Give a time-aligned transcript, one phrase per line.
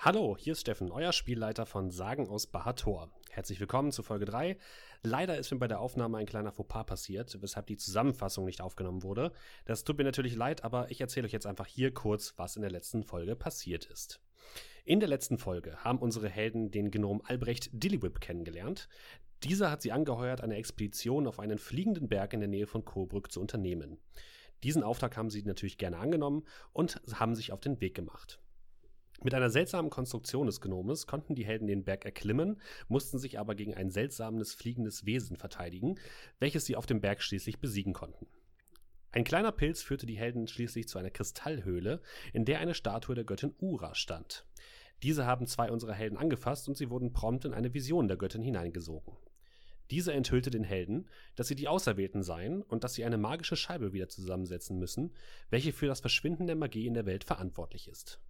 [0.00, 3.10] Hallo, hier ist Steffen, euer Spielleiter von Sagen aus Bahator.
[3.30, 4.56] Herzlich willkommen zu Folge 3.
[5.02, 9.02] Leider ist mir bei der Aufnahme ein kleiner Fauxpas passiert, weshalb die Zusammenfassung nicht aufgenommen
[9.02, 9.32] wurde.
[9.64, 12.62] Das tut mir natürlich leid, aber ich erzähle euch jetzt einfach hier kurz, was in
[12.62, 14.20] der letzten Folge passiert ist.
[14.84, 18.88] In der letzten Folge haben unsere Helden den Gnom Albrecht Dillywhip kennengelernt.
[19.42, 23.32] Dieser hat sie angeheuert, eine Expedition auf einen fliegenden Berg in der Nähe von Coburg
[23.32, 23.98] zu unternehmen.
[24.62, 28.38] Diesen Auftrag haben sie natürlich gerne angenommen und haben sich auf den Weg gemacht.
[29.24, 33.56] Mit einer seltsamen Konstruktion des Gnomes konnten die Helden den Berg erklimmen, mussten sich aber
[33.56, 35.98] gegen ein seltsames fliegendes Wesen verteidigen,
[36.38, 38.28] welches sie auf dem Berg schließlich besiegen konnten.
[39.10, 42.00] Ein kleiner Pilz führte die Helden schließlich zu einer Kristallhöhle,
[42.32, 44.46] in der eine Statue der Göttin Ura stand.
[45.02, 48.42] Diese haben zwei unserer Helden angefasst und sie wurden prompt in eine Vision der Göttin
[48.42, 49.16] hineingesogen.
[49.90, 53.92] Diese enthüllte den Helden, dass sie die Auserwählten seien und dass sie eine magische Scheibe
[53.92, 55.14] wieder zusammensetzen müssen,
[55.50, 58.20] welche für das Verschwinden der Magie in der Welt verantwortlich ist.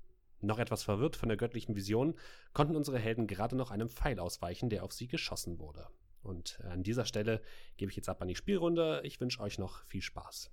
[0.41, 2.15] Noch etwas verwirrt von der göttlichen Vision,
[2.53, 5.89] konnten unsere Helden gerade noch einem Pfeil ausweichen, der auf sie geschossen wurde.
[6.23, 7.41] Und an dieser Stelle
[7.77, 9.01] gebe ich jetzt ab an die Spielrunde.
[9.05, 10.51] Ich wünsche euch noch viel Spaß.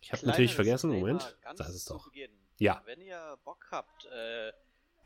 [0.00, 2.10] Ich habe natürlich vergessen, Moment, da ist es doch.
[2.58, 2.82] Ja.
[2.84, 4.52] Wenn ihr Bock habt, äh,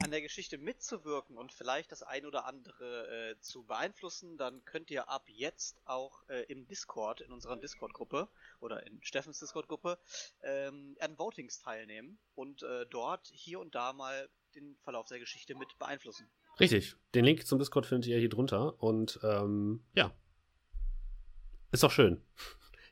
[0.02, 4.90] an der Geschichte mitzuwirken und vielleicht das ein oder andere äh, zu beeinflussen, dann könnt
[4.90, 8.28] ihr ab jetzt auch äh, im Discord, in unserer Discord-Gruppe
[8.60, 9.98] oder in Steffens Discord-Gruppe,
[10.42, 15.54] ähm, an Votings teilnehmen und äh, dort hier und da mal den Verlauf der Geschichte
[15.54, 16.28] mit beeinflussen.
[16.60, 16.96] Richtig.
[17.14, 20.12] Den Link zum Discord findet ihr hier drunter und ähm, ja.
[21.72, 22.22] Ist doch schön.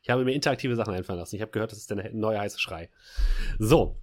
[0.02, 1.36] Ich habe mir interaktive Sachen einfallen lassen.
[1.36, 2.90] Ich habe gehört, das ist der neue heiße Schrei.
[3.58, 3.98] So,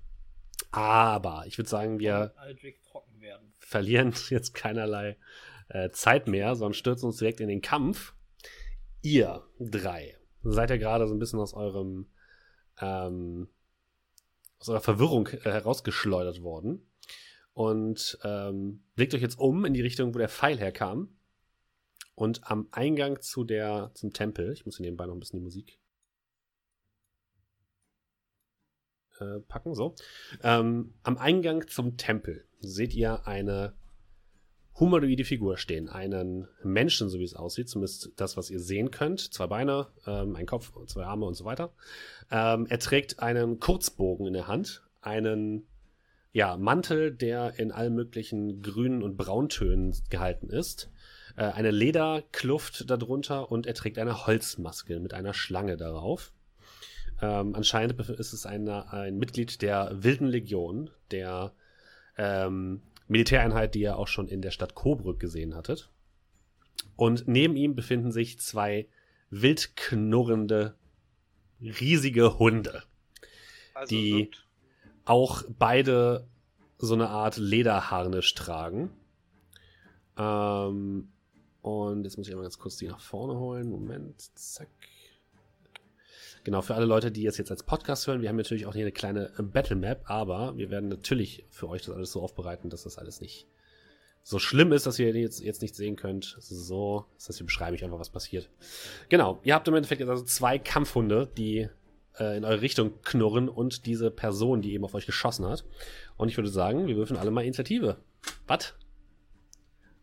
[0.71, 2.33] aber ich würde sagen, wir
[3.59, 5.17] verlieren jetzt keinerlei
[5.69, 8.13] äh, Zeit mehr, sondern stürzen uns direkt in den Kampf.
[9.01, 12.07] Ihr drei seid ja gerade so ein bisschen aus eurem
[12.79, 13.47] ähm,
[14.59, 16.87] aus eurer Verwirrung äh, herausgeschleudert worden
[17.53, 21.17] und ähm, blickt euch jetzt um in die Richtung, wo der Pfeil herkam.
[22.13, 25.43] Und am Eingang zu der, zum Tempel, ich muss hier nebenbei noch ein bisschen die
[25.43, 25.79] Musik
[29.21, 29.75] Äh, packen.
[29.75, 29.93] So.
[30.41, 33.73] Ähm, am Eingang zum Tempel seht ihr eine
[34.79, 35.89] humanoide Figur stehen.
[35.89, 39.19] Einen Menschen, so wie es aussieht, zumindest das, was ihr sehen könnt.
[39.33, 41.71] Zwei Beine, ähm, ein Kopf, zwei Arme und so weiter.
[42.31, 45.67] Ähm, er trägt einen Kurzbogen in der Hand, einen
[46.33, 50.89] ja, Mantel, der in allen möglichen grünen und brauntönen gehalten ist.
[51.35, 56.31] Äh, eine Lederkluft darunter und er trägt eine Holzmaske mit einer Schlange darauf.
[57.21, 61.53] Ähm, anscheinend ist es eine, ein Mitglied der Wilden Legion, der
[62.17, 65.91] ähm, Militäreinheit, die ihr auch schon in der Stadt Coburg gesehen hattet.
[66.95, 68.87] Und neben ihm befinden sich zwei
[69.29, 70.75] wild knurrende,
[71.59, 72.83] riesige Hunde,
[73.73, 74.31] also die
[75.05, 76.27] auch beide
[76.79, 78.89] so eine Art Lederharnisch tragen.
[80.17, 81.11] Ähm,
[81.61, 83.69] und jetzt muss ich einmal ganz kurz die nach vorne holen.
[83.69, 84.69] Moment, zack.
[86.43, 88.83] Genau, für alle Leute, die es jetzt als Podcast hören, wir haben natürlich auch hier
[88.83, 92.69] eine kleine äh, Battle Map, aber wir werden natürlich für euch das alles so aufbereiten,
[92.69, 93.47] dass das alles nicht
[94.23, 96.37] so schlimm ist, dass ihr jetzt, jetzt nicht sehen könnt.
[96.39, 98.49] So, das heißt, wir beschreiben euch einfach, was passiert.
[99.09, 101.69] Genau, ihr habt im Endeffekt jetzt also zwei Kampfhunde, die
[102.19, 105.63] äh, in eure Richtung knurren und diese Person, die eben auf euch geschossen hat.
[106.17, 107.97] Und ich würde sagen, wir würfeln alle mal Initiative.
[108.47, 108.73] Was?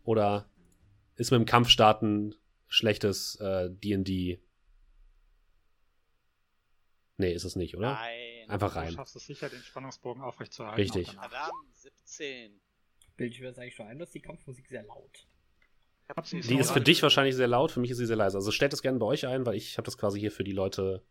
[0.03, 0.49] Oder
[1.15, 2.35] ist mit dem Kampfstarten
[2.67, 4.39] schlechtes äh, D&D
[7.19, 7.95] Nee, ist es nicht, oder?
[7.95, 8.49] Nein.
[8.49, 8.87] Einfach rein.
[8.87, 10.79] Du schaffst es sicher, den Spannungsbogen aufrechtzuerhalten.
[10.79, 11.19] Richtig.
[11.19, 12.61] Adam, 17.
[13.17, 15.27] Bild ich mir das eigentlich schon ein, dass die Kampfmusik sehr laut.
[16.31, 18.37] Die ist für dich wahrscheinlich sehr laut, für mich ist sie sehr leise.
[18.37, 20.53] Also stellt das gerne bei euch ein, weil ich habe das quasi hier für die
[20.53, 21.03] Leute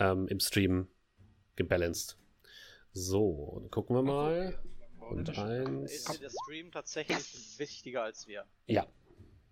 [0.00, 0.88] ähm, im Stream
[1.54, 2.18] gebalanced.
[2.92, 4.58] So, dann gucken wir mal.
[4.98, 5.92] Und eins.
[5.92, 8.44] Ist der Stream tatsächlich wichtiger als wir?
[8.66, 8.88] Ja.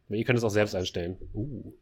[0.08, 1.18] Ihr könnt es auch selbst einstellen.
[1.32, 1.72] Uh.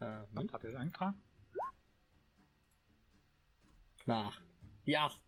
[0.00, 1.20] Äh, Was hat er eingetragen?
[4.06, 4.40] Nach.
[4.86, 5.20] Die 8.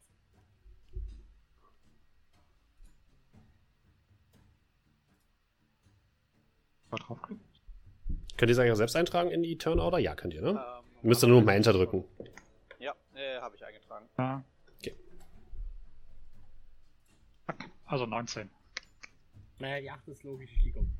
[6.90, 7.44] Mal draufklicken.
[8.36, 9.98] Könnt ihr es eigentlich auch selbst eintragen in die Turnorder?
[9.98, 10.50] Ja, könnt ihr, ne?
[10.50, 12.04] Ähm, Müsst ihr nur noch mal Enter drücken.
[12.78, 14.08] Ja, äh, habe ich eingetragen.
[14.18, 14.42] Ja.
[14.78, 14.96] Okay.
[17.84, 18.50] Also 19.
[19.58, 20.90] Naja, die 8 ist logisch, ich liege um.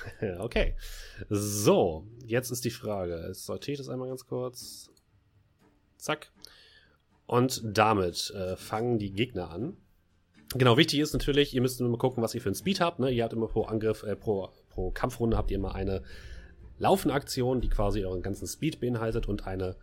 [0.38, 0.76] okay.
[1.28, 3.24] So, jetzt ist die Frage.
[3.28, 4.90] Jetzt sortiere ich das einmal ganz kurz.
[5.96, 6.30] Zack.
[7.26, 9.76] Und damit äh, fangen die Gegner an.
[10.54, 13.00] Genau, wichtig ist natürlich, ihr müsst immer gucken, was ihr für einen Speed habt.
[13.00, 13.10] Ne?
[13.10, 16.02] Ihr habt immer pro Angriff, äh, pro, pro Kampfrunde habt ihr immer eine
[16.78, 19.76] Laufenaktion, die quasi euren ganzen Speed beinhaltet und eine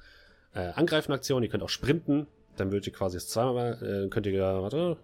[0.53, 1.43] äh, Angreifen-Aktion.
[1.43, 2.27] Ihr könnt auch sprinten.
[2.55, 4.97] Dann würdet ihr quasi das zweimal, äh, könnt ihr, warte.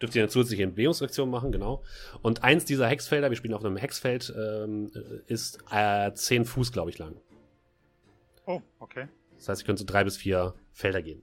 [0.00, 1.82] Dürft ihr eine zusätzliche Bewegungsaktion machen, genau.
[2.22, 4.90] Und eins dieser Hexfelder, wir spielen auf einem Hexfeld, ähm,
[5.26, 7.20] ist äh, 10 Fuß, glaube ich, lang.
[8.46, 9.08] Oh, okay.
[9.36, 11.22] Das heißt, ihr könnt so drei bis vier Felder gehen.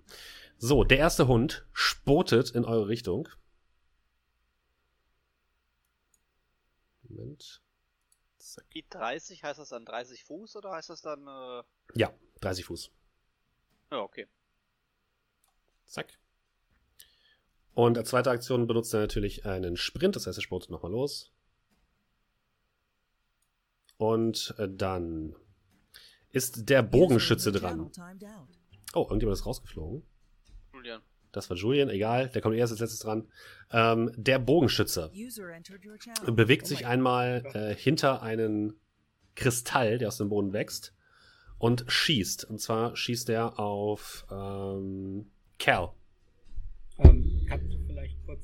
[0.58, 3.30] So, der erste Hund spotet in eure Richtung.
[7.04, 7.62] Moment.
[8.38, 8.70] Zack.
[8.72, 11.28] Die 30, heißt das dann 30 Fuß oder heißt das dann.
[11.28, 11.64] Äh...
[11.96, 12.92] Ja, 30 Fuß.
[13.92, 14.28] Ja, okay.
[15.86, 16.18] Zack.
[17.78, 21.32] Und als zweite Aktion benutzt er natürlich einen Sprint, das heißt, er sportet nochmal los.
[23.98, 25.36] Und äh, dann
[26.32, 27.92] ist der Bogenschütze dran.
[28.96, 30.02] Oh, irgendjemand ist rausgeflogen.
[30.74, 31.04] Julian.
[31.32, 33.28] Das war Julian, egal, der kommt erst als letztes dran.
[33.70, 35.12] Ähm, der Bogenschütze
[36.26, 38.74] bewegt Oh sich einmal äh, hinter einen
[39.36, 40.96] Kristall, der aus dem Boden wächst,
[41.60, 42.44] und schießt.
[42.46, 45.30] Und zwar schießt er auf ähm,
[45.60, 45.94] Cal.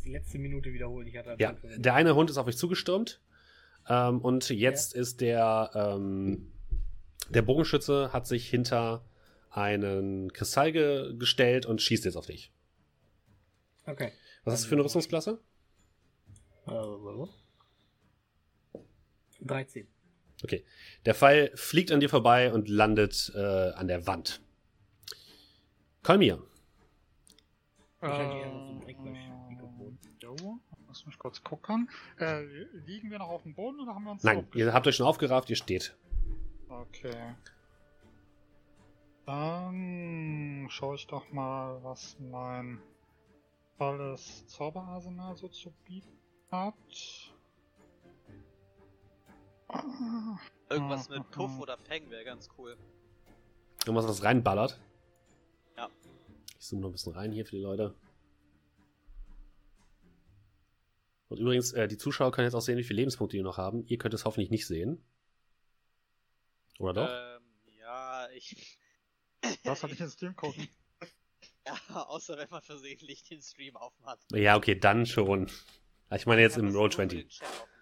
[0.04, 1.08] Kurz die letzte Minute wiederholen?
[1.38, 3.22] Ja, der eine Hund ist auf euch zugestürmt.
[3.88, 6.52] Ähm, und jetzt ist der, ähm,
[7.30, 9.06] der Bogenschütze hat sich hinter
[9.50, 12.52] einen Kristall ge gestellt und schießt jetzt auf dich.
[13.86, 14.12] Okay.
[14.44, 15.40] Was hast du für eine Rüstungsklasse?
[16.68, 17.32] Äh, warte.
[19.42, 19.88] 13.
[20.44, 20.66] Okay.
[21.06, 24.42] Der Pfeil fliegt an dir vorbei und landet äh, an der Wand.
[26.02, 26.44] Kolmir.
[28.00, 28.44] Wahrscheinlich
[31.04, 31.90] lass mich kurz gucken.
[32.18, 32.44] Äh,
[32.86, 35.06] liegen wir noch auf dem Boden oder haben wir uns Nein, ihr habt euch schon
[35.06, 35.96] aufgerafft, ihr steht.
[36.70, 37.36] Okay.
[39.26, 42.82] Dann schaue ich doch mal, was mein
[43.78, 46.18] volles Zauberarsenal so zu bieten
[46.52, 46.74] hat.
[50.70, 51.16] Irgendwas Mhm.
[51.16, 52.78] mit Puff oder Peng wäre ganz cool.
[53.86, 54.80] Irgendwas, was reinballert.
[55.78, 55.90] Ja.
[56.60, 57.94] Ich zoome noch ein bisschen rein hier für die Leute.
[61.34, 63.88] Und übrigens, äh, die Zuschauer können jetzt auch sehen, wie viele Lebenspunkte die noch haben.
[63.88, 65.04] Ihr könnt es hoffentlich nicht sehen.
[66.78, 67.10] Oder doch?
[67.10, 67.44] Ähm,
[67.80, 68.78] ja, ich.
[69.64, 70.68] Was hatte ich ins Team gucken?
[71.66, 74.20] Ja, außer wenn man versehentlich den Stream hat.
[74.34, 75.50] ja, okay, dann schon.
[76.14, 77.08] Ich meine jetzt hab im das nur für Roll20.
[77.08, 77.74] den Chat offen.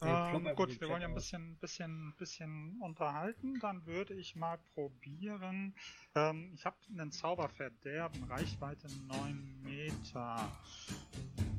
[0.00, 3.60] Nee, plopp Ähm, einfach gut, den wir wollen ja ein bisschen, bisschen, bisschen unterhalten.
[3.60, 5.74] Dann würde ich mal probieren.
[6.14, 10.50] Ähm, ich habe einen Zauberverderben, Reichweite 9 Meter.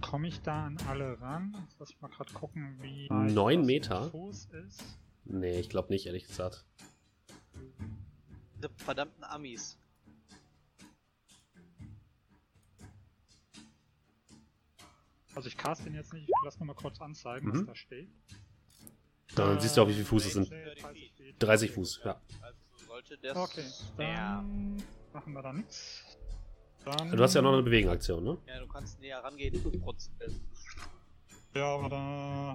[0.03, 1.55] Komme ich da an alle ran?
[1.63, 4.09] Jetzt Lass ich mal gerade gucken, wie Neun das Meter?
[4.11, 4.83] Fuß ist.
[5.23, 6.65] Nee, ich glaube nicht, ehrlich gesagt.
[8.57, 9.77] Diese verdammten Amis.
[15.35, 17.59] Also ich cast den jetzt nicht, ich will das nur mal kurz anzeigen, Mhm.
[17.61, 18.09] was da steht.
[19.35, 20.49] Dann siehst du auch, wie viele Fuß es sind.
[20.51, 21.35] Nee, 30 Feet.
[21.39, 22.21] 30 Fuß, ja.
[22.41, 23.35] Also sollte das.
[23.37, 23.65] Okay,
[23.97, 24.35] Ja.
[24.37, 26.03] dann machen wir da nichts.
[26.85, 27.11] Dann...
[27.11, 28.37] Du hast ja noch eine Bewegungsaktion, ne?
[28.47, 29.53] Ja, du kannst näher rangehen.
[31.55, 31.89] Ja, aber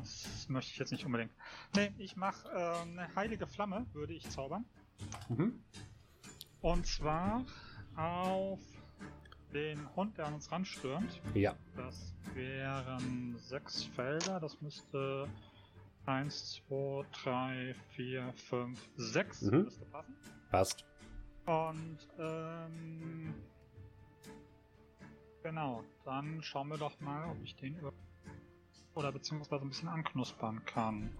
[0.03, 1.31] das möchte ich jetzt nicht unbedingt.
[1.77, 4.65] Nee, ich mache äh, eine heilige Flamme, würde ich zaubern.
[5.29, 5.63] Mhm.
[6.61, 7.45] Und zwar
[7.97, 8.59] auf
[9.55, 11.23] den Hund, der an uns ranstürmt.
[11.35, 11.55] Ja.
[11.77, 14.41] Das wären sechs Felder.
[14.41, 15.29] Das müsste
[16.07, 19.63] 1, 2, 3, 4, 5, 6 Mhm.
[19.63, 20.17] müsste passen.
[20.51, 20.85] Passt.
[21.47, 23.35] Und ähm,
[25.49, 27.75] genau, dann schauen wir doch mal, ob ich den
[28.95, 31.11] oder beziehungsweise ein bisschen anknuspern kann.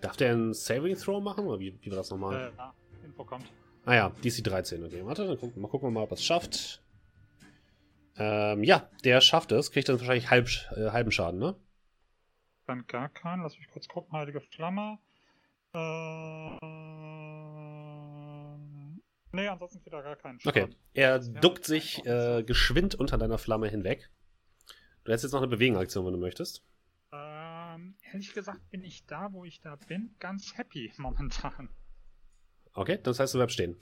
[0.00, 1.46] Darf der einen Saving Throw machen?
[1.46, 2.52] Oder wie, wie war das nochmal?
[2.52, 3.52] Äh, ja, Info kommt.
[3.84, 4.82] Ah ja, DC 13.
[4.82, 6.82] Okay, warte, dann gucken, mal gucken wir mal, ob er es schafft.
[8.16, 9.70] Ähm, ja, der schafft es.
[9.70, 11.56] Kriegt dann wahrscheinlich halb, äh, halben Schaden, ne?
[12.66, 13.42] Dann gar keinen.
[13.42, 14.12] Lass mich kurz gucken.
[14.12, 14.98] Heilige Flamme.
[15.74, 17.23] Äh,
[19.34, 20.64] nee, ansonsten kriegt er gar keinen Schaden.
[20.64, 20.76] Okay.
[20.92, 24.10] Er duckt sich äh, geschwind unter deiner Flamme hinweg.
[25.04, 26.62] Du hättest jetzt noch eine Bewegungsaktion, wenn du möchtest.
[27.12, 31.68] Ähm, ehrlich gesagt bin ich da, wo ich da bin, ganz happy momentan.
[32.72, 33.76] Okay, das heißt, du bleibst stehen.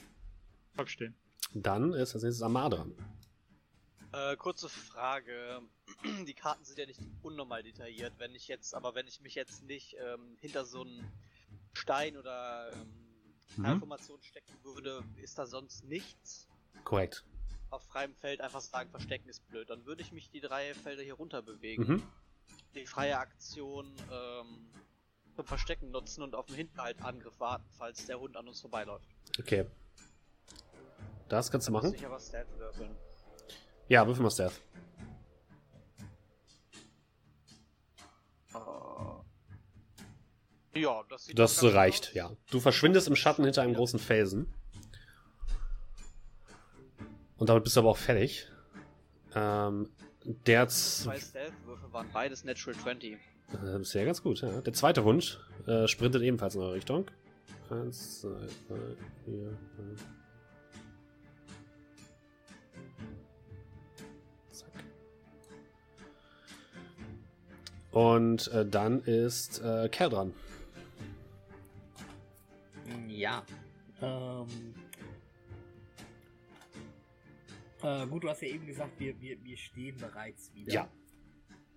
[0.74, 1.14] Bleib stehen.
[1.54, 2.94] Dann ist als nächstes Amar dran.
[4.12, 5.60] Äh, kurze Frage.
[6.26, 8.12] Die Karten sind ja nicht unnormal detailliert.
[8.18, 11.10] Wenn ich jetzt, aber wenn ich mich jetzt nicht ähm, hinter so einen
[11.72, 13.01] Stein oder ähm,
[13.56, 13.64] Mhm.
[13.64, 16.48] Teilformation stecken würde, ist da sonst nichts.
[16.84, 17.24] Korrekt.
[17.70, 19.70] Auf freiem Feld einfach sagen, verstecken ist blöd.
[19.70, 21.84] Dann würde ich mich die drei Felder hier runter bewegen.
[21.84, 22.02] Mhm.
[22.74, 24.66] Die freie Aktion ähm,
[25.36, 29.06] zum Verstecken nutzen und auf den Hinterhaltangriff warten, falls der Hund an uns vorbeiläuft.
[29.38, 29.66] Okay.
[31.28, 31.94] Das kannst du machen.
[31.94, 32.94] ich aber Stat würfeln.
[33.88, 34.60] Ja, würfel mal Stealth.
[40.74, 42.14] Ja, das sieht Das reicht, aus.
[42.14, 42.30] ja.
[42.50, 44.46] Du verschwindest im Schatten hinter einem großen Felsen.
[47.36, 48.48] Und damit bist du aber auch fertig.
[49.34, 49.88] Ähm,
[50.24, 53.12] der Zwei Stealth-Würfe waren beides Natural 20.
[53.14, 54.60] äh, bisher ganz gut, ja.
[54.60, 57.06] Der zweite Hund äh, sprintet ebenfalls in eure Richtung.
[57.70, 58.28] Eins, zwei,
[58.68, 58.76] drei,
[59.24, 60.04] vier, fünf.
[64.52, 64.70] Zack.
[67.92, 70.34] Und äh, dann ist äh, Kerl dran.
[73.16, 73.44] Ja.
[74.00, 74.74] Ähm.
[77.82, 80.72] Äh, gut, du hast ja eben gesagt, wir, wir, wir stehen bereits wieder.
[80.72, 80.92] Ja.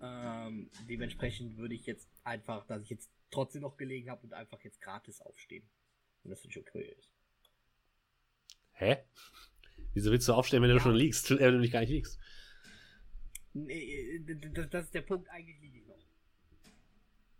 [0.00, 4.60] Ähm, dementsprechend würde ich jetzt einfach, dass ich jetzt trotzdem noch gelegen habe und einfach
[4.62, 5.68] jetzt gratis aufstehen.
[6.22, 7.12] Wenn das nicht okay ist.
[8.72, 8.98] Hä?
[9.94, 10.82] Wieso willst du aufstehen, wenn du Ja.
[10.82, 11.30] schon liegst?
[11.30, 12.18] Äh, wenn du nicht gar nicht liegst.
[13.54, 15.96] Nee, d- das, das ist der Punkt, eigentlich liege ich noch.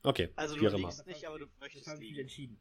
[0.02, 2.20] Okay, Also du liegst nicht, aber du möchtest Das habe ich mich liegen.
[2.22, 2.60] entschieden.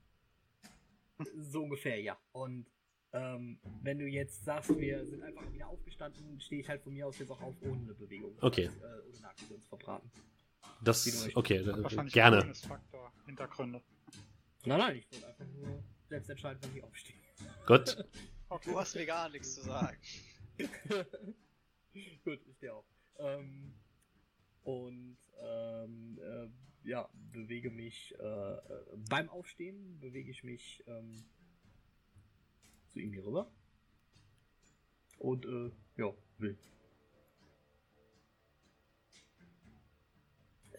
[1.38, 2.18] So ungefähr, ja.
[2.32, 2.68] Und
[3.14, 7.08] ähm, wenn du jetzt sagst, wir sind einfach wieder aufgestanden, stehe ich halt von mir
[7.08, 8.36] aus jetzt auch auf ohne eine Bewegung.
[8.42, 8.66] Okay.
[8.66, 10.12] Äh, ohne Aktion zu verbraten.
[10.84, 12.54] Das, okay, äh, Wahrscheinlich gerne.
[12.54, 13.82] Faktor, Hintergründe.
[14.66, 17.16] Nein, nein, ich wollte einfach nur selbst entscheiden, wann ich aufstehe.
[17.66, 18.06] Gut.
[18.48, 18.70] Okay.
[18.70, 19.98] Du hast mir gar nichts zu sagen.
[22.24, 22.86] Gut, ist der auch.
[23.18, 23.74] Ähm,
[24.64, 26.48] und ähm, äh,
[26.86, 28.60] ja, bewege mich äh, äh,
[29.10, 31.26] beim Aufstehen, bewege ich mich ähm,
[32.90, 33.52] zu ihm hier rüber.
[35.20, 36.58] Und äh, ja, will.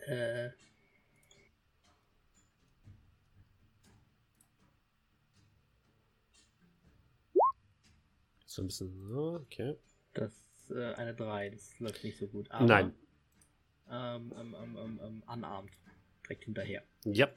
[0.07, 0.51] Äh,
[8.57, 9.77] So ein bisschen, so, okay.
[10.15, 12.51] das ist äh, eine 3, das läuft nicht so gut.
[12.51, 12.95] Aber, Nein.
[13.91, 15.73] Ähm, ähm, ähm, ähm, ähm, unarmed.
[16.27, 16.83] Direkt hinterher.
[17.05, 17.29] Ja.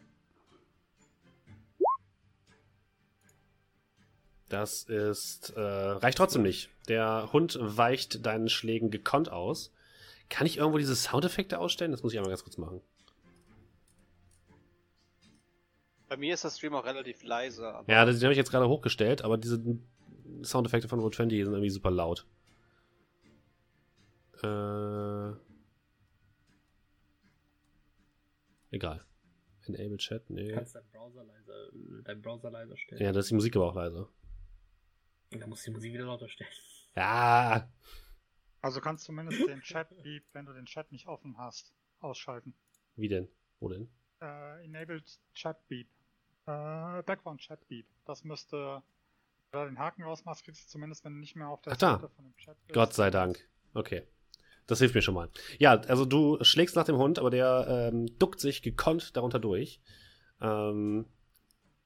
[4.50, 6.70] Das ist, äh, reicht trotzdem nicht.
[6.88, 9.72] Der Hund weicht deinen Schlägen gekonnt aus.
[10.28, 11.92] Kann ich irgendwo diese Soundeffekte ausstellen?
[11.92, 12.82] Das muss ich einmal ganz kurz machen.
[16.08, 17.68] Bei mir ist der Stream auch relativ leise.
[17.72, 19.62] Aber Ja, das habe ich jetzt gerade hochgestellt, aber diese
[20.42, 22.26] Soundeffekte von Road 20 sind irgendwie super laut.
[24.42, 25.49] Äh.
[28.72, 29.04] Egal.
[29.68, 30.52] Enable Chat, Du nee.
[30.54, 31.70] kannst deinen Browser leiser,
[32.04, 33.02] deinen Browser leiser stellen.
[33.02, 34.08] Ja, das ist die Musik aber auch leise.
[35.32, 36.50] Und dann musst du die Musik wieder lauter stellen.
[36.96, 37.70] Ja,
[38.62, 42.54] Also kannst du zumindest den Chat-Beep, wenn du den Chat nicht offen hast, ausschalten.
[42.96, 43.28] wie denn?
[43.60, 43.90] Wo denn?
[44.22, 45.88] Äh, enabled Chat-Beep.
[46.46, 47.86] Äh, Background Chat-Beep.
[48.06, 48.82] Das müsste,
[49.52, 51.78] wenn du den Haken rausmachst, kriegst du zumindest, wenn du nicht mehr auf der Ach
[51.78, 51.96] da.
[52.00, 52.74] Seite von dem Chat bist.
[52.74, 53.48] Gott sei Dank.
[53.74, 54.04] Okay.
[54.70, 55.30] Das hilft mir schon mal.
[55.58, 59.82] Ja, also du schlägst nach dem Hund, aber der ähm, duckt sich gekonnt darunter durch.
[60.42, 61.08] Ähm,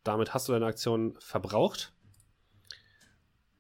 [0.04, 1.94] damit hast du deine Aktion verbraucht.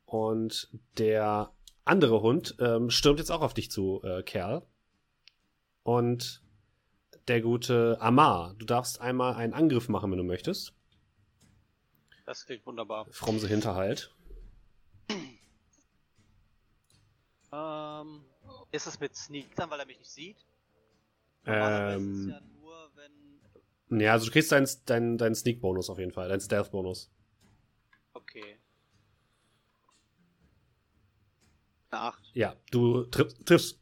[0.05, 1.53] Und der
[1.85, 4.67] andere Hund ähm, stürmt jetzt auch auf dich zu, äh, Kerl.
[5.83, 6.43] Und
[7.29, 10.73] der gute Amar, du darfst einmal einen Angriff machen, wenn du möchtest.
[12.25, 13.07] das klingt wunderbar.
[13.09, 14.13] Fromse Hinterhalt.
[17.53, 18.25] Ähm,
[18.73, 20.37] ist es mit Sneak dann, weil er mich nicht sieht?
[21.45, 23.99] Ähm, ja nur, wenn.
[23.99, 27.11] ja, also du kriegst deinen dein, dein Sneak-Bonus auf jeden Fall, deinen Stealth-Bonus.
[28.13, 28.57] Okay.
[31.91, 32.31] Eine 8.
[32.33, 33.79] Ja, du triff, triffst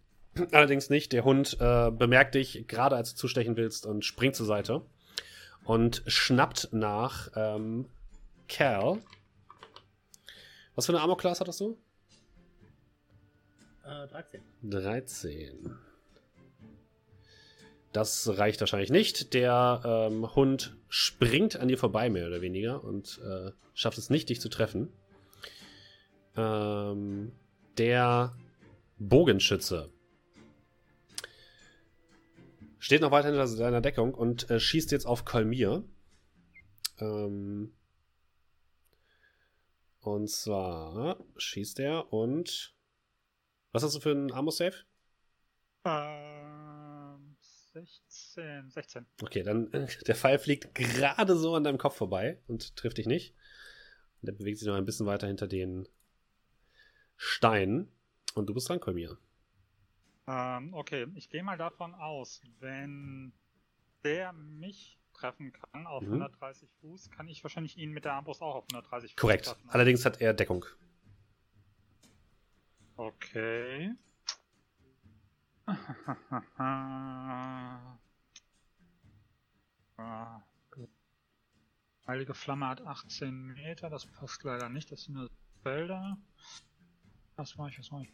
[0.52, 1.14] allerdings nicht.
[1.14, 4.86] Der Hund äh, bemerkt dich gerade, als du zustechen willst und springt zur Seite
[5.64, 7.88] und schnappt nach ähm,
[8.50, 9.02] Cal.
[10.76, 11.78] Was für eine Armor-Class hattest du?
[13.84, 14.42] Äh, 13.
[14.64, 15.76] 13.
[17.94, 19.34] Das reicht wahrscheinlich nicht.
[19.34, 24.30] Der ähm, Hund springt an dir vorbei, mehr oder weniger, und äh, schafft es nicht,
[24.30, 24.94] dich zu treffen.
[26.38, 27.34] Ähm,
[27.78, 28.34] der
[28.98, 29.90] Bogenschütze
[32.80, 35.84] steht noch weiter hinter seiner Deckung und äh, schießt jetzt auf Kolmir.
[37.00, 37.74] Ähm,
[40.00, 42.74] und zwar schießt er und
[43.72, 44.76] was hast du für einen Armor-Save?
[45.86, 47.36] Ähm,
[47.74, 49.06] 16, 16.
[49.22, 53.08] Okay, dann äh, der Pfeil fliegt gerade so an deinem Kopf vorbei und trifft dich
[53.08, 53.34] nicht.
[54.22, 55.88] Und der bewegt sich noch ein bisschen weiter hinter den
[57.16, 57.92] Steinen.
[58.36, 59.18] Und du bist dran, Kolmir.
[60.28, 63.34] Ähm, okay, ich gehe mal davon aus, wenn
[64.04, 66.14] der mich treffen kann auf Mhm.
[66.14, 69.46] 130 Fuß, kann ich wahrscheinlich ihn mit der Armbrust auch auf 130 Fuß Korrekt.
[69.46, 69.70] treffen.
[69.70, 70.66] Allerdings hat er Deckung.
[73.02, 73.96] Okay.
[79.98, 80.42] Ah.
[82.08, 85.30] Heilige Flamme hat 18 Meter, das passt leider nicht, das sind nur
[85.64, 86.18] Felder.
[87.36, 88.14] Was mache ich, was mache ich?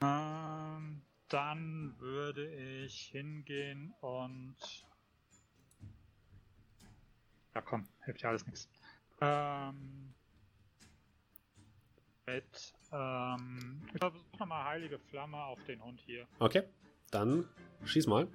[0.00, 4.56] Ähm, dann würde ich hingehen und...
[7.54, 8.68] Ja komm, hilft ja alles nichts.
[9.20, 10.14] Ähm,
[12.26, 16.26] mit, ähm, ich versuche nochmal Heilige Flamme auf den Hund hier.
[16.38, 16.62] Okay,
[17.10, 17.48] dann
[17.84, 18.28] schieß mal.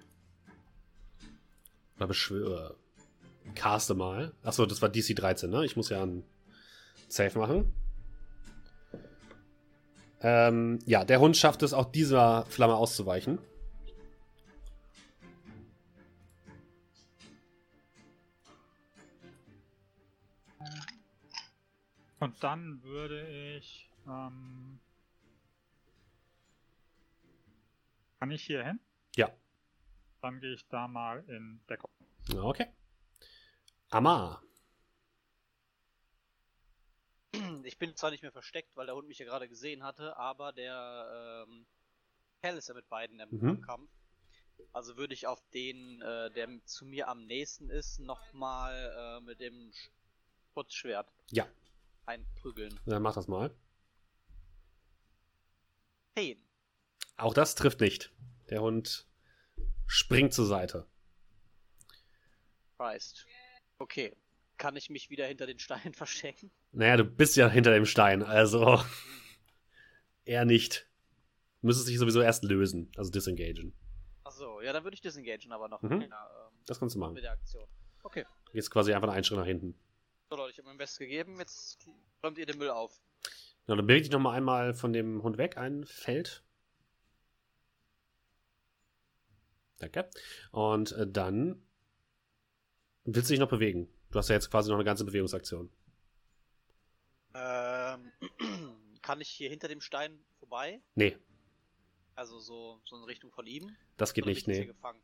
[1.97, 2.75] Oder beschwöre.
[3.55, 4.33] Caste mal.
[4.43, 5.65] Achso, das war DC 13, ne?
[5.65, 6.23] Ich muss ja einen
[7.07, 7.73] Save machen.
[10.21, 13.39] Ähm, ja, der Hund schafft es auch dieser Flamme auszuweichen.
[22.23, 23.89] Und dann würde ich.
[24.07, 24.79] Ähm,
[28.17, 28.79] kann ich hier hin?
[29.17, 29.29] Ja.
[30.21, 31.91] Dann gehe ich da mal in Deckung.
[32.33, 32.67] Okay.
[33.89, 34.41] Amar.
[37.65, 40.53] Ich bin zwar nicht mehr versteckt, weil der Hund mich ja gerade gesehen hatte, aber
[40.53, 41.65] der ähm,
[42.41, 43.61] Kerl ist ja mit beiden im Mhm.
[43.61, 43.89] Kampf.
[44.71, 49.41] Also würde ich auf den, äh, der zu mir am nächsten ist, nochmal äh, mit
[49.41, 49.73] dem
[50.53, 51.47] Schutzschwert Ja,
[52.05, 52.79] einprügeln.
[52.85, 53.53] dann mach das mal.
[56.17, 56.37] 10.
[57.17, 58.11] Auch das trifft nicht.
[58.49, 59.07] Der Hund
[59.87, 60.87] springt zur Seite.
[62.77, 63.25] Christ.
[63.77, 64.15] Okay.
[64.57, 66.51] Kann ich mich wieder hinter den Steinen verstecken?
[66.71, 68.81] Naja, du bist ja hinter dem Stein, also
[70.25, 70.87] eher nicht.
[71.61, 73.73] Du müsstest dich sowieso erst lösen, also disengagen.
[74.23, 75.81] Achso, ja, dann würde ich disengagen aber noch.
[75.81, 76.01] Mhm.
[76.01, 77.13] Ja, ähm, Das kannst du machen.
[77.13, 77.67] mit der Aktion.
[78.03, 78.25] Okay.
[78.53, 79.75] Jetzt quasi einfach einen Schritt nach hinten.
[80.33, 81.77] So Leute, ich habe mein Bestes gegeben, jetzt
[82.23, 82.99] räumt ihr den Müll auf.
[83.67, 86.43] Ja, dann beweg dich nochmal einmal von dem Hund weg, ein Feld.
[89.77, 90.09] Danke.
[90.51, 91.61] Und äh, dann
[93.03, 93.87] willst du dich noch bewegen.
[94.09, 95.69] Du hast ja jetzt quasi noch eine ganze Bewegungsaktion.
[97.35, 98.11] Ähm,
[99.03, 100.81] kann ich hier hinter dem Stein vorbei?
[100.95, 101.15] Nee,
[102.15, 103.77] Also so, so in Richtung von ihm?
[103.97, 104.65] das geht Oder nicht, ich nee.
[104.65, 104.99] gefangen?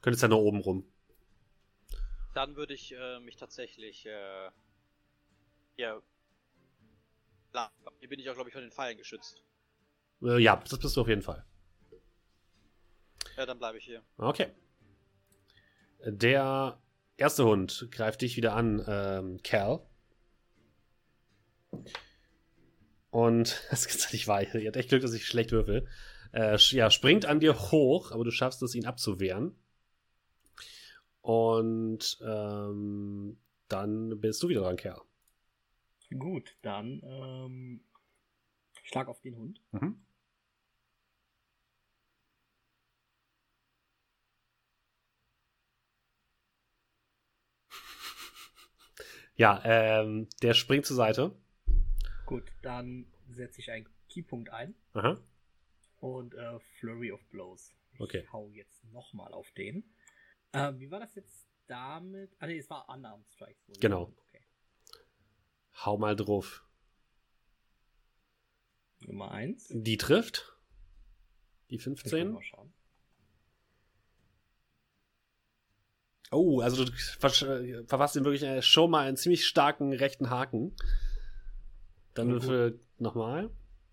[0.00, 0.90] Könntest ja nur oben rum.
[2.34, 4.50] Dann würde ich äh, mich tatsächlich äh,
[5.76, 6.02] hier.
[7.52, 9.42] Klar, hier bin ich auch, glaube ich, von den Pfeilen geschützt.
[10.22, 11.44] Äh, ja, das bist du auf jeden Fall.
[13.36, 14.02] Ja, dann bleibe ich hier.
[14.16, 14.48] Okay.
[16.04, 16.80] Der
[17.16, 19.86] erste Hund greift dich wieder an, ähm, Cal.
[23.10, 24.42] Und das ist nicht wahr.
[24.42, 25.86] Ihr habt echt Glück, dass ich schlecht würfel.
[26.32, 29.56] Äh, ja, springt an dir hoch, aber du schaffst es, ihn abzuwehren.
[31.24, 35.00] Und ähm, dann bist du wieder dran, Kerl.
[36.18, 37.80] Gut, dann ähm,
[38.82, 39.58] Schlag auf den Hund.
[39.72, 40.04] Mhm.
[49.36, 51.34] Ja, ähm, der springt zur Seite.
[52.26, 55.18] Gut, dann setze ich einen Keypunkt ein Aha.
[56.00, 57.74] und äh, Flurry of Blows.
[57.94, 58.28] Ich Okay.
[58.30, 59.82] hau jetzt nochmal auf den.
[60.54, 62.34] Ähm, wie war das jetzt damit?
[62.38, 63.68] Ah ne, es war Unarmed Strikes.
[63.68, 63.76] wohl.
[63.80, 64.12] Genau.
[64.28, 64.44] Okay.
[65.84, 66.64] Hau mal drauf.
[69.06, 69.68] Nummer 1.
[69.70, 70.56] Die trifft.
[71.70, 72.32] Die 15.
[72.32, 72.72] Mal schauen.
[76.30, 80.74] Oh, also du äh, verpasst ihm wirklich äh, schon mal einen ziemlich starken rechten Haken.
[82.14, 82.32] Dann Mhm.
[82.32, 83.50] würfel nochmal.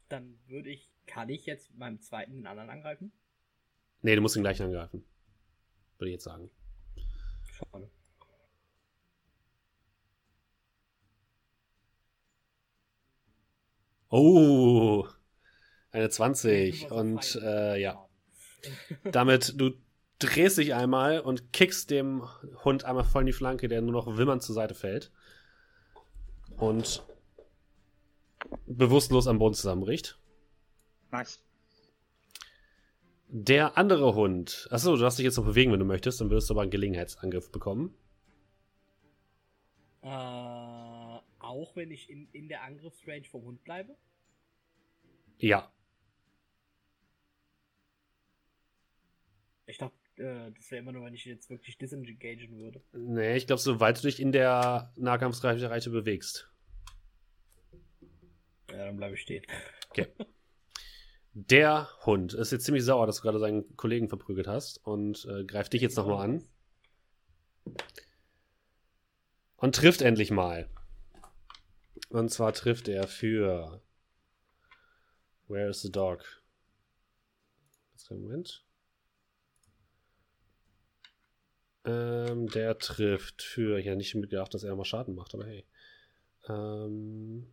[0.10, 3.12] Dann würde ich, kann ich jetzt beim zweiten den anderen angreifen?
[4.02, 5.04] Nee, du musst den gleichen angreifen.
[6.01, 6.49] Würde ich jetzt sagen.
[7.51, 7.91] Schade.
[14.09, 15.05] Oh,
[15.91, 16.85] eine 20.
[16.85, 18.09] Über so Und äh, ja,
[19.03, 19.73] damit du
[20.17, 22.27] drehst dich einmal und kickst dem
[22.63, 25.11] Hund einmal voll in die Flanke, der nur noch wimmernd zur Seite fällt.
[26.57, 27.03] Und
[28.65, 30.17] bewusstlos am Boden zusammenbricht.
[31.11, 31.43] Nice.
[33.34, 34.67] Der andere Hund.
[34.72, 36.72] Achso, du darfst dich jetzt noch bewegen, wenn du möchtest, dann würdest du aber einen
[36.72, 37.96] Gelegenheitsangriff bekommen.
[40.02, 43.96] Äh, auch wenn ich in, in der Angriffsrange vom Hund bleibe?
[45.38, 45.72] Ja.
[49.65, 52.84] Ich dachte, äh, das wäre immer nur, wenn ich jetzt wirklich disengagen würde.
[52.91, 56.52] Nee, ich glaube, soweit du dich in der Nahkampfreichweite bewegst.
[58.72, 59.46] Ja, dann bleibe ich stehen.
[61.34, 65.46] Der Hund ist jetzt ziemlich sauer, dass du gerade seinen Kollegen verprügelt hast und äh,
[65.46, 66.44] greift dich jetzt nochmal an.
[69.56, 70.67] Und trifft endlich mal.
[72.10, 73.82] Und zwar trifft er für.
[75.48, 76.41] Where is the dog?
[78.10, 78.65] Moment.
[81.86, 83.80] Ähm, der trifft für.
[83.80, 85.65] Ich hätte nicht mitgedacht, dass er mal Schaden macht, aber hey.
[86.48, 87.48] Ähm,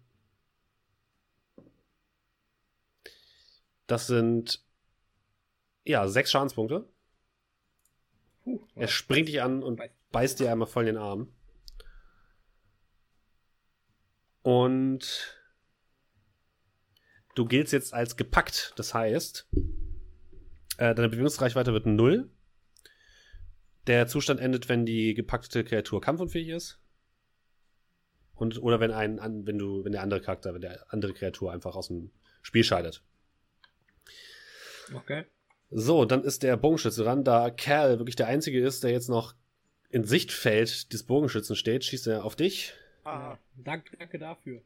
[3.88, 4.64] das sind.
[5.84, 6.88] Ja, sechs Schadenspunkte.
[8.44, 9.80] Puh, Er springt dich an und
[10.12, 10.38] Beißt.
[10.38, 11.32] dir einmal voll in den Arm.
[14.42, 15.36] Und
[17.34, 18.72] du giltst jetzt als gepackt.
[18.76, 19.48] Das heißt,
[20.78, 22.30] äh, deine Bewegungsreichweite wird 0.
[23.86, 26.80] Der Zustand endet, wenn die gepackte Kreatur kampfunfähig ist.
[28.34, 31.74] Und, oder wenn ein, wenn du, wenn der andere Charakter, wenn der andere Kreatur einfach
[31.74, 32.10] aus dem
[32.42, 33.02] Spiel scheidet.
[34.94, 35.24] Okay.
[35.70, 37.24] So, dann ist der Bogenschütze dran.
[37.24, 39.34] Da Kerl wirklich der Einzige ist, der jetzt noch
[39.90, 42.74] in Sichtfeld des Bogenschützen steht, schießt er auf dich.
[43.04, 44.62] Ah, danke, danke dafür.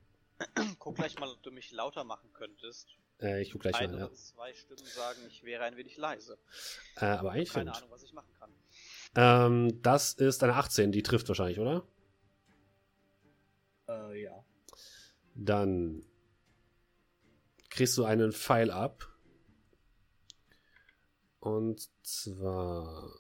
[0.79, 2.89] guck gleich mal, ob du mich lauter machen könntest.
[3.21, 4.13] Äh, ich guck gleich Ein mal, ja.
[4.13, 6.39] zwei Stimmen sagen, ich wäre ein wenig leise.
[6.97, 7.77] Äh, aber eigentlich Keine stimmt.
[7.85, 8.51] Ahnung, was ich machen kann.
[9.15, 11.87] Ähm, das ist eine 18, die trifft wahrscheinlich, oder?
[13.89, 14.45] Äh, ja.
[15.35, 16.05] Dann
[17.71, 19.09] kriegst du einen Pfeil ab.
[21.43, 23.19] Und zwar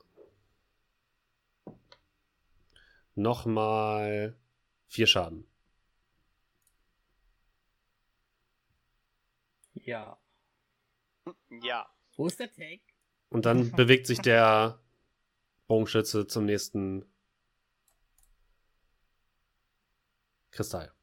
[3.17, 4.39] nochmal
[4.87, 5.45] vier Schaden.
[9.75, 10.17] Ja.
[11.51, 11.93] Ja.
[12.15, 12.83] Wo ist der Tank?
[13.29, 14.81] Und dann bewegt sich der
[15.67, 17.05] Bogenschütze zum nächsten
[20.53, 20.95] Kristall.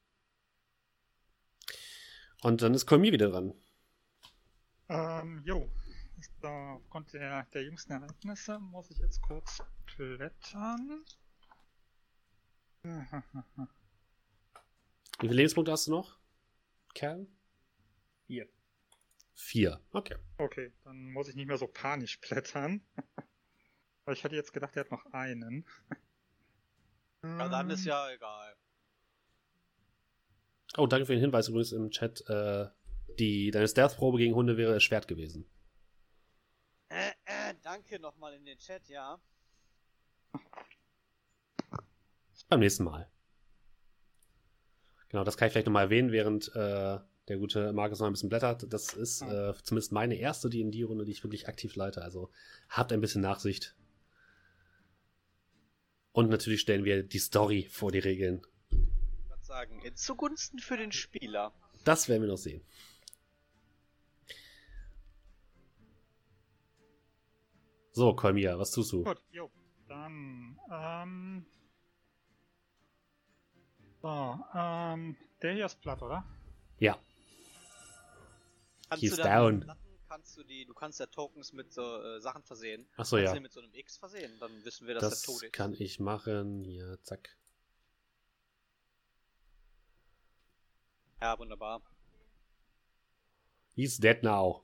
[2.44, 3.54] Und dann ist Kolmi wieder dran.
[4.88, 5.70] Ähm, jo.
[6.42, 11.04] So, aufgrund der, der jüngsten Ereignisse muss ich jetzt kurz klettern.
[12.84, 12.88] Wie
[15.20, 16.18] viele Lebenspunkte hast du noch?
[16.94, 17.28] Kerl?
[18.28, 18.48] Hier.
[19.34, 19.82] Vier.
[19.92, 20.16] Okay.
[20.38, 22.82] Okay, dann muss ich nicht mehr so panisch klettern.
[24.06, 25.66] Weil ich hatte jetzt gedacht, er hat noch einen.
[27.24, 28.56] Ja, dann ist Ähm, ja egal.
[30.78, 32.22] Oh, danke für den Hinweis übrigens im Chat.
[32.30, 32.68] Äh,
[33.18, 35.50] die, deine Stealth-Probe gegen Hunde wäre Schwert gewesen.
[37.80, 39.22] Danke nochmal in den Chat, ja.
[42.50, 43.10] Beim nächsten Mal.
[45.08, 48.28] Genau, das kann ich vielleicht nochmal erwähnen, während äh, der gute Markus noch ein bisschen
[48.28, 48.66] blättert.
[48.74, 52.02] Das ist äh, zumindest meine erste D&D-Runde, die ich wirklich aktiv leite.
[52.02, 52.30] Also
[52.68, 53.78] habt ein bisschen Nachsicht.
[56.12, 58.42] Und natürlich stellen wir die Story vor die Regeln.
[58.72, 61.54] Ich würde sagen, zugunsten für den Spieler.
[61.86, 62.62] Das werden wir noch sehen.
[67.92, 69.04] So, Kolmia, was tust du?
[69.04, 69.50] Gut, jo.
[69.88, 71.46] Dann, ähm.
[74.02, 76.24] So, ähm, der hier ist platt, oder?
[76.80, 76.98] Ja,
[78.90, 79.60] Kannst He's du down.
[79.62, 82.88] Platten, kannst du die, du kannst ja Tokens mit so äh, Sachen versehen.
[82.98, 83.30] achso, kannst ja.
[83.32, 85.54] du den mit so einem X versehen, dann wissen wir, dass er tot Das ist.
[85.54, 86.64] kann ich machen.
[86.64, 87.38] Hier, zack.
[91.22, 91.84] Ja, wunderbar.
[93.76, 94.64] He's dead now.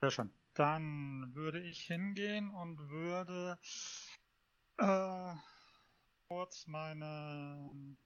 [0.00, 0.30] Sehr schön.
[0.58, 3.56] Dann würde ich hingehen und würde
[4.78, 5.34] äh,
[6.26, 7.96] kurz meinen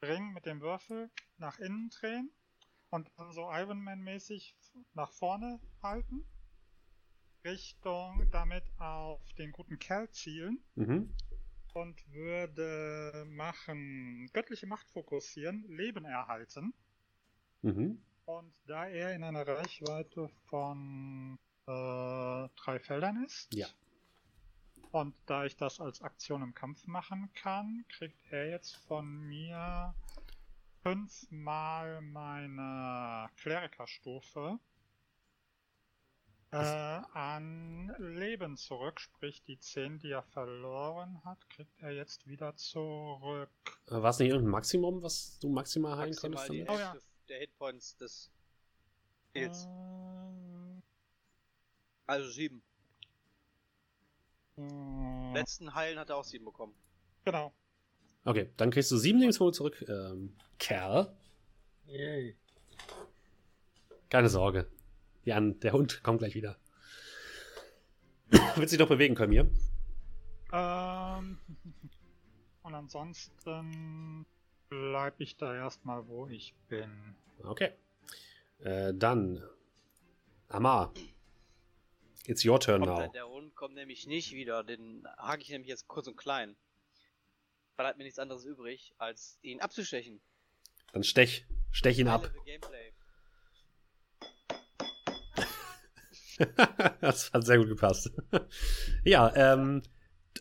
[0.00, 2.30] Ring mit dem Würfel nach innen drehen
[2.90, 4.56] und dann so Iron Man mäßig
[4.94, 6.24] nach vorne halten.
[7.44, 11.12] Richtung damit auf den guten Kerl zielen Mhm.
[11.74, 16.72] und würde machen göttliche Macht fokussieren, Leben erhalten.
[17.62, 18.00] Mhm.
[18.26, 23.66] Und da er in einer Reichweite von äh, drei Feldern ist, Ja.
[24.92, 29.94] und da ich das als Aktion im Kampf machen kann, kriegt er jetzt von mir
[30.82, 34.58] fünfmal meine Klerikerstufe
[36.52, 42.54] äh, an Leben zurück, sprich die 10, die er verloren hat, kriegt er jetzt wieder
[42.54, 43.50] zurück.
[43.88, 46.70] Äh, War es nicht irgendein Maximum, was du maximal heilen Maximal konntest?
[46.70, 46.96] Oh ja.
[47.28, 48.30] Der Hitpoints des
[49.30, 49.64] Spiels.
[49.64, 50.25] Äh,
[52.06, 52.62] Also sieben.
[54.58, 56.74] äh, Letzten Heilen hat er auch sieben bekommen.
[57.24, 57.52] genau.
[58.24, 59.84] Okay, dann kriegst du sieben Lebenspunkte zurück.
[59.88, 61.16] Ähm, Kerl.
[61.86, 62.36] Yay.
[64.10, 64.66] Keine Sorge.
[65.24, 66.56] Ja, der Hund kommt gleich wieder.
[68.56, 69.48] Wird sich doch bewegen können hier.
[70.52, 71.38] Ähm,
[72.62, 74.26] und ansonsten
[74.68, 77.16] bleibe ich da erstmal, wo ich bin.
[77.44, 77.70] Okay.
[78.58, 79.42] Äh, dann.
[80.48, 80.92] Amar.
[82.28, 82.98] It's your turn Kommt now.
[82.98, 84.64] der, der Hund kommt nämlich nicht wieder.
[84.64, 86.56] Den hake ich nämlich jetzt kurz und klein.
[87.76, 90.20] Bleibt mir nichts anderes übrig, als ihn abzustechen.
[90.92, 91.46] Dann stech.
[91.70, 92.30] Stech ihn ab.
[97.00, 98.10] Das hat sehr gut gepasst.
[99.04, 99.80] ja, ähm,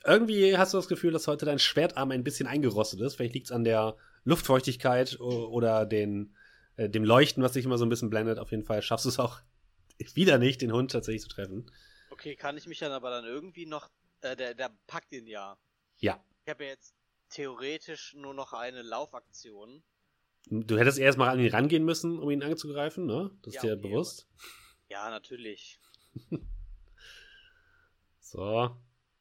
[0.04, 3.16] irgendwie hast du das Gefühl, dass heute dein Schwertarm ein bisschen eingerostet ist.
[3.16, 3.96] Vielleicht liegt es an der
[4.26, 6.36] Luftfeuchtigkeit oder den,
[6.76, 8.40] äh, dem Leuchten, was dich immer so ein bisschen blendet.
[8.40, 9.40] Auf jeden Fall schaffst du es auch
[9.98, 11.72] wieder nicht, den Hund tatsächlich zu treffen.
[12.10, 13.90] Okay, kann ich mich dann aber dann irgendwie noch.
[14.22, 15.58] Äh, der, der packt ihn ja.
[16.00, 16.24] Ja.
[16.46, 16.96] Ich habe ja jetzt
[17.30, 19.84] theoretisch nur noch eine Laufaktion.
[20.48, 23.32] Du hättest erst mal an ihn rangehen müssen, um ihn anzugreifen, ne?
[23.42, 24.28] Das ist Ja, dir okay, bewusst.
[24.90, 25.80] Ja, natürlich.
[28.26, 28.76] So.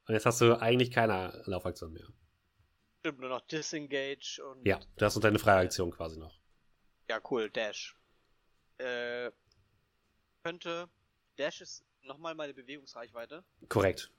[0.06, 2.06] Und jetzt hast du eigentlich keine Laufaktion mehr.
[3.00, 4.66] Stimmt, nur noch Disengage und.
[4.66, 6.40] Ja, du hast noch deine freie Aktion quasi noch.
[7.08, 7.96] Ja, cool, Dash.
[8.78, 9.30] Äh,
[10.44, 10.88] könnte.
[11.38, 13.42] Dash ist nochmal meine Bewegungsreichweite.
[13.68, 14.10] Korrekt.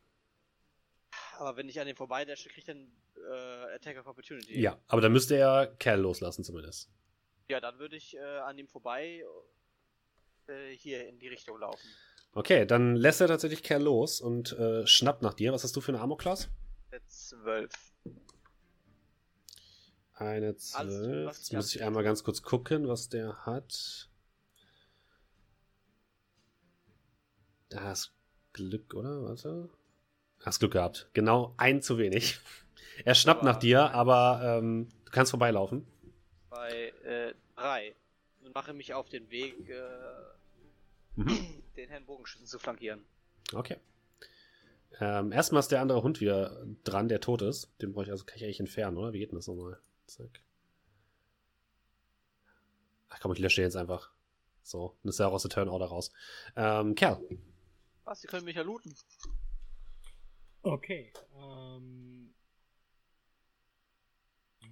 [1.38, 4.60] Aber wenn ich an dem vorbeidasche, kriege ich dann äh, Attack of Opportunity.
[4.60, 6.90] Ja, aber dann müsste er Kerl loslassen zumindest.
[7.48, 9.24] Ja, dann würde ich äh, an ihm vorbei
[10.48, 11.88] äh, hier in die Richtung laufen.
[12.34, 15.54] Okay, dann lässt er tatsächlich Kerl los und äh, schnappt nach dir.
[15.54, 16.50] Was hast du für eine Armor-Class?
[16.92, 17.72] Der 12.
[20.16, 21.28] Eine Alles, 12.
[21.28, 24.10] was Jetzt muss ich einmal ganz kurz gucken, was der hat.
[27.76, 28.14] Da hast
[28.54, 29.22] Glück, oder?
[29.24, 29.70] Warte.
[30.40, 31.10] Hast Glück gehabt.
[31.14, 32.40] Genau ein zu wenig.
[33.04, 35.86] Er schnappt Aber- nach dir, aber ähm, du kannst vorbeilaufen.
[36.50, 37.94] Bei äh, 3.
[38.46, 39.82] Und mache mich auf den Weg, äh,
[41.18, 41.62] Mhm.
[41.76, 43.04] den Herrn Bogenschützen zu flankieren.
[43.54, 43.76] Okay.
[45.02, 47.70] Ähm, erstmal ist der andere Hund wieder dran, der tot ist.
[47.82, 49.12] Den brauche ich also kann ich eigentlich entfernen, oder?
[49.12, 49.78] Wie geht denn das nochmal?
[50.08, 50.40] Zack.
[53.10, 54.10] Ach komm, ich lösche den jetzt einfach.
[54.64, 56.12] So, dann ist er auch aus der Turn-Order raus.
[56.56, 57.20] Ähm, Kerl.
[58.06, 58.96] Was, Sie können mich ja looten.
[60.62, 61.12] Okay.
[61.36, 62.34] Ähm,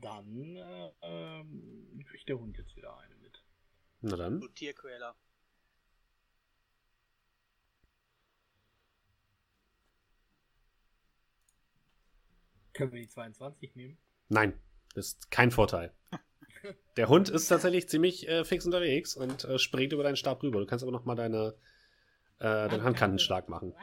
[0.01, 3.43] dann äh, ähm, kriegt der Hund jetzt wieder eine mit.
[4.01, 4.39] Na dann.
[4.39, 5.15] Du Tierquäler.
[12.73, 13.97] Können wir die 22 nehmen?
[14.29, 14.59] Nein,
[14.95, 15.93] ist kein Vorteil.
[16.97, 20.59] Der Hund ist tatsächlich ziemlich äh, fix unterwegs und äh, springt über deinen Stab rüber.
[20.59, 21.55] Du kannst aber noch mal deine,
[22.43, 23.73] äh, deinen Handkantenschlag machen.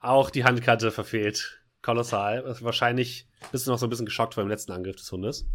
[0.00, 1.60] Auch die Handkante verfehlt.
[1.80, 2.44] Kolossal.
[2.60, 5.46] Wahrscheinlich bist du noch so ein bisschen geschockt vor dem letzten Angriff des Hundes.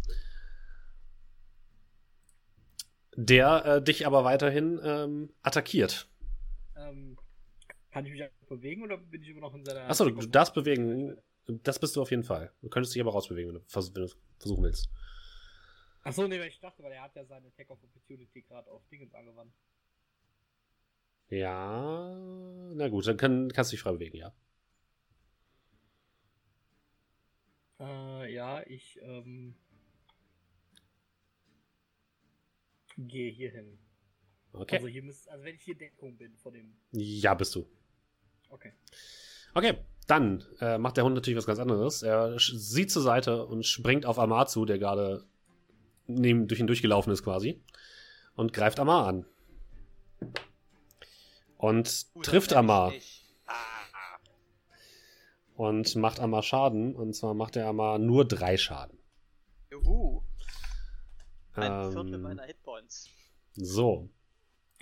[3.16, 6.08] Der äh, dich aber weiterhin ähm, attackiert.
[6.76, 7.18] Ähm,
[7.90, 9.90] kann ich mich einfach bewegen oder bin ich immer noch in seiner.
[9.90, 11.16] Achso, du darfst bewegen.
[11.46, 12.52] Das bist du auf jeden Fall.
[12.62, 14.88] Du könntest dich aber rausbewegen, wenn du, vers wenn du versuchen willst.
[16.04, 18.86] Achso, nee, weil ich dachte, weil er hat ja seine Attack of Opportunity gerade auf
[18.88, 19.52] Dingens angewandt.
[21.30, 22.12] Ja,
[22.74, 24.32] na gut, dann kann, kannst du dich frei bewegen, ja.
[27.78, 29.54] Äh, ja, ich ähm,
[32.98, 33.78] gehe hier hin.
[34.52, 34.76] Okay.
[34.76, 36.76] Also hier müsste, also wenn ich hier Deckung bin vor dem.
[36.92, 37.66] ja, bist du.
[38.48, 38.72] Okay.
[39.54, 42.02] Okay, dann äh, macht der Hund natürlich was ganz anderes.
[42.02, 45.24] Er sieht zur Seite und springt auf Amar zu, der gerade
[46.06, 47.62] neben, durch ihn durchgelaufen ist quasi.
[48.34, 49.26] Und greift Amar an.
[51.60, 52.92] Und Gut, trifft Amar.
[53.46, 53.54] Ah,
[55.56, 56.94] Und macht Amar Schaden.
[56.94, 58.98] Und zwar macht er Amar nur drei Schaden.
[59.70, 60.22] juhu.
[61.52, 63.10] Ein Viertel Ähm, meiner Hitpoints.
[63.54, 64.08] so.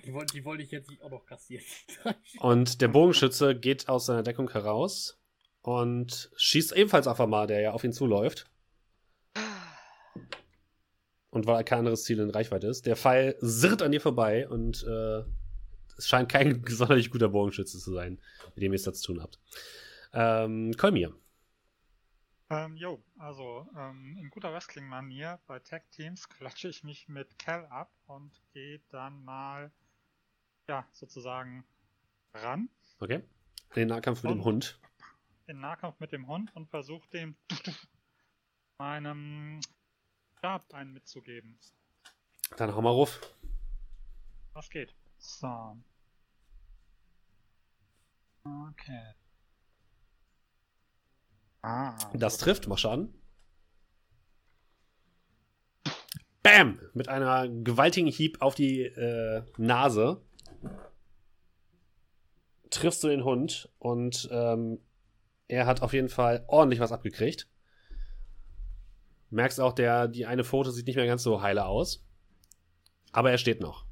[0.04, 1.64] Die wollte, die wollte ich jetzt nicht auch noch kassieren.
[2.38, 5.18] Und der Bogenschütze geht aus seiner Deckung heraus
[5.62, 8.48] und schießt ebenfalls auf Amar, der ja auf ihn zuläuft.
[11.30, 12.86] Und weil kein anderes Ziel in Reichweite ist.
[12.86, 15.24] Der Pfeil sirrt an dir vorbei und äh,
[15.98, 18.18] es scheint kein sonderlich guter Bogenschütze zu sein,
[18.54, 19.38] mit dem ihr es da zu tun habt.
[20.14, 21.14] Ähm, Kolmir.
[22.50, 27.92] Ähm, jo, also ähm, in guter Wrestling-Manier bei Tag-Teams klatsche ich mich mit Cal ab
[28.06, 29.70] und gehe dann mal,
[30.66, 31.64] ja, sozusagen
[32.32, 33.22] ran Okay.
[33.74, 34.80] In den Nahkampf mit dem Und- Hund.
[35.46, 37.36] in Nahkampf mit dem Hund und versuche dem
[38.78, 39.60] meinem
[40.38, 41.58] Stab einen mitzugeben.
[42.56, 43.20] Dann hau mal ruf.
[44.54, 44.94] Was geht?
[45.18, 45.76] So.
[48.44, 49.14] Okay.
[51.62, 51.96] Ah.
[52.14, 53.12] Das trifft, mach Schaden.
[56.42, 56.80] Bam!
[56.94, 60.22] Mit einer gewaltigen Hieb auf die äh, Nase
[62.70, 64.80] triffst du den Hund und ähm,
[65.48, 67.48] er hat auf jeden Fall ordentlich was abgekriegt.
[69.30, 72.04] Merkst auch, der, die eine Pfote sieht nicht mehr ganz so heile aus.
[73.12, 73.87] Aber er steht noch.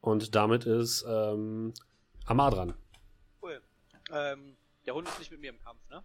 [0.00, 1.74] Und damit ist ähm,
[2.24, 2.74] Amar dran.
[3.42, 3.60] Cool.
[4.12, 6.02] Ähm, der Hund ist nicht mit mir im Kampf, ne?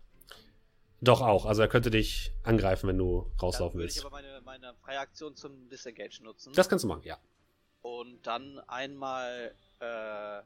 [1.01, 1.45] Doch auch.
[1.45, 4.05] Also er könnte dich angreifen, wenn du Dann rauslaufen würde ich willst.
[4.05, 6.53] aber meine, meine freie Aktion zum Disengage nutzen.
[6.53, 7.17] Das kannst du machen, ja.
[7.81, 10.41] Und dann einmal äh,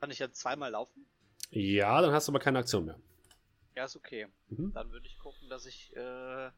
[0.00, 1.06] Kann ich dann zweimal laufen?
[1.50, 2.98] Ja, dann hast du aber keine Aktion mehr.
[3.76, 4.28] Ja, ist okay.
[4.48, 4.72] Mhm.
[4.72, 5.94] Dann würde ich gucken, dass ich.
[5.94, 6.50] Äh,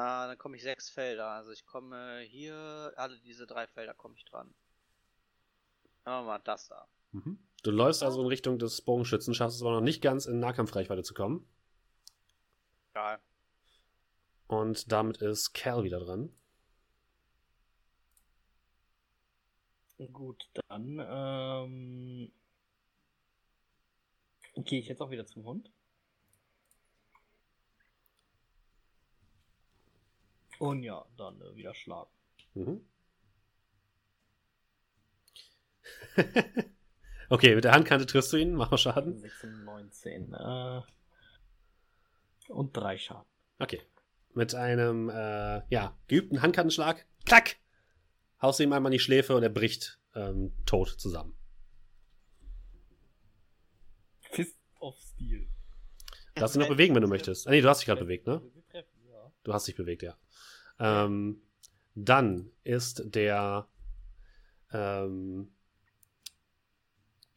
[0.00, 1.28] ah, dann komme ich sechs Felder.
[1.28, 4.54] Also ich komme hier, alle diese drei Felder komme ich dran.
[6.04, 6.88] Machen wir mal das da.
[7.12, 7.38] Mhm.
[7.62, 11.02] Du läufst also in Richtung des Bogenschützen, schaffst es aber noch nicht ganz in Nahkampfreichweite
[11.02, 11.46] zu kommen.
[12.92, 13.20] Egal.
[14.46, 16.34] Und damit ist Cal wieder dran.
[20.12, 22.32] Gut, dann ähm,
[24.56, 25.70] gehe ich jetzt auch wieder zum Hund.
[30.60, 32.10] Und ja, dann äh, wieder schlagen.
[32.52, 32.84] Mhm.
[37.30, 39.18] okay, mit der Handkante triffst du ihn, mach mal Schaden.
[39.18, 40.82] 96, äh,
[42.48, 43.24] und drei Schaden.
[43.58, 43.80] Okay.
[44.34, 47.56] Mit einem, äh, ja, geübten Handkantenschlag, klack,
[48.42, 51.34] haust du ihm einmal in die Schläfe und er bricht ähm, tot zusammen.
[54.30, 55.48] Fist of Steel.
[56.34, 57.48] Darfst du noch bewegen, wenn du möchtest.
[57.48, 58.42] Ah, nee, du hast dich gerade bewegt, ne?
[59.42, 60.18] Du hast dich bewegt, ja.
[60.80, 61.40] Ähm,
[61.94, 63.68] dann ist der,
[64.72, 65.52] ähm,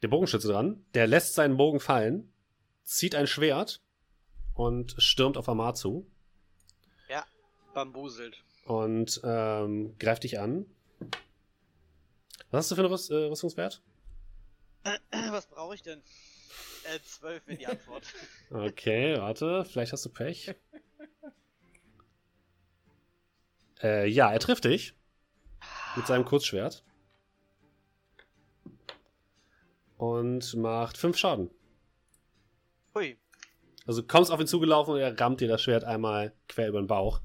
[0.02, 0.84] der Bogenschütze dran.
[0.94, 2.32] Der lässt seinen Bogen fallen,
[2.82, 3.82] zieht ein Schwert
[4.54, 6.10] und stürmt auf Amar zu
[7.74, 8.42] Bambuselt.
[8.66, 10.64] und ähm, greift dich an.
[12.50, 13.82] Was hast du für einen Rüst, äh, Rüstungswert?
[15.10, 16.00] Was brauche ich denn?
[16.84, 18.04] Äh, 12 wäre die Antwort.
[18.50, 20.54] Okay, warte, vielleicht hast du Pech.
[23.84, 24.94] Äh, ja, er trifft dich
[25.94, 26.82] mit seinem Kurzschwert.
[29.98, 31.50] Und macht 5 Schaden.
[32.94, 33.18] Hui.
[33.86, 36.80] Also du kommst auf ihn zugelaufen und er rammt dir das Schwert einmal quer über
[36.80, 37.20] den Bauch.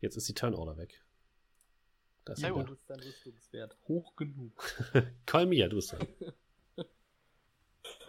[0.00, 1.04] Jetzt ist die Turnorder weg.
[2.24, 2.64] Da ist Sehr er gut.
[2.64, 2.72] wieder.
[2.72, 4.62] ist dein Rüstungswert hoch genug.
[5.26, 6.06] Call me, du bist dran.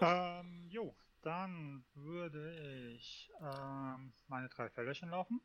[0.02, 2.54] Ähm, jo, dann würde
[2.94, 5.42] ich ähm, meine drei Felderchen laufen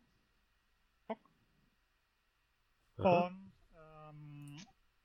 [2.98, 3.26] Aha.
[3.26, 4.56] und ähm,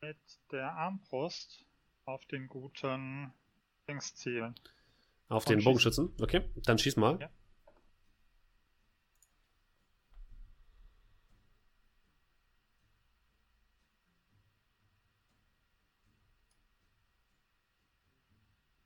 [0.01, 0.17] mit
[0.51, 1.65] der Armbrust
[2.05, 3.33] auf den guten
[3.87, 4.55] Dings zielen.
[5.27, 5.63] Auf und den schießen.
[5.65, 6.13] Bogenschützen.
[6.21, 7.19] Okay, dann schieß mal.
[7.19, 7.29] Ja.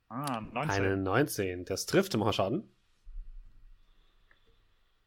[0.08, 0.70] Ah, 19.
[0.70, 1.64] Eine 19.
[1.64, 2.70] Das trifft immer Schaden.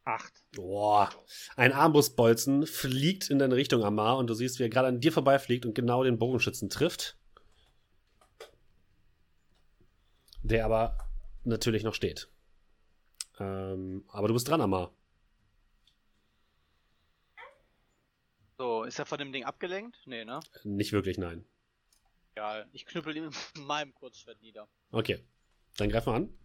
[0.08, 0.42] 8.
[0.56, 1.10] Boah.
[1.56, 5.12] Ein Armbrustbolzen fliegt in deine Richtung, Amar, und du siehst, wie er gerade an dir
[5.12, 7.18] vorbeifliegt und genau den Bogenschützen trifft.
[10.42, 10.96] Der aber
[11.44, 12.30] natürlich noch steht.
[13.38, 14.94] Ähm, aber du bist dran, Amar.
[18.56, 19.98] So, ist er von dem Ding abgelenkt?
[20.06, 20.40] Nee, ne?
[20.64, 21.44] Nicht wirklich, nein.
[22.34, 22.66] Egal.
[22.72, 24.68] Ich knüppel ihn mit meinem Kurzschwert nieder.
[24.90, 25.22] Okay.
[25.76, 26.38] Dann greif mal an.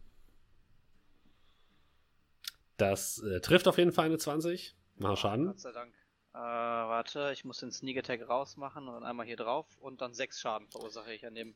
[2.78, 4.76] Das äh, trifft auf jeden Fall eine 20.
[4.98, 5.48] Mach Schaden.
[5.48, 5.94] Gott sei Dank.
[6.34, 10.14] Äh, warte, ich muss den Sneak Attack rausmachen und dann einmal hier drauf und dann
[10.14, 11.54] 6 Schaden verursache ich an dem.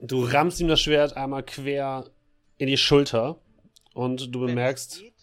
[0.00, 2.10] Du rammst ihm das Schwert einmal quer
[2.56, 3.40] in die Schulter
[3.92, 5.00] und du bemerkst.
[5.00, 5.14] Geht,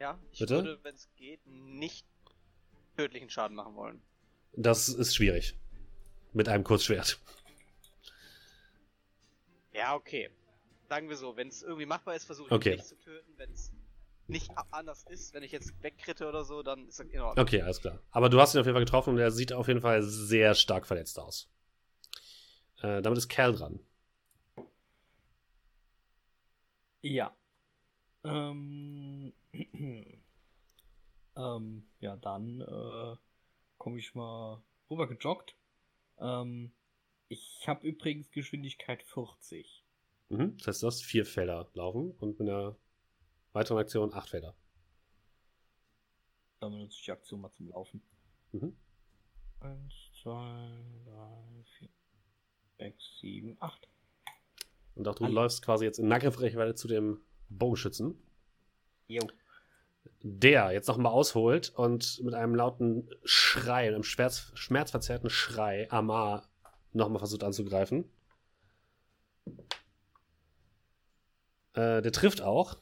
[0.00, 0.54] ja, ich Bitte?
[0.56, 2.04] würde, wenn es geht, nicht
[2.96, 4.02] tödlichen Schaden machen wollen.
[4.54, 5.54] Das ist schwierig.
[6.32, 7.18] Mit einem Kurzschwert.
[9.72, 10.30] Ja, okay.
[10.88, 12.70] Sagen wir so, wenn es irgendwie machbar ist, versuche ich Okay.
[12.72, 13.32] ihn nicht zu töten.
[13.36, 13.72] Wenn es
[14.30, 17.42] nicht anders ist, wenn ich jetzt wegkritte oder so, dann ist das in Ordnung.
[17.42, 18.00] Okay, alles klar.
[18.10, 20.54] Aber du hast ihn auf jeden Fall getroffen und er sieht auf jeden Fall sehr
[20.54, 21.50] stark verletzt aus.
[22.82, 23.80] Äh, damit ist Cal dran.
[27.02, 27.34] Ja.
[28.24, 29.32] Ähm,
[31.36, 33.16] ähm, ja, dann äh,
[33.78, 35.56] komme ich mal rüber gejoggt.
[36.18, 36.72] Ähm,
[37.28, 39.84] ich habe übrigens Geschwindigkeit 40.
[40.28, 40.56] Mhm.
[40.58, 42.76] Das heißt, du hast vier Felder laufen und mit einer
[43.52, 44.54] weiteren Aktion acht Felder.
[46.60, 48.02] Dann benutze ich die Aktion mal zum Laufen.
[48.52, 48.76] Mhm.
[49.60, 51.88] 1, 2, 3, 4,
[52.78, 53.88] 6, 7, 8.
[54.96, 55.34] Und auch du Hallo.
[55.34, 58.20] läufst quasi jetzt in Nahkampfreichweite zu dem Bogenschützen.
[59.08, 59.26] Jo.
[60.22, 66.48] der jetzt nochmal ausholt und mit einem lauten Schrei, einem schmerz, schmerzverzerrten Schrei Amar
[66.92, 68.04] nochmal versucht anzugreifen.
[71.74, 72.76] Äh, der trifft auch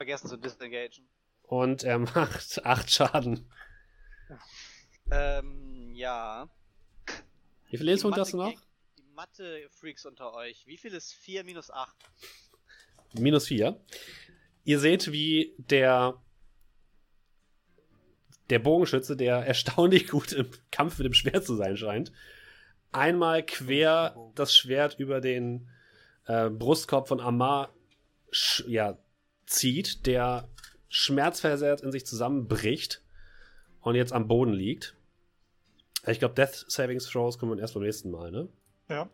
[0.00, 1.06] Vergessen zu disengagen.
[1.42, 3.52] und er macht acht Schaden.
[5.10, 6.48] Ähm, ja.
[7.68, 8.54] Wie viele Lebenspunkte hast du noch?
[8.96, 10.66] Die Mathe-Freaks unter euch.
[10.66, 11.94] Wie viel ist 4 minus 8?
[13.12, 13.78] Minus vier.
[14.64, 16.18] Ihr seht, wie der
[18.48, 22.10] der Bogenschütze, der erstaunlich gut im Kampf mit dem Schwert zu sein scheint,
[22.90, 25.68] einmal quer das Schwert über den
[26.24, 27.74] äh, Brustkorb von Amar
[28.66, 28.96] ja,
[29.50, 30.48] zieht, der
[30.88, 33.02] schmerzversehrt in sich zusammenbricht
[33.80, 34.96] und jetzt am Boden liegt.
[36.06, 38.48] Ich glaube, Death Savings Throws kommen erst beim nächsten Mal, ne?
[38.88, 39.10] Ja.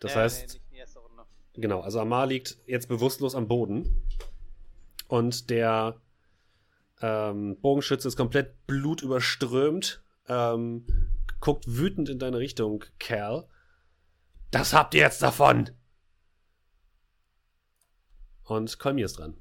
[0.00, 1.22] Das Ja, heißt, nee, nicht in die erste Runde.
[1.54, 4.02] genau, also Amar liegt jetzt bewusstlos am Boden
[5.08, 6.00] und der
[7.00, 10.84] ähm, Bogenschütze ist komplett blutüberströmt, ähm,
[11.40, 13.46] guckt wütend in deine Richtung, Kerl.
[14.50, 15.70] Das habt ihr jetzt davon!
[18.48, 19.36] Und Kolmir ist dran.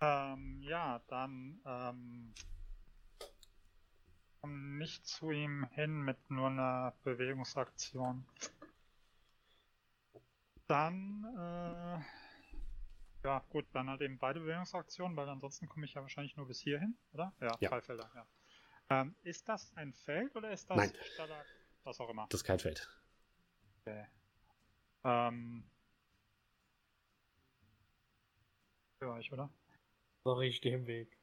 [0.00, 2.32] Ähm, ja, dann ähm,
[4.40, 8.24] komm nicht zu ihm hin mit nur einer Bewegungsaktion.
[10.68, 16.36] Dann, äh, ja gut, dann halt eben beide Bewegungsaktionen, weil ansonsten komme ich ja wahrscheinlich
[16.36, 17.32] nur bis hierhin, oder?
[17.40, 17.70] Ja, Ja.
[17.70, 18.26] drei Felder, ja.
[18.88, 20.92] Ähm, ist das ein Feld oder ist das Nein.
[21.14, 21.44] Stalag,
[21.82, 22.26] was auch immer?
[22.30, 22.88] Das ist kein Feld.
[23.80, 24.06] Okay.
[25.02, 25.69] Ähm,
[29.00, 29.50] für euch, oder?
[30.24, 31.16] Sorry, ich stehe im Weg.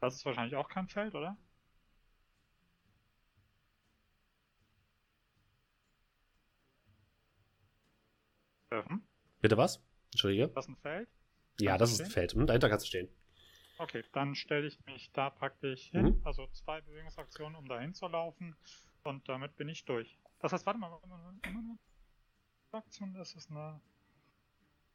[0.00, 1.36] Das ist wahrscheinlich auch kein Feld, oder?
[8.70, 9.06] Dürfen?
[9.40, 9.82] Bitte was?
[10.12, 10.48] Entschuldige.
[10.48, 11.08] Das ist ein Feld?
[11.60, 12.10] Ja, Kannst das ist ein?
[12.10, 12.32] Feld.
[12.32, 13.08] Hm, dahinter kannst du stehen.
[13.78, 16.04] Okay, dann stelle ich mich da praktisch hin.
[16.04, 16.20] Mhm.
[16.24, 18.56] Also zwei Bewegungsaktionen, um dahin zu laufen.
[19.02, 20.18] Und damit bin ich durch.
[20.40, 21.78] Das heißt, warte mal, warte mal, warte mal.
[22.78, 23.80] Aktion, ist eine.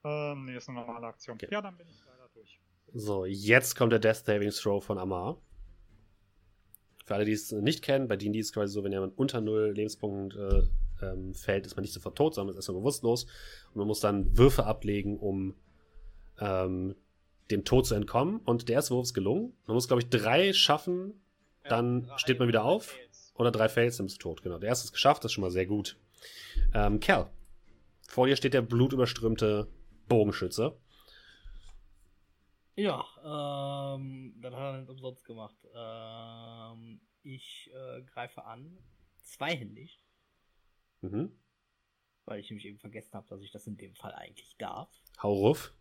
[0.04, 1.36] Ähm, nee, ist eine normale Aktion.
[1.36, 1.48] Okay.
[1.52, 2.60] Ja, dann bin ich leider durch.
[2.94, 5.42] So, jetzt kommt der Death Saving Throw von Amar.
[7.06, 9.42] Für alle, die es nicht kennen, bei D&D ist es quasi so, wenn jemand unter
[9.42, 13.26] null Lebenspunkten äh, ähm, fällt, ist man nicht sofort tot, sondern ist erstmal bewusstlos.
[13.70, 15.56] Und man muss dann Würfe ablegen, um
[16.40, 16.96] ähm,
[17.52, 18.40] dem Tod zu entkommen.
[18.42, 19.54] Und der erste Wurf ist gelungen.
[19.66, 21.14] Man muss, glaube ich, drei schaffen
[21.64, 22.86] Dann drei steht man wieder auf.
[22.86, 23.34] Fails.
[23.36, 24.42] oder drei Fails, dann bist du tot.
[24.44, 25.98] Genau, der erste ist geschafft, das ist schon mal sehr gut.
[26.74, 27.30] Ähm, Kerl,
[28.10, 29.72] vor dir steht der blutüberströmte
[30.07, 30.76] Bogenschütze.
[32.76, 33.05] Ja,
[33.95, 35.55] ähm, das hat er nicht umsonst gemacht.
[35.76, 38.78] Ähm, ich äh, greife an,
[39.22, 40.01] zweihändig,
[41.01, 41.32] Mhm.
[42.26, 44.89] weil ich nämlich eben vergessen habe, dass ich das in dem Fall eigentlich darf.
[45.22, 45.74] Hau ruf.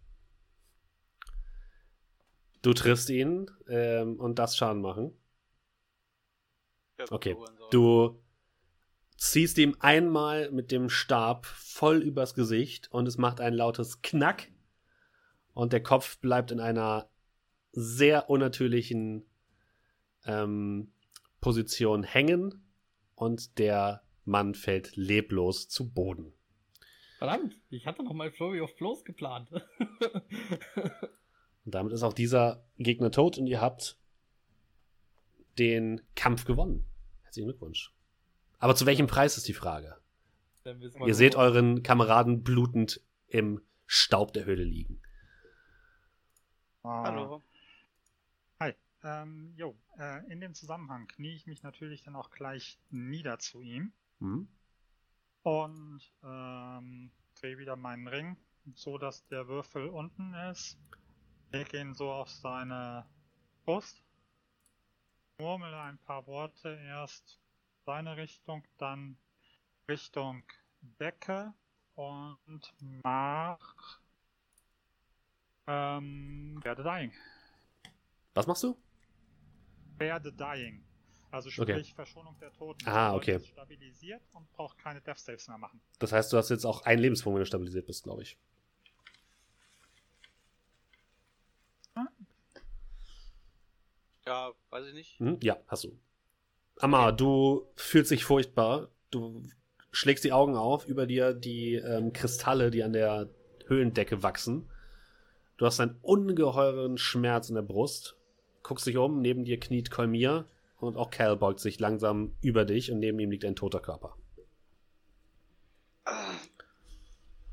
[2.62, 5.16] Du triffst ihn ähm, und das Schaden machen.
[7.10, 7.36] Okay.
[7.70, 8.20] Du
[9.18, 14.48] ziehst ihm einmal mit dem Stab voll übers Gesicht und es macht ein lautes Knack
[15.54, 17.10] und der Kopf bleibt in einer
[17.72, 19.26] sehr unnatürlichen
[20.24, 20.92] ähm,
[21.40, 22.64] Position hängen
[23.16, 26.32] und der Mann fällt leblos zu Boden.
[27.18, 29.50] Verdammt, ich hatte noch mal Flurry of Blows geplant.
[31.64, 33.98] Und damit ist auch dieser Gegner tot und ihr habt
[35.58, 36.86] den Kampf gewonnen.
[37.24, 37.92] Herzlichen Glückwunsch.
[38.58, 39.96] Aber zu welchem Preis ist die Frage?
[40.64, 45.00] Dann wissen wir Ihr seht euren Kameraden blutend im Staub der Höhle liegen.
[46.82, 47.42] Ah, Hallo.
[48.60, 48.74] Hi.
[49.02, 53.62] Ähm, jo, äh, in dem Zusammenhang knie ich mich natürlich dann auch gleich nieder zu
[53.62, 54.48] ihm Hm?
[55.42, 58.36] und ähm, drehe wieder meinen Ring,
[58.74, 60.76] so dass der Würfel unten ist.
[61.52, 63.06] Leg ihn so auf seine
[63.64, 64.02] Brust.
[65.38, 67.38] Murmel ein paar Worte erst
[67.88, 69.16] seine Richtung, dann
[69.88, 70.42] Richtung
[71.00, 71.54] Decke
[71.94, 72.60] und
[73.02, 74.00] mach
[75.66, 77.14] ähm, werde dying.
[78.34, 78.76] Was machst du?
[79.96, 80.84] Werde dying.
[81.30, 81.72] Also Okay.
[81.78, 82.86] sprich Verschonung der Toten.
[82.86, 83.40] Ah, okay.
[83.40, 85.80] Stabilisiert und braucht keine Death Saves mehr machen.
[85.98, 88.36] Das heißt, du hast jetzt auch einen Lebenspunkt, wenn du stabilisiert bist, glaube ich.
[94.26, 95.18] Ja, weiß ich nicht.
[95.20, 95.38] Hm?
[95.40, 95.98] Ja, hast du.
[96.80, 98.88] Amar, du fühlst dich furchtbar.
[99.10, 99.42] Du
[99.90, 103.28] schlägst die Augen auf, über dir die ähm, Kristalle, die an der
[103.66, 104.70] Höhlendecke wachsen.
[105.56, 108.16] Du hast einen ungeheuren Schmerz in der Brust.
[108.62, 110.46] Guckst dich um, neben dir kniet Kolmir
[110.78, 114.16] und auch Cal beugt sich langsam über dich und neben ihm liegt ein toter Körper.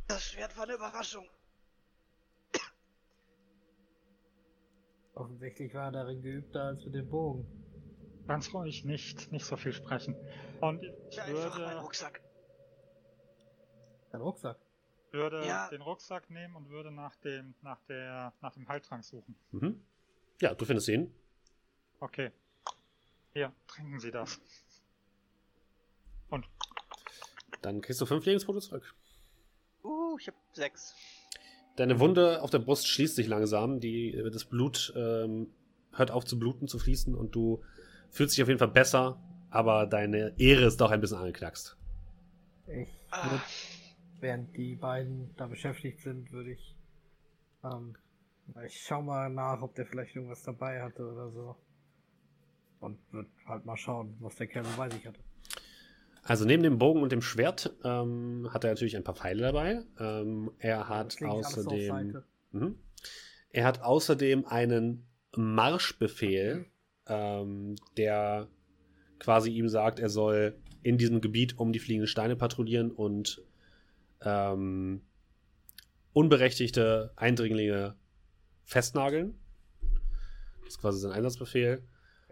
[0.08, 1.26] Das Schwert war eine Überraschung.
[5.16, 7.65] Offensichtlich war er darin geübter als mit dem Bogen.
[8.28, 10.16] Ganz ruhig, nicht, nicht so viel sprechen.
[10.62, 12.22] Und ich meinen würde, Rucksack.
[14.12, 14.58] Dein Rucksack.
[15.12, 15.70] würde Ja.
[15.70, 19.36] den Rucksack nehmen und würde nach dem, nach der, nach dem Heiltrank suchen.
[19.52, 19.82] Mhm.
[20.42, 21.14] Ja, du findest ihn.
[22.00, 22.32] Okay.
[23.34, 24.40] Hier, trinken Sie das.
[26.30, 26.46] Und
[27.62, 28.96] Dann kriegst du fünf Lebenspunkte zurück.
[29.84, 30.96] Uh, ich hab sechs.
[31.76, 33.80] Deine Wunde auf der Brust schließt sich langsam.
[33.80, 35.54] Die, das Blut ähm,
[35.94, 37.64] hört auf zu bluten, zu fließen und du
[38.16, 41.78] fühlst dich auf jeden Fall besser, aber deine Ehre ist doch ein bisschen angeknackst.
[42.68, 43.32] Ich Ah.
[43.32, 43.44] würde,
[44.22, 46.76] während die beiden da beschäftigt sind, würde ich.
[47.64, 47.96] Ähm,
[48.66, 51.56] ich schau mal nach, ob der vielleicht irgendwas dabei hatte oder so.
[52.80, 55.20] Und würde halt mal schauen, was der Kerl so bei sich hatte.
[56.24, 59.84] Also neben dem Bogen und dem Schwert ähm, hat er natürlich ein paar Pfeile dabei.
[60.00, 62.24] Ähm, er hat außerdem.
[62.52, 62.80] Mhm.
[63.50, 65.06] Er hat außerdem einen
[65.36, 66.66] Marschbefehl,
[67.08, 68.48] ähm, der
[69.20, 73.44] quasi ihm sagt, er soll in diesem Gebiet um die fliegenden Steine patrouillieren und
[74.22, 75.02] ähm,
[76.14, 77.96] unberechtigte Eindringlinge
[78.64, 79.38] festnageln.
[80.64, 81.84] Das ist quasi sein Einsatzbefehl.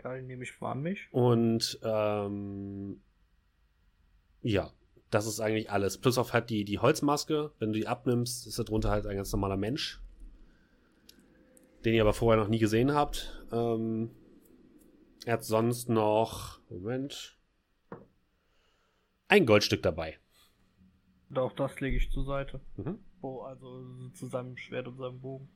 [0.03, 1.07] Ja, den nehme ich mal an mich.
[1.11, 3.01] Und ähm,
[4.41, 4.71] ja,
[5.09, 5.97] das ist eigentlich alles.
[5.97, 7.51] Plus auf halt die, die Holzmaske.
[7.59, 10.01] Wenn du die abnimmst, ist darunter halt ein ganz normaler Mensch.
[11.85, 13.45] Den ihr aber vorher noch nie gesehen habt.
[13.51, 14.11] Ähm,
[15.25, 16.59] er hat sonst noch.
[16.69, 17.37] Moment.
[19.27, 20.19] Ein Goldstück dabei.
[21.29, 22.61] Und auch das lege ich zur Seite.
[22.75, 23.03] Mhm.
[23.21, 25.49] Wo, also zu seinem Schwert und seinem Bogen.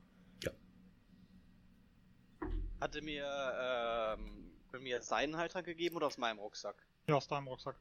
[2.79, 4.51] Hatte mir, ähm,
[4.81, 6.85] mir seinen Halter gegeben oder aus meinem Rucksack?
[7.07, 7.75] Ja, aus deinem Rucksack.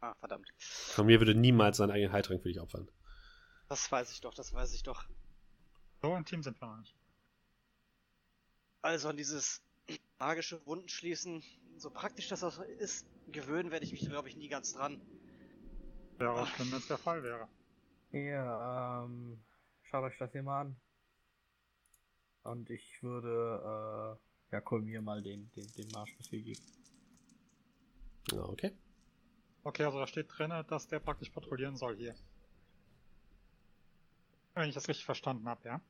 [0.00, 0.48] Ah, verdammt.
[0.58, 2.90] Von mir würde niemals seinen eigenen Heiltrank für dich opfern.
[3.68, 5.04] Das weiß ich doch, das weiß ich doch.
[6.00, 6.94] So intim sind wir noch nicht.
[8.80, 9.60] Also an dieses
[10.18, 11.42] magische Wunden schließen,
[11.76, 15.00] so praktisch das auch ist, gewöhnen werde ich mich, glaube ich, nie ganz dran.
[16.18, 17.48] Wäre auch schlimm, wenn es der Fall wäre.
[18.10, 19.38] Ja, ähm,
[19.82, 20.76] schaut euch das hier mal an.
[22.42, 24.18] Und ich würde,
[24.50, 26.62] äh, ja, Kolmir mal den, den, den Marschbefehl geben.
[28.32, 28.72] Ja, okay.
[29.64, 32.14] Okay, also da steht drin, dass der praktisch patrouillieren soll hier.
[34.54, 35.80] Wenn ich das richtig verstanden habe, ja?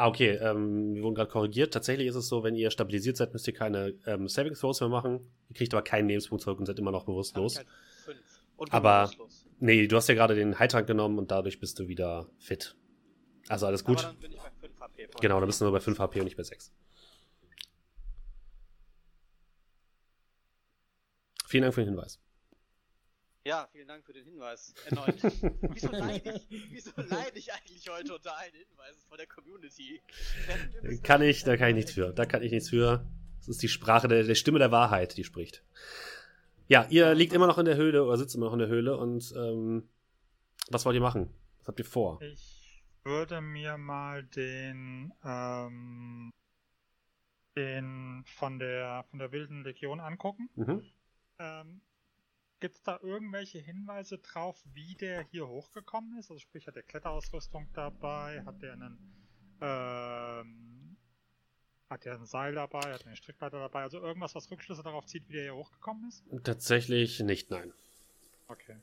[0.00, 0.30] Ah, okay.
[0.40, 1.74] Ähm, wir wurden gerade korrigiert.
[1.74, 4.88] Tatsächlich ist es so, wenn ihr stabilisiert seid, müsst ihr keine ähm, Saving Throws mehr
[4.88, 5.20] machen.
[5.50, 7.58] Ihr kriegt aber keinen Lebenspunkt zurück und seid immer noch bewusstlos.
[7.58, 7.66] Halt
[8.70, 9.46] Aber- bewusstlos.
[9.58, 12.76] Nee, du hast ja gerade den Heiltrank genommen und dadurch bist du wieder fit.
[13.48, 13.98] Also alles gut.
[13.98, 15.08] Aber dann bin ich bei 5 HP.
[15.20, 16.72] Genau, dann bist du nur bei 5 HP und nicht bei 6.
[21.46, 22.18] Vielen Dank für den Hinweis.
[23.44, 24.74] Ja, vielen Dank für den Hinweis.
[24.86, 25.14] Erneut.
[25.22, 30.02] wieso leide ich, wieso leide ich eigentlich heute unter allen Hinweisen von der Community?
[31.02, 32.12] Kann ich, da kann ich nichts für.
[32.12, 33.06] Da kann ich nichts für.
[33.38, 35.64] Das ist die Sprache der, der Stimme der Wahrheit, die spricht.
[36.68, 38.96] Ja, ihr liegt immer noch in der Höhle oder sitzt immer noch in der Höhle
[38.98, 39.88] und ähm,
[40.68, 41.30] was wollt ihr machen?
[41.58, 42.20] Was habt ihr vor?
[42.20, 46.30] Ich würde mir mal den, ähm,
[47.56, 50.50] den von der, von der Wilden Legion angucken.
[50.54, 50.84] Mhm.
[51.38, 51.80] Ähm,
[52.60, 56.30] Gibt es da irgendwelche Hinweise drauf, wie der hier hochgekommen ist?
[56.30, 58.42] Also sprich, hat der Kletterausrüstung dabei?
[58.44, 58.98] Hat der einen,
[59.62, 60.96] ähm,
[61.88, 62.80] hat der ein Seil dabei?
[62.80, 63.80] Hat er einen Strickleiter dabei?
[63.80, 66.22] Also irgendwas, was Rückschlüsse darauf zieht, wie der hier hochgekommen ist?
[66.44, 67.72] Tatsächlich nicht, nein.
[68.48, 68.76] Okay.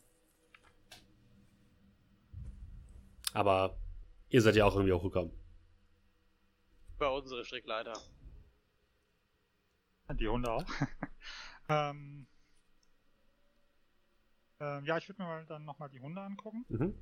[3.34, 3.78] Aber
[4.30, 5.32] ihr seid ja auch irgendwie hochgekommen.
[6.98, 7.94] Bei unsere Strickleiter.
[10.10, 10.66] Die Hunde auch.
[11.70, 12.26] ähm,
[14.60, 16.66] ähm, ja, ich würde mir mal dann nochmal die Hunde angucken.
[16.70, 16.94] Mhm.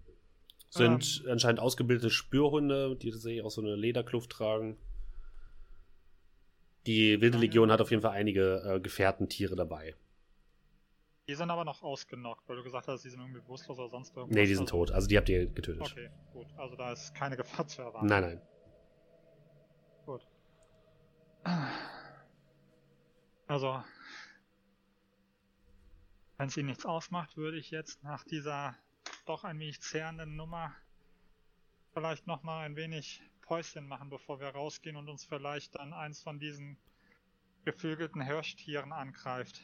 [0.70, 4.78] Sind anscheinend ausgebildete Spürhunde, die tatsächlich auch so eine Lederkluft tragen.
[6.86, 9.96] Die Wilde Legion hat auf jeden Fall einige äh, Gefährtentiere dabei.
[11.28, 14.16] Die sind aber noch ausgenockt, weil du gesagt hast, die sind irgendwie bewusstlos oder sonst
[14.16, 14.36] irgendwas.
[14.36, 14.92] Nee, die sind tot.
[14.92, 15.82] Also die habt ihr getötet.
[15.82, 16.48] Okay, gut.
[16.58, 18.06] Also da ist keine Gefahr zu erwarten.
[18.06, 18.42] Nein, nein.
[20.06, 20.28] Gut.
[23.48, 23.84] Also,
[26.38, 28.76] wenn es Ihnen nichts ausmacht, würde ich jetzt nach dieser
[29.26, 30.76] doch ein wenig zehrenden Nummer
[31.94, 36.40] vielleicht nochmal ein wenig Päuschen machen, bevor wir rausgehen und uns vielleicht dann eins von
[36.40, 36.78] diesen
[37.64, 39.62] geflügelten Hirschtieren angreift.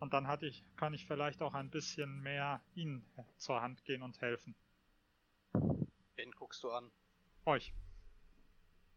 [0.00, 3.04] Und dann hatte ich, kann ich vielleicht auch ein bisschen mehr Ihnen
[3.38, 4.54] zur Hand gehen und helfen.
[6.16, 6.90] Wen guckst du an?
[7.46, 7.72] Euch,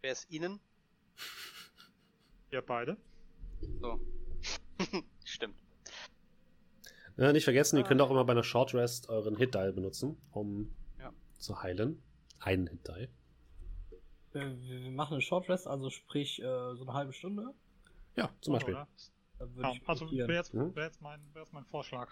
[0.04, 0.60] Wer ist Ihnen?
[2.52, 2.98] ihr beide.
[3.80, 4.02] So.
[5.24, 5.63] Stimmt.
[7.18, 10.18] Ja, nicht vergessen, ihr könnt auch immer bei einer Short Rest euren Hit Dial benutzen,
[10.32, 11.12] um Ja.
[11.38, 12.02] zu heilen.
[12.40, 13.10] Einen Hit Dial.
[14.32, 16.44] Wir, wir machen eine Short Rest, also sprich äh,
[16.76, 17.54] so eine halbe Stunde.
[18.16, 18.74] Ja, zum Beispiel.
[18.74, 18.88] Ja,
[19.86, 20.76] also wäre jetzt, Mhm.
[20.76, 22.10] wär jetzt, mein, wär jetzt mein Vorschlag.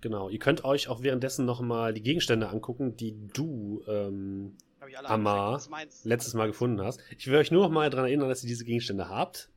[0.00, 0.28] Genau.
[0.28, 4.56] Ihr könnt euch auch währenddessen nochmal die Gegenstände angucken, die du ähm,
[5.04, 5.60] Amar,
[6.04, 7.00] letztes Mal gefunden hast.
[7.16, 9.48] Ich will euch nur noch mal daran erinnern, dass ihr diese Gegenstände habt.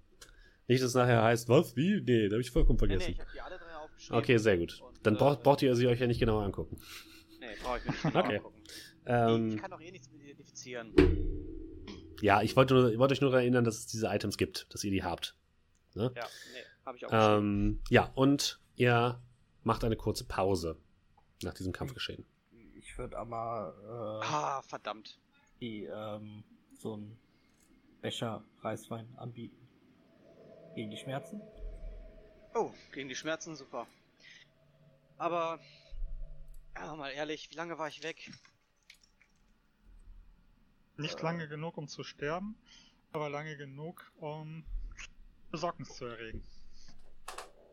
[0.67, 2.01] Nicht, dass es nachher heißt, was, wie?
[2.01, 3.11] Nee, da habe ich vollkommen Nee, nee, vergessen.
[3.13, 3.59] ich hab die alle.
[4.11, 4.81] Okay, sehr gut.
[4.81, 6.79] Und, Dann braucht, braucht ihr sie euch ja nicht genauer angucken.
[7.39, 8.37] Nee, brauche ich mir nicht genau Okay.
[8.37, 8.61] angucken.
[8.65, 8.71] ich
[9.05, 10.93] Ähm, kann doch eh nichts mit identifizieren.
[12.21, 14.83] ja, ich wollte, nur, ich wollte euch nur erinnern, dass es diese Items gibt, dass
[14.83, 15.35] ihr die habt.
[15.93, 16.19] Ja, nee,
[16.85, 19.21] habe ich auch Ähm, ja, und ihr
[19.63, 20.77] macht eine kurze Pause
[21.43, 22.25] nach diesem Kampfgeschehen.
[22.75, 25.17] Ich würde aber äh, Ah, verdammt.
[25.61, 26.43] die, ähm,
[26.77, 27.17] so einen
[28.01, 29.55] Becher Reiswein anbieten.
[30.75, 31.41] Gegen die Schmerzen?
[32.57, 33.85] Oh, gegen die Schmerzen, super.
[35.17, 35.59] Aber,
[36.77, 38.31] ja, mal ehrlich, wie lange war ich weg?
[40.95, 42.57] Nicht lange genug, um zu sterben,
[43.11, 44.63] aber lange genug, um
[45.51, 46.41] Besorgnis zu erregen.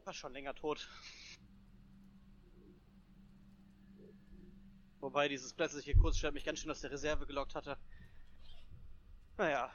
[0.04, 0.88] War schon länger tot.
[4.98, 7.78] Wobei dieses plötzliche Kurzschwert mich ganz schön aus der Reserve gelockt hatte.
[9.38, 9.72] Naja.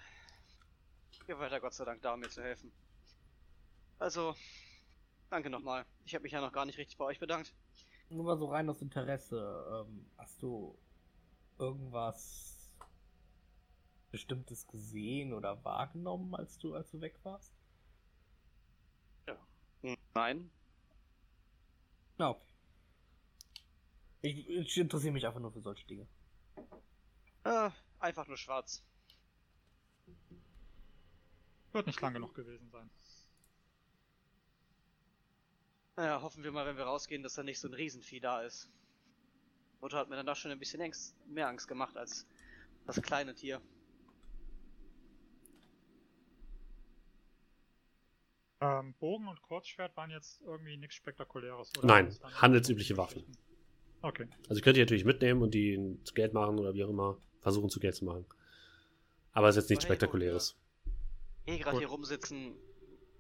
[1.30, 2.74] Ihr weiter Gott sei Dank da, um mir zu helfen.
[4.00, 4.36] Also,
[5.30, 5.86] danke nochmal.
[6.06, 7.54] Ich habe mich ja noch gar nicht richtig bei euch bedankt.
[8.10, 9.86] Nur mal so rein aus Interesse.
[9.88, 10.78] Ähm, hast du
[11.58, 12.72] irgendwas
[14.12, 17.54] Bestimmtes gesehen oder wahrgenommen, als du, als du weg warst?
[20.18, 20.50] Nein.
[22.18, 22.42] Na, okay.
[24.22, 26.08] Ich, ich interessiere mich einfach nur für solche Dinge.
[27.44, 27.70] Äh,
[28.00, 28.84] einfach nur schwarz.
[31.72, 32.90] Wird nicht lang genug gewesen sein.
[35.98, 38.70] Naja, hoffen wir mal, wenn wir rausgehen, dass da nicht so ein Riesenvieh da ist.
[39.82, 42.28] Mutter hat mir dann doch schon ein bisschen Angst, mehr Angst gemacht als
[42.86, 43.60] das kleine Tier.
[48.62, 51.88] Ähm, Bogen und Kurzschwert waren jetzt irgendwie nichts Spektakuläres, oder?
[51.88, 53.24] Nein, handelsübliche Waffen.
[54.04, 54.28] Okay.
[54.50, 57.18] Also, ihr könnt die natürlich mitnehmen und die zu Geld machen oder wie auch immer.
[57.42, 58.26] Versuchen zu Geld zu machen.
[59.32, 60.56] Aber es ist jetzt nichts Aber hey, Spektakuläres.
[61.48, 62.56] Eh gerade hier rumsitzen,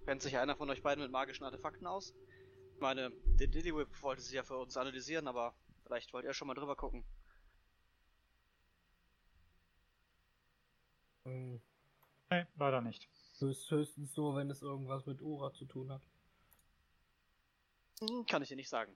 [0.06, 2.14] kennt sich einer von euch beiden mit magischen Artefakten aus?
[2.78, 3.10] Ich meine,
[3.40, 6.76] der Dillywhip wollte sie ja für uns analysieren, aber vielleicht wollt ihr schon mal drüber
[6.76, 7.04] gucken.
[11.26, 11.62] Hm,
[12.32, 13.10] Nee, leider nicht.
[13.40, 16.02] höchst, höchstens nur, wenn es irgendwas mit Ura zu tun hat.
[18.00, 18.96] Hm, kann ich dir nicht sagen.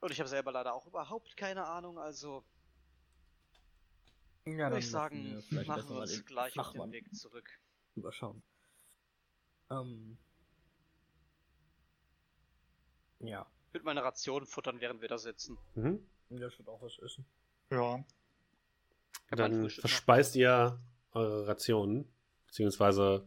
[0.00, 2.44] Und ich habe selber leider auch überhaupt keine Ahnung, also
[4.46, 7.14] Ja, würde ich sagen, vielleicht machen wir mal uns den gleich auf Flachmann den Weg
[7.14, 7.58] zurück.
[7.96, 8.42] überschauen.
[9.70, 10.18] Ähm.
[13.20, 15.58] Ja, Ich würde meine Ration futtern, während wir da sitzen.
[15.74, 16.06] Mhm.
[16.30, 17.24] ja, ich würde auch was essen.
[17.70, 18.04] Ja.
[19.30, 20.78] Dann verspeist ihr
[21.12, 22.12] eure Rationen.
[22.46, 23.26] Beziehungsweise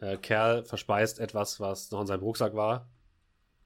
[0.00, 2.88] äh, Kerl verspeist etwas, was noch in seinem Rucksack war.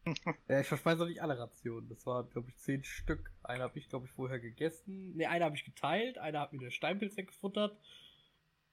[0.48, 1.88] Ja, ich verspeise doch nicht alle Rationen.
[1.88, 3.32] Das waren, glaube ich, zehn Stück.
[3.42, 5.16] Eine habe ich, glaube ich, vorher gegessen.
[5.16, 6.18] Ne, eine habe ich geteilt.
[6.18, 7.74] Eine hat mir der Steinpilz weggefuttert.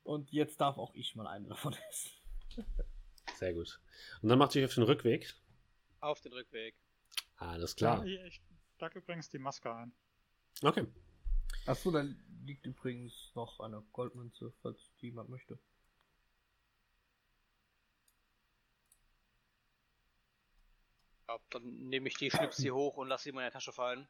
[0.03, 2.11] Und jetzt darf auch ich mal eine davon essen.
[3.41, 3.81] Sehr gut.
[4.21, 5.33] Und dann macht ihr euch auf den Rückweg.
[5.99, 6.75] Auf den Rückweg.
[7.37, 8.05] Alles klar.
[8.05, 8.39] Ja, ich
[8.75, 9.91] steig übrigens die Maske ein.
[10.61, 10.85] Okay.
[11.65, 12.05] Achso, da
[12.45, 15.57] liegt übrigens noch eine Goldmünze, falls die jemand möchte.
[21.27, 24.07] Ja, dann nehme ich die, schnips sie hoch und lasse sie in meine Tasche fallen.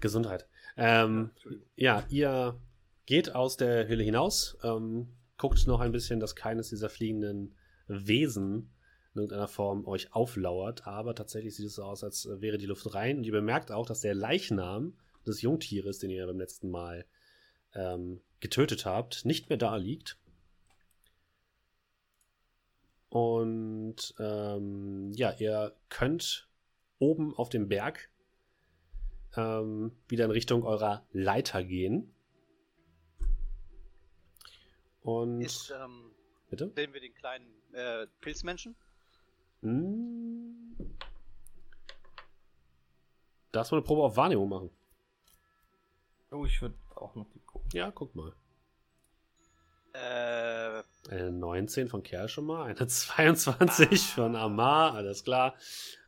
[0.00, 0.48] Gesundheit.
[0.76, 1.30] Ähm,
[1.76, 2.60] ja, ihr
[3.06, 7.54] geht aus der Höhle hinaus, ähm, guckt noch ein bisschen, dass keines dieser fliegenden
[7.88, 8.70] Wesen
[9.14, 12.94] in irgendeiner Form euch auflauert, aber tatsächlich sieht es so aus, als wäre die Luft
[12.94, 14.94] rein und ihr bemerkt auch, dass der Leichnam
[15.26, 17.04] des Jungtieres, den ihr beim letzten Mal
[17.74, 20.18] ähm, getötet habt, nicht mehr da liegt.
[23.08, 26.48] Und ähm, ja, ihr könnt
[26.98, 28.08] oben auf dem Berg
[29.36, 32.14] ähm, wieder in Richtung eurer Leiter gehen.
[35.02, 36.10] Und Ist, ähm,
[36.50, 36.70] bitte?
[36.74, 38.74] sehen wir den kleinen äh, Pilzmenschen?
[39.62, 40.76] Hm.
[43.52, 44.70] Darfst du eine Probe auf Wahrnehmung machen?
[46.30, 47.68] Oh, ich würde auch noch die gucken.
[47.74, 48.32] Ja, guck mal.
[49.92, 55.54] Äh, Eine 19 von Kerl schon mal, eine 22 von Amar, alles klar.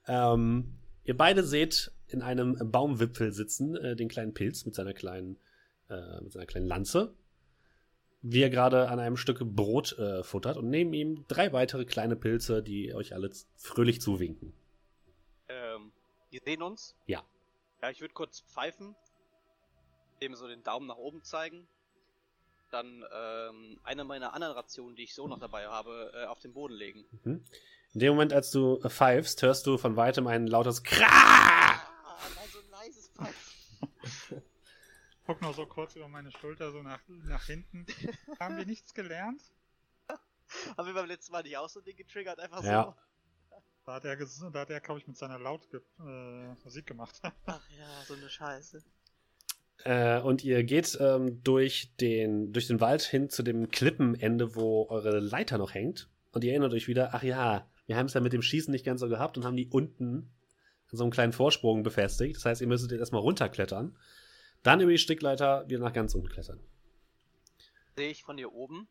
[0.06, 5.36] Ähm, ihr beide seht in einem Baumwipfel sitzen, äh, den kleinen Pilz mit seiner kleinen,
[5.90, 7.14] äh, mit seiner kleinen Lanze,
[8.26, 12.16] wie er gerade an einem Stück Brot äh, futtert und neben ihm drei weitere kleine
[12.16, 14.54] Pilze, die euch alle z- fröhlich zuwinken.
[15.48, 15.92] ähm,
[16.32, 16.96] die sehen uns?
[17.06, 17.22] Ja.
[17.82, 18.96] Ja, ich würde kurz pfeifen,
[20.22, 21.68] dem so den Daumen nach oben zeigen,
[22.70, 26.54] dann ähm, eine meiner anderen Rationen, die ich so noch dabei habe, äh, auf den
[26.54, 27.04] Boden legen.
[27.24, 27.44] Mhm.
[27.92, 31.06] In dem Moment, als du äh, pfeifst, hörst du von weitem ein lautes Krah!
[31.06, 31.78] Ah,
[32.34, 34.42] nein, so ein leises Pfeifen.
[35.26, 37.86] Guck nur so kurz über meine Schulter, so nach, nach hinten.
[38.40, 39.42] Haben wir nichts gelernt?
[40.76, 42.38] Haben wir beim letzten Mal nicht auch so ein Ding getriggert?
[42.38, 42.84] Einfach Ja.
[42.84, 42.94] so?
[43.86, 47.20] Da hat er, da hat er glaube ich, mit seiner Laut ge äh, Musik gemacht.
[47.46, 48.82] Ach ja, so eine Scheiße.
[49.84, 54.86] Äh, und ihr geht ähm, durch, den, durch den Wald hin zu dem Klippenende, wo
[54.88, 56.08] eure Leiter noch hängt.
[56.32, 58.84] Und ihr erinnert euch wieder, ach ja, wir haben es ja mit dem Schießen nicht
[58.84, 60.30] ganz so gehabt und haben die unten
[60.90, 62.36] an so einem kleinen Vorsprung befestigt.
[62.36, 63.96] Das heißt, ihr müsstet jetzt erstmal runterklettern.
[64.64, 66.58] Dann über die Strickleiter wieder nach ganz unten klettern.
[67.96, 68.88] Sehe ich von hier oben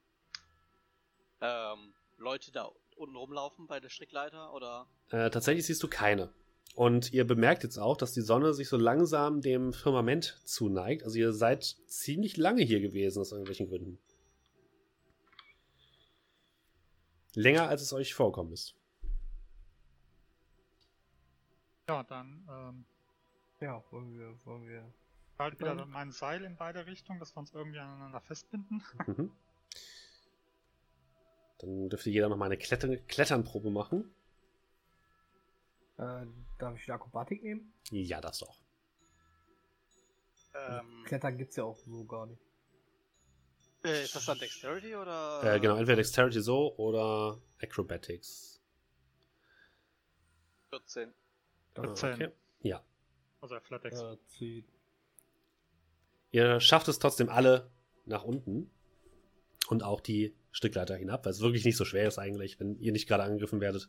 [1.41, 6.32] ähm, Leute da unten rumlaufen bei der Strickleiter oder Äh, tatsächlich siehst du keine.
[6.76, 11.03] Und ihr bemerkt jetzt auch, dass die Sonne sich so langsam dem Firmament zuneigt.
[11.03, 13.99] Also ihr seid ziemlich lange hier gewesen aus irgendwelchen Gründen.
[17.36, 18.76] Länger als es euch vorkommen ist.
[21.89, 22.86] ja, dann ähm,
[23.59, 24.93] Ja, wollen wir, wollen wir.
[25.39, 28.84] Halt wieder Dann- mein Seil in beide Richtungen, dass wir uns irgendwie aneinander festbinden.
[29.07, 29.31] Mhm.
[31.59, 34.13] Dann dürfte jeder noch mal eine Kletter Kletternprobe machen.
[35.97, 36.25] Äh,
[36.57, 37.73] darf ich die Akrobatik nehmen?
[37.91, 38.59] Ja, das doch.
[40.55, 42.41] ähm, Klettern gibt's ja auch so gar nicht.
[43.86, 45.41] äh, ist das dann Dexterity oder?
[45.43, 48.61] Äh, genau, entweder Dexterity so oder Acrobatics.
[50.69, 51.13] 14.
[51.75, 52.13] Ah, 14.
[52.13, 52.31] okay.
[52.61, 52.84] Ja.
[53.41, 54.01] Also Flatex.
[54.01, 54.65] Äh, 10.
[56.34, 57.69] Ihr schafft es trotzdem alle
[58.05, 58.71] nach unten
[59.69, 62.91] und auch die Strickleiter hinab, weil es wirklich nicht so schwer ist eigentlich, wenn ihr
[62.91, 63.88] nicht gerade angegriffen werdet.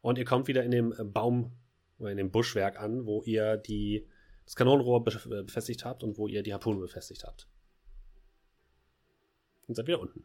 [0.00, 1.58] Und ihr kommt wieder in dem äh, Baum
[1.98, 4.06] oder in dem Buschwerk an, wo ihr die,
[4.44, 7.48] das Kanonenrohr äh, befestigt habt und wo ihr die Harpune befestigt habt.
[9.66, 10.24] Und seid wieder unten.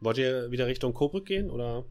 [0.00, 1.84] Wollt ihr wieder Richtung Coburg gehen oder?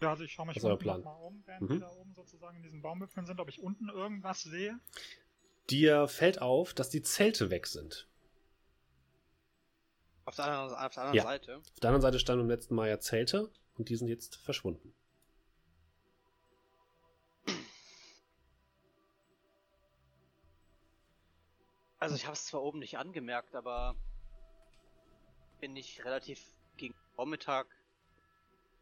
[0.00, 1.02] Ja, also ich schaue mich unten Plan?
[1.02, 1.74] mal um, während Mhm.
[1.74, 4.78] wir da oben sozusagen in diesen Baumwipfeln sind, ob ich unten irgendwas sehe.
[5.68, 8.08] Dir fällt auf, dass die Zelte weg sind.
[10.24, 11.22] Auf der anderen, auf der anderen Ja.
[11.22, 11.56] Seite.
[11.58, 14.94] Auf der anderen Seite standen im letzten Mal ja Zelte und die sind jetzt verschwunden.
[21.98, 23.94] Also ich habe es zwar oben nicht angemerkt, aber
[25.60, 26.42] bin ich relativ
[26.76, 27.66] gegen Vormittag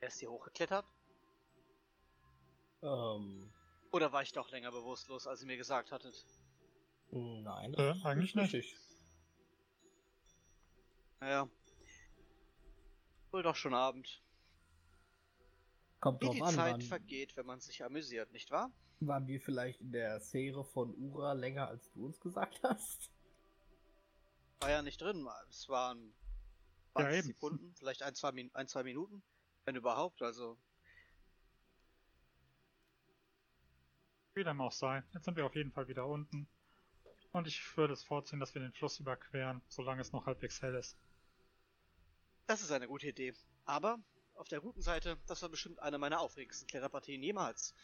[0.00, 0.86] erst hier hochgeklettert?
[2.82, 3.52] Ähm,
[3.90, 6.24] Oder war ich doch länger bewusstlos, als ihr mir gesagt hattet?
[7.10, 7.74] nein.
[7.74, 8.54] Äh, das ist eigentlich nicht.
[8.54, 8.78] richtig.
[11.20, 11.48] Naja.
[13.32, 14.22] Wohl doch schon Abend.
[16.00, 18.70] Kommt Wie drauf die an, Zeit waren, vergeht, wenn man sich amüsiert, nicht wahr?
[19.00, 23.10] waren wir vielleicht in der Serie von Ura länger, als du uns gesagt hast?
[24.60, 25.28] War ja nicht drin.
[25.48, 26.12] Es waren
[27.02, 27.26] 20 eben.
[27.28, 29.22] Sekunden, vielleicht ein zwei, ein, zwei Minuten,
[29.64, 30.22] wenn überhaupt.
[30.22, 30.58] Also
[34.34, 35.02] Wie dem auch sei.
[35.14, 36.46] Jetzt sind wir auf jeden Fall wieder unten.
[37.32, 40.76] Und ich würde es vorziehen, dass wir den Fluss überqueren, solange es noch halbwegs hell
[40.76, 40.96] ist.
[42.46, 43.34] Das ist eine gute Idee.
[43.64, 43.98] Aber
[44.34, 47.74] auf der guten Seite, das war bestimmt eine meiner aufregendsten Kletterpartien jemals.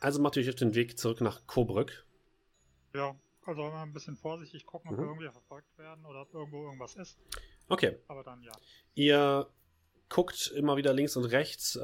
[0.00, 2.06] Also macht ihr euch auf den Weg zurück nach Coburg.
[2.94, 3.14] Ja,
[3.48, 5.02] also immer ein bisschen vorsichtig gucken, ob Mhm.
[5.02, 7.18] wir irgendwie verfolgt werden oder ob irgendwo irgendwas ist.
[7.68, 7.96] Okay.
[8.06, 8.52] Aber dann ja.
[8.94, 9.48] Ihr
[10.10, 11.80] guckt immer wieder links und rechts äh,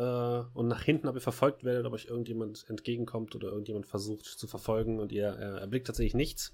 [0.55, 4.47] und nach hinten, ob ihr verfolgt werdet, ob euch irgendjemand entgegenkommt oder irgendjemand versucht zu
[4.47, 6.53] verfolgen und ihr äh, erblickt tatsächlich nichts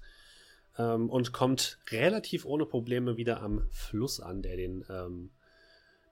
[0.77, 5.31] ähm, und kommt relativ ohne Probleme wieder am Fluss an, der den, ähm,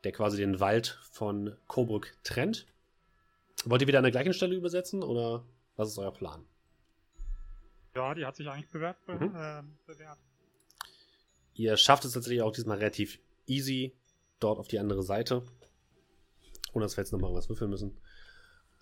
[0.05, 2.65] der quasi den Wald von Coburg trennt.
[3.65, 5.45] Wollt ihr wieder an der gleichen Stelle übersetzen oder
[5.75, 6.45] was ist euer Plan?
[7.95, 8.97] Ja, die hat sich eigentlich bewährt.
[9.05, 9.35] Be Mhm.
[9.35, 10.17] äh, bewährt.
[11.53, 13.93] Ihr schafft es tatsächlich auch diesmal relativ easy
[14.39, 15.43] dort auf die andere Seite.
[16.73, 17.97] Ohne dass wir jetzt nochmal was würfeln müssen.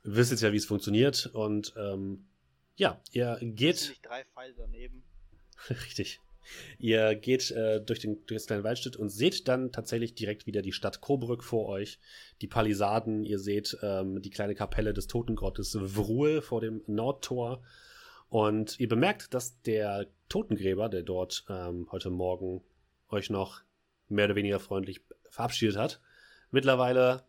[0.03, 1.27] Ihr wisst jetzt ja, wie es funktioniert.
[1.33, 2.27] Und ähm,
[2.75, 3.89] ja, ihr geht.
[3.89, 5.03] nicht drei Pfeile daneben.
[5.69, 6.19] Richtig.
[6.77, 10.61] Ihr geht äh, durch, den, durch das kleine Waldstück und seht dann tatsächlich direkt wieder
[10.61, 11.99] die Stadt Coburg vor euch.
[12.41, 17.63] Die Palisaden, ihr seht ähm, die kleine Kapelle des Totengottes Vrul vor dem Nordtor.
[18.29, 22.61] Und ihr bemerkt, dass der Totengräber, der dort ähm, heute Morgen
[23.09, 23.61] euch noch
[24.09, 26.01] mehr oder weniger freundlich verabschiedet hat,
[26.51, 27.23] mittlerweile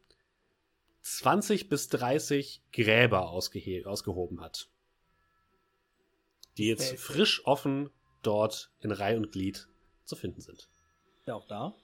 [1.03, 4.68] 20 bis 30 Gräber ausgehoben hat.
[6.57, 7.90] Die jetzt frisch offen
[8.22, 9.68] dort in Reih und Glied
[10.05, 10.68] zu finden sind.
[11.26, 11.74] Ja, auch da.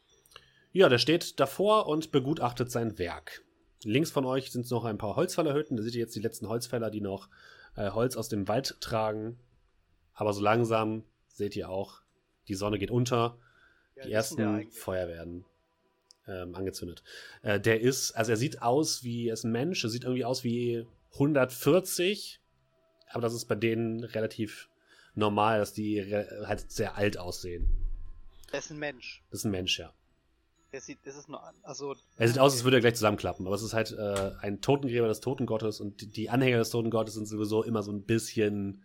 [0.73, 3.45] Ja, der steht davor und begutachtet sein Werk.
[3.85, 5.77] Links von euch sind noch ein paar Holzfällerhütten.
[5.77, 7.29] Da seht ihr jetzt die letzten Holzfäller, die noch
[7.77, 9.39] äh, Holz aus dem Wald tragen.
[10.15, 12.03] Aber so langsam seht ihr auch,
[12.49, 13.39] die Sonne geht unter.
[13.97, 14.71] Ja, die ersten.
[14.71, 15.45] Feuer werden
[16.27, 17.03] ähm, angezündet.
[17.43, 20.25] Äh, der ist, also er sieht aus wie, er ist ein Mensch, er sieht irgendwie
[20.25, 22.41] aus wie 140.
[23.11, 24.69] Aber das ist bei denen relativ
[25.15, 26.03] normal, dass die
[26.45, 27.69] halt sehr alt aussehen.
[28.51, 29.23] Er ist ein Mensch.
[29.31, 29.93] Das ist ein Mensch, ja.
[30.75, 31.95] Der sieht, das ist nur, also.
[32.17, 35.07] Er sieht aus, als würde er gleich zusammenklappen, aber es ist halt äh, ein Totengräber
[35.07, 38.83] des Totengottes und die, die Anhänger des Totengottes sind sowieso immer so ein bisschen,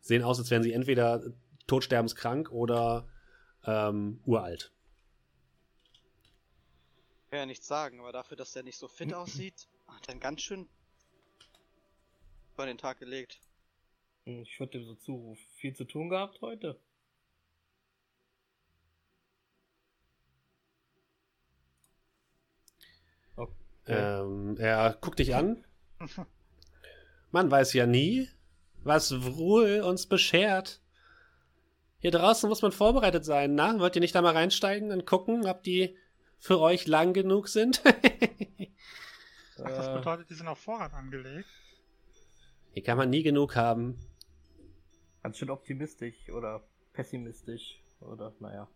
[0.00, 1.22] sehen aus, als wären sie entweder
[1.66, 3.08] todsterbenskrank oder
[3.64, 4.70] ähm, uralt.
[7.24, 10.10] Ich kann ja nichts sagen, aber dafür, dass der nicht so fit aussieht, hat er
[10.10, 10.68] einen ganz schön
[12.54, 13.40] vor den Tag gelegt.
[14.26, 15.42] Ich würde dem so zurufen.
[15.56, 16.78] Viel zu tun gehabt heute?
[23.86, 25.64] Ähm, er guckt dich an.
[27.30, 28.28] Man weiß ja nie,
[28.82, 30.80] was Ruhe uns beschert.
[31.98, 33.78] Hier draußen muss man vorbereitet sein, na?
[33.78, 35.96] Wollt ihr nicht da mal reinsteigen und gucken, ob die
[36.38, 37.82] für euch lang genug sind?
[39.62, 41.46] Ach, das bedeutet, die sind auf Vorrat angelegt.
[42.72, 43.98] Hier kann man nie genug haben.
[45.22, 46.64] Ganz schön optimistisch oder
[46.94, 48.66] pessimistisch oder naja.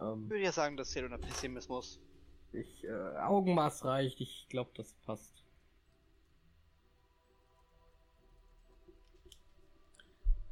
[0.00, 2.00] Ähm, ich würde ja sagen, das zählt unter Pessimismus.
[2.54, 5.32] Ich, äh, Augenmaß reicht, ich glaube, das passt.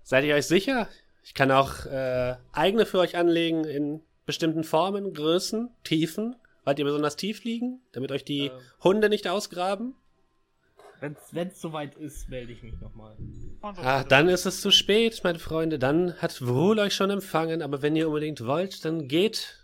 [0.03, 0.89] Seid ihr euch sicher?
[1.23, 6.37] Ich kann auch äh, eigene für euch anlegen in bestimmten Formen, Größen, Tiefen.
[6.65, 9.95] Wollt ihr besonders tief liegen, damit euch die ähm, Hunde nicht ausgraben?
[11.01, 11.17] Wenn
[11.49, 13.17] es soweit ist, melde ich mich nochmal.
[13.61, 15.81] Ah, dann ist es zu spät, meine Freunde.
[15.81, 17.61] Dann hat Vrul euch schon empfangen.
[17.61, 19.62] Aber wenn ihr unbedingt wollt, dann geht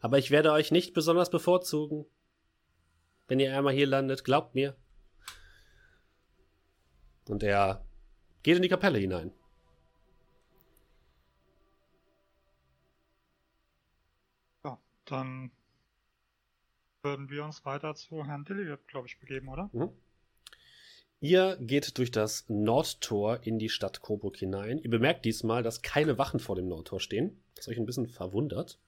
[0.00, 2.06] aber ich werde euch nicht besonders bevorzugen.
[3.28, 4.76] Wenn ihr einmal hier landet, glaubt mir.
[7.28, 7.84] Und er
[8.42, 9.32] geht in die Kapelle hinein.
[14.64, 15.50] Ja, dann
[17.02, 19.70] würden wir uns weiter zu Herrn Dilliwip, glaube ich, begeben, oder?
[19.72, 19.90] Mhm.
[21.18, 24.78] Ihr geht durch das Nordtor in die Stadt Coburg hinein.
[24.78, 28.78] Ihr bemerkt diesmal, dass keine Wachen vor dem Nordtor stehen, was euch ein bisschen verwundert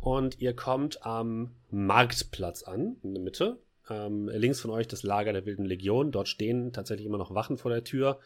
[0.00, 3.58] und ihr kommt am Marktplatz an, in der Mitte.
[3.88, 6.12] Ähm, links von euch das Lager der Wilden Legion.
[6.12, 8.18] Dort stehen tatsächlich immer noch Wachen vor der Tür.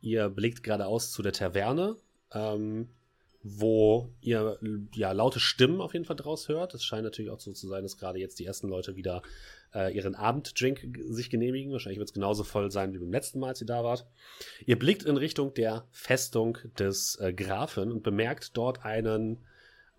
[0.00, 1.96] Ihr blickt geradeaus zu der Taverne,
[2.32, 2.88] ähm,
[3.42, 4.58] wo ihr
[4.94, 6.74] ja laute Stimmen auf jeden Fall draus hört.
[6.74, 9.22] Es scheint natürlich auch so zu sein, dass gerade jetzt die ersten Leute wieder
[9.74, 11.72] äh, ihren Abenddrink sich genehmigen.
[11.72, 14.06] Wahrscheinlich wird es genauso voll sein wie beim letzten Mal, als ihr da wart.
[14.66, 19.38] Ihr blickt in Richtung der Festung des äh, Grafen und bemerkt dort einen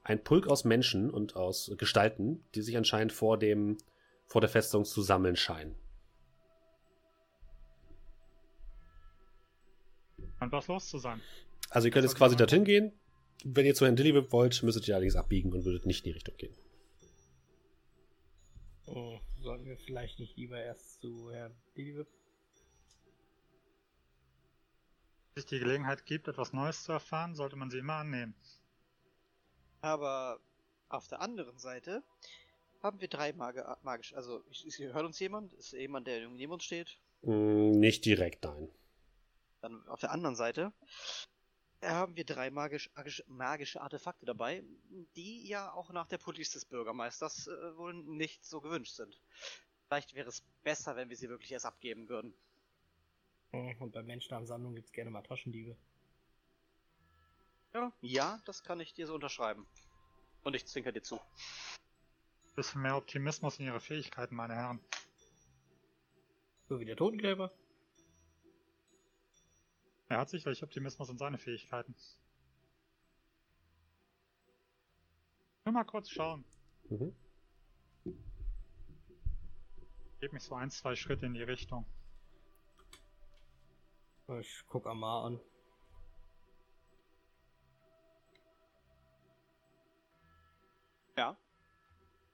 [0.06, 3.78] ein Pulk aus Menschen und aus Gestalten, die sich anscheinend vor dem
[4.28, 5.76] vor der Festung zu sammeln scheinen.
[10.40, 11.22] Scheint was los zu sein.
[11.70, 12.94] Also ihr könnt jetzt quasi dorthin gehen.
[13.44, 16.16] Wenn ihr zu Herrn Dillywip wollt, müsstet ihr allerdings abbiegen und würdet nicht in die
[16.16, 16.56] Richtung gehen.
[18.86, 22.08] Oh, sollten wir vielleicht nicht lieber erst zu Herrn Dillywip?
[25.34, 28.36] Wenn sich die Gelegenheit gibt, etwas Neues zu erfahren, sollte man sie immer annehmen.
[29.86, 30.40] Aber
[30.90, 32.02] auf der anderen Seite
[32.82, 34.16] haben wir drei Magi magisch.
[34.16, 34.42] Also,
[34.80, 35.54] hört uns jemand?
[35.54, 36.98] Ist jemand, der neben uns steht?
[37.22, 38.68] Mm, nicht direkt, nein.
[39.62, 40.74] Dann auf der anderen Seite
[41.84, 42.90] haben wir drei magisch,
[43.28, 44.64] magische Artefakte dabei,
[45.16, 49.22] die ja auch nach der Police des Bürgermeisters äh, wohl nicht so gewünscht sind.
[49.88, 52.34] Vielleicht wäre es besser, wenn wir sie wirklich erst abgeben würden.
[53.52, 55.78] Und bei Menschenansammlung gibt es gerne mal Taschendiebe.
[57.76, 59.68] Ja, ja, das kann ich dir so unterschreiben.
[60.44, 61.20] Und ich zwinker dir zu.
[62.56, 64.80] Bisschen mehr Optimismus in ihre Fähigkeiten, meine Herren.
[66.70, 67.52] So wie der Totengräber.
[70.08, 71.94] Er hat sicherlich Optimismus in seine Fähigkeiten.
[75.66, 76.46] Nur mal kurz schauen.
[76.90, 77.14] Mhm.
[80.22, 81.86] Gib mich so ein, zwei Schritte in die Richtung.
[84.40, 85.42] Ich guck Amar an.
[91.18, 91.38] Ja.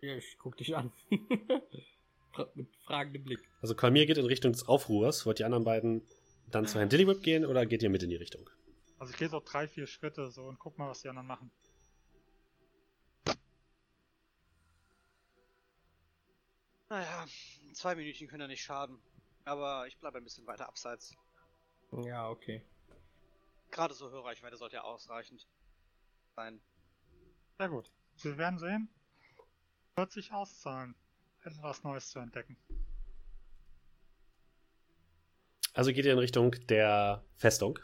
[0.02, 0.92] Ja, ich guck dich an.
[2.56, 3.40] Mit fragendem Blick.
[3.62, 5.26] Also Kalmir geht in Richtung des Aufruhrs.
[5.26, 6.02] Wollt die anderen beiden
[6.50, 8.50] dann zu Herrn Dillywhip gehen oder geht ihr mit in die Richtung?
[9.00, 11.52] Also ich gehe so drei, vier Schritte so und guck mal, was die anderen machen.
[16.90, 17.26] Naja,
[17.74, 19.00] zwei Minuten können ja nicht schaden.
[19.46, 21.16] Aber ich bleibe ein bisschen weiter abseits.
[22.04, 22.62] Ja, okay.
[23.72, 25.48] Gerade so Hörreichweite sollte ja ausreichend
[26.36, 26.62] sein.
[27.58, 27.92] Sehr gut.
[28.24, 28.90] Wir werden sehen.
[29.96, 30.96] Wird sich auszahlen,
[31.44, 32.58] etwas Neues zu entdecken.
[35.74, 37.80] Also geht ihr in Richtung der Festung?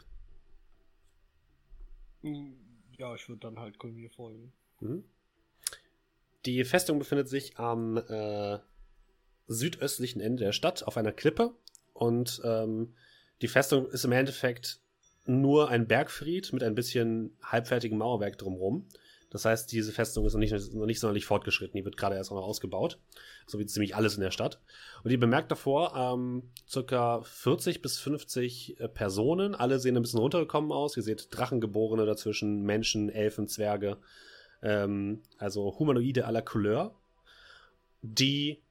[2.22, 4.52] Ja, ich würde dann halt Kolmir folgen.
[4.80, 5.04] Mhm.
[6.44, 8.58] Die Festung befindet sich am äh,
[9.46, 11.54] südöstlichen Ende der Stadt auf einer Klippe
[11.94, 12.94] und ähm,
[13.42, 14.80] die Festung ist im Endeffekt
[15.26, 18.88] nur ein Bergfried mit ein bisschen halbfertigem Mauerwerk drumherum.
[19.30, 21.76] Das heißt, diese Festung ist noch nicht, noch nicht sonderlich fortgeschritten.
[21.76, 22.98] Die wird gerade erst noch ausgebaut.
[23.46, 24.60] So wie ziemlich alles in der Stadt.
[25.04, 29.54] Und ihr bemerkt davor, ähm, circa 40 bis 50 äh, Personen.
[29.54, 30.96] Alle sehen ein bisschen runtergekommen aus.
[30.96, 33.98] Ihr seht Drachengeborene dazwischen, Menschen, Elfen, Zwerge.
[34.62, 36.94] Ähm, also Humanoide aller Couleur.
[38.00, 38.62] Die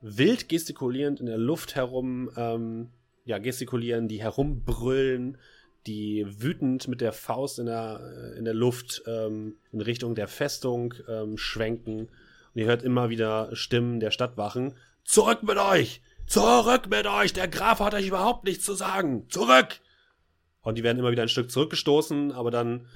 [0.00, 2.90] wild gestikulierend in der Luft herum, ähm,
[3.24, 5.38] ja, gestikulieren, die herumbrüllen,
[5.86, 10.28] die wütend mit der Faust in der, äh, in der Luft ähm, in Richtung der
[10.28, 12.08] Festung ähm, schwenken.
[12.08, 14.74] Und ihr hört immer wieder Stimmen der Stadtwachen.
[15.04, 16.00] Zurück mit euch!
[16.26, 17.32] Zurück mit euch!
[17.32, 19.28] Der Graf hat euch überhaupt nichts zu sagen!
[19.28, 19.80] Zurück!
[20.62, 22.86] Und die werden immer wieder ein Stück zurückgestoßen, aber dann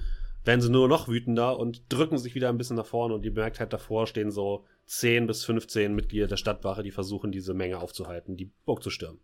[0.43, 3.31] werden sie nur noch wütender und drücken sich wieder ein bisschen nach vorne und ihr
[3.31, 7.77] merkt halt davor stehen so 10 bis 15 Mitglieder der Stadtwache, die versuchen, diese Menge
[7.77, 9.19] aufzuhalten, die Burg zu stürmen.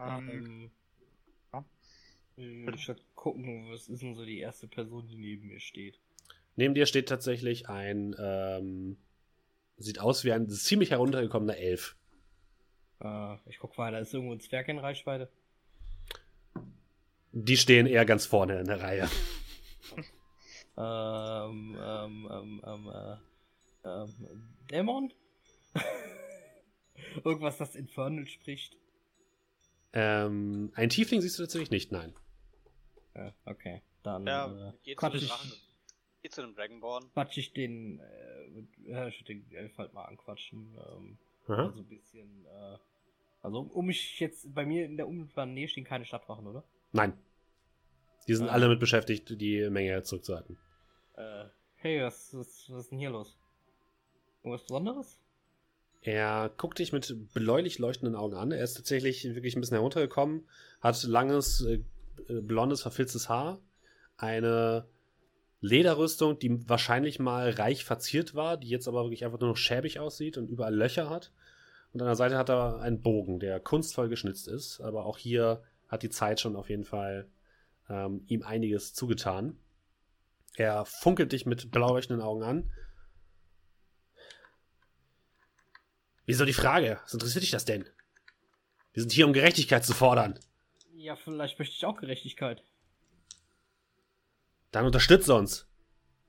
[0.00, 0.83] Ähm, ja.
[2.36, 6.00] Würde ich mal gucken, was ist denn so die erste Person, die neben mir steht?
[6.56, 8.96] Neben dir steht tatsächlich ein, ähm,
[9.76, 11.96] sieht aus wie ein ziemlich heruntergekommener Elf.
[13.00, 15.30] Äh, ich guck weiter, ist irgendwo ein Zwerg in Reichweite?
[17.32, 19.08] Die stehen eher ganz vorne in der Reihe.
[20.76, 25.12] Ähm, ähm, ähm, ähm, äh, ähm, Dämon?
[27.24, 28.76] Irgendwas, das Infernal spricht?
[29.92, 32.12] Ähm, ein Tiefling siehst du tatsächlich nicht, nein.
[33.14, 33.82] Ja, okay.
[34.02, 35.52] Dann Ja, äh, geht zu quatsch, dem ich, Drachen.
[36.22, 37.10] Geht zu dem Dragonborn.
[37.12, 40.76] quatsch ich den, äh, ich würde den Elf halt mal anquatschen.
[40.88, 41.66] Ähm, Aha.
[41.66, 42.76] also ein bisschen, äh,
[43.42, 46.64] also um mich jetzt, bei mir in der unmittelbaren Nähe stehen keine Stadtwachen, oder?
[46.92, 47.12] Nein.
[48.26, 48.52] Die sind Ah.
[48.52, 50.58] alle mit beschäftigt, die Menge zurückzuhalten.
[51.16, 51.44] Äh,
[51.76, 53.36] hey, was, was, was ist denn hier los?
[54.42, 55.20] Irgendwas Besonderes?
[56.00, 58.50] Er guckt dich mit bläulich leuchtenden Augen an.
[58.52, 60.46] Er ist tatsächlich wirklich ein bisschen heruntergekommen,
[60.80, 61.84] hat langes, äh, äh,
[62.28, 63.60] blondes, verfilztes Haar,
[64.16, 64.86] eine
[65.60, 69.98] Lederrüstung, die wahrscheinlich mal reich verziert war, die jetzt aber wirklich einfach nur noch schäbig
[69.98, 71.32] aussieht und überall Löcher hat.
[71.92, 75.62] Und an der Seite hat er einen Bogen, der kunstvoll geschnitzt ist, aber auch hier
[75.88, 77.28] hat die Zeit schon auf jeden Fall
[77.88, 79.56] ähm, ihm einiges zugetan.
[80.56, 82.70] Er funkelt dich mit blau Augen an.
[86.26, 87.00] Wieso die Frage?
[87.04, 87.88] Was interessiert dich das denn?
[88.92, 90.38] Wir sind hier, um Gerechtigkeit zu fordern.
[91.04, 92.64] Ja, vielleicht möchte ich auch Gerechtigkeit.
[94.70, 95.68] Dann unterstütze uns.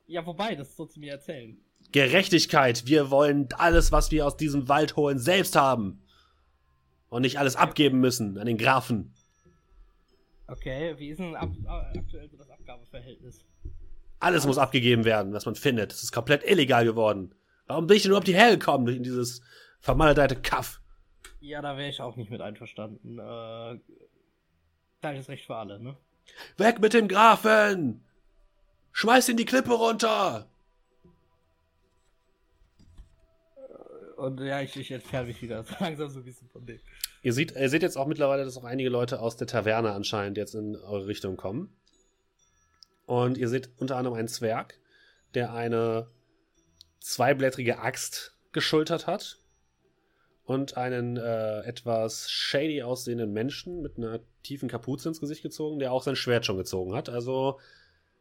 [0.06, 1.58] Ja, wobei, das sollst du mir erzählen.
[1.94, 2.86] Gerechtigkeit.
[2.86, 6.04] Wir wollen alles, was wir aus diesem Wald holen, selbst haben.
[7.08, 9.14] Und nicht alles abgeben müssen an den Grafen.
[10.48, 13.46] Okay, wie ist denn ab, äh, aktuell so das Abgabeverhältnis?
[14.20, 15.94] Alles muss abgegeben werden, was man findet.
[15.94, 17.34] Es ist komplett illegal geworden.
[17.66, 19.42] Warum bin ich denn überhaupt hierher gekommen in dieses
[19.80, 20.82] vermaledeite Kaff?
[21.40, 23.20] Ja, da wäre ich auch nicht mit einverstanden.
[23.20, 23.80] Äh,
[25.02, 25.96] gleiches Recht für alle, ne?
[26.58, 28.04] Weg mit dem Grafen!
[28.92, 30.48] Schmeiß ihn die Klippe runter!
[34.16, 36.80] Und ja, ich, ich entferne mich wieder langsam so ein bisschen von dem.
[37.22, 40.38] Ihr seht, ihr seht jetzt auch mittlerweile, dass auch einige Leute aus der Taverne anscheinend
[40.38, 41.76] jetzt in eure Richtung kommen.
[43.06, 44.80] Und ihr seht unter anderem einen Zwerg,
[45.34, 46.08] der eine
[47.00, 49.38] zweiblättrige Axt geschultert hat.
[50.46, 55.92] Und einen äh, etwas shady aussehenden Menschen mit einer tiefen Kapuze ins Gesicht gezogen, der
[55.92, 57.10] auch sein Schwert schon gezogen hat.
[57.10, 57.60] Also,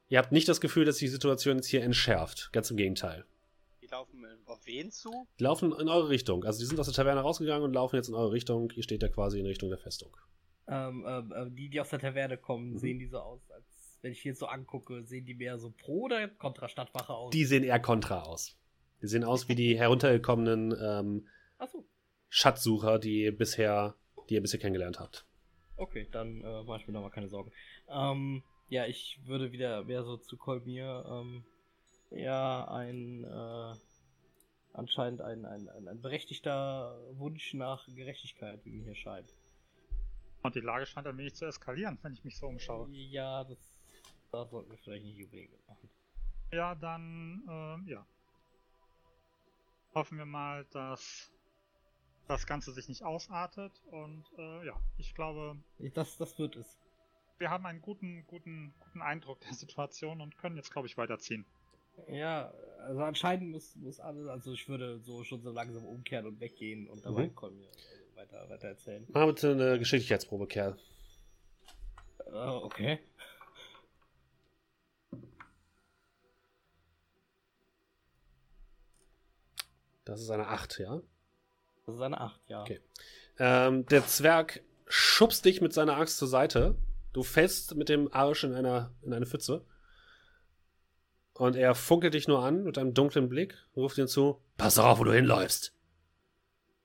[0.08, 2.50] ihr habt nicht das Gefühl, dass die Situation jetzt hier entschärft.
[2.52, 3.24] Ganz im Gegenteil.
[3.82, 5.26] Die laufen auf wen zu?
[5.38, 6.44] Die laufen in eure Richtung.
[6.44, 8.70] Also, die sind aus der Taverne rausgegangen und laufen jetzt in eure Richtung.
[8.74, 10.16] Ihr steht da quasi in Richtung der Festung.
[10.66, 12.78] Ähm, ähm, äh, die, die aus der Taverne kommen, Mhm.
[12.78, 13.64] sehen die so aus, als
[14.00, 17.30] wenn ich hier so angucke, sehen die mehr so pro oder kontra Stadtwache aus?
[17.32, 18.56] Die sehen eher kontra aus.
[19.02, 21.26] Die sehen aus wie die heruntergekommenen ähm,
[21.58, 21.84] Achso,
[22.30, 23.94] Schatzsucher, die bisher,
[24.28, 25.26] die ihr bisher kennengelernt habt.
[25.76, 27.52] Okay, dann äh, mache ich mir nochmal keine Sorgen.
[27.88, 31.44] Ähm, ja, ich würde wieder mehr so zu Kolmir, ähm,
[32.10, 33.74] ja, ein, äh,
[34.72, 39.34] anscheinend ein, ein, ein, berechtigter Wunsch nach Gerechtigkeit, wie mir hier scheint.
[40.42, 42.88] Und die Lage scheint ein wenig zu eskalieren, wenn ich mich so umschaue.
[42.90, 43.74] Ja, das,
[44.30, 45.90] das sollten wir vielleicht nicht unbedingt machen.
[46.52, 48.06] Ja, dann, ähm, ja.
[49.94, 51.33] Hoffen wir mal, dass
[52.28, 53.72] das Ganze sich nicht ausartet.
[53.90, 55.56] Und äh, ja, ich glaube,
[55.94, 56.78] Das, das wird es.
[57.38, 61.44] wir haben einen guten, guten, guten Eindruck der Situation und können jetzt, glaube ich, weiterziehen.
[62.08, 66.40] Ja, also anscheinend muss, muss alles, also ich würde so schon so langsam umkehren und
[66.40, 67.34] weggehen und dabei Mhm.
[67.36, 69.06] Kolmir äh, weiter, weiter erzählen.
[69.10, 70.76] Mach bitte eine Geschicklichkeitsprobe, Kerl.
[72.26, 72.98] Äh, okay.
[80.04, 81.00] Das ist eine 8, ja?
[81.86, 82.62] Das ist eine 8, ja.
[82.62, 82.80] Okay.
[83.38, 86.76] Ähm, der Zwerg schubst dich mit seiner Axt zur Seite.
[87.12, 89.64] Du fällst mit dem Arsch in, einer, in eine Pfütze.
[91.34, 95.00] Und er funkelt dich nur an mit einem dunklen Blick, ruft dir zu: Pass auf,
[95.00, 95.74] wo du hinläufst.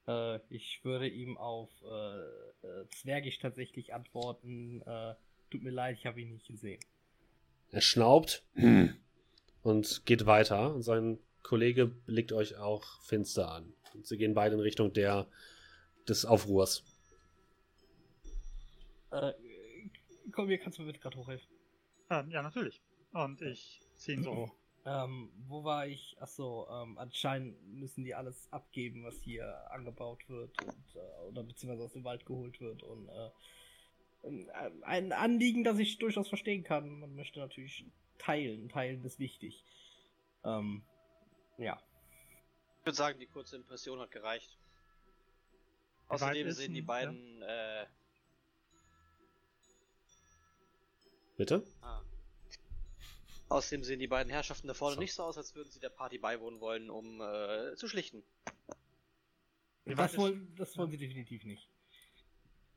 [0.07, 5.13] Äh, ich würde ihm auf äh, äh, Zwergisch tatsächlich antworten: äh,
[5.51, 6.79] Tut mir leid, ich habe ihn nicht gesehen.
[7.71, 8.43] Er schnaubt
[9.61, 10.73] und geht weiter.
[10.73, 13.73] Und sein Kollege blickt euch auch finster an.
[13.93, 15.27] Und sie gehen beide in Richtung der,
[16.07, 16.83] des Aufruhrs.
[19.11, 19.33] Äh,
[20.31, 21.47] komm, hier kannst du mir bitte gerade hochhelfen.
[22.09, 22.81] Ähm, ja, natürlich.
[23.13, 24.55] Und ich ziehe ihn so hoch.
[24.85, 26.15] Ähm, wo war ich?
[26.19, 31.83] Achso, ähm, anscheinend müssen die alles abgeben, was hier angebaut wird und, äh, oder beziehungsweise
[31.83, 33.29] aus dem Wald geholt wird und äh,
[34.83, 36.99] ein Anliegen, das ich durchaus verstehen kann.
[36.99, 37.85] Man möchte natürlich
[38.17, 38.69] teilen.
[38.69, 39.63] Teilen ist wichtig.
[40.43, 40.83] Ähm,
[41.57, 41.81] ja.
[42.79, 44.57] Ich würde sagen, die kurze Impression hat gereicht.
[46.07, 47.39] Außerdem sehen die beiden.
[47.41, 47.83] Ja?
[47.83, 47.87] Äh...
[51.37, 51.63] Bitte?
[51.81, 52.01] Ah.
[53.49, 55.01] Außerdem sehen die beiden Herrschaften da vorne so.
[55.01, 58.23] nicht so aus, als würden sie der Party beiwohnen wollen, um äh, zu schlichten.
[59.85, 61.67] Das wollen, das wollen sie definitiv nicht.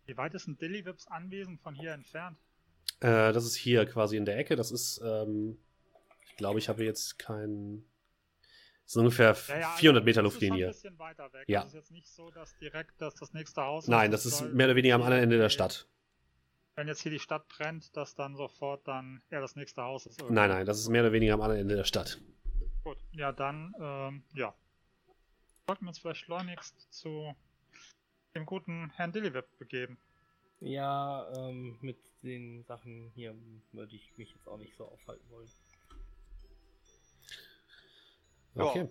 [0.07, 2.39] Wie weit ist ein Dillywips Anwesen von hier entfernt?
[3.01, 4.57] Äh, das ist hier quasi in der Ecke.
[4.57, 5.59] Das ist, ähm,
[6.27, 7.85] ich glaube, ich habe jetzt keinen.
[8.85, 10.67] Das ist ungefähr ja, ja, 400 also Meter Luftlinie.
[10.67, 11.45] Das ist ein bisschen weiter weg.
[11.49, 11.61] Ja.
[11.61, 14.67] Das ist jetzt nicht so, dass direkt dass das nächste Haus Nein, das ist mehr
[14.67, 15.87] oder weniger am anderen Ende der Stadt.
[16.75, 20.21] Wenn jetzt hier die Stadt brennt, dass dann sofort dann eher das nächste Haus ist.
[20.21, 20.35] Irgendwie.
[20.35, 22.21] Nein, nein, das ist mehr oder weniger am anderen Ende der Stadt.
[22.83, 24.55] Gut, ja, dann, ähm, ja.
[25.67, 27.35] Sollten wir uns vielleicht schleunigst zu
[28.35, 29.99] dem guten Herrn Dillyweb begeben.
[30.61, 33.35] Ja, ähm, mit den Sachen hier
[33.73, 35.49] würde ich mich jetzt auch nicht so aufhalten wollen.
[38.55, 38.89] Okay.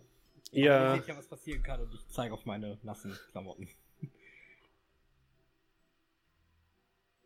[0.51, 0.95] Ja.
[0.95, 3.70] Ihr seht ja, was passieren kann und ich zeige auf meine nassen Klamotten.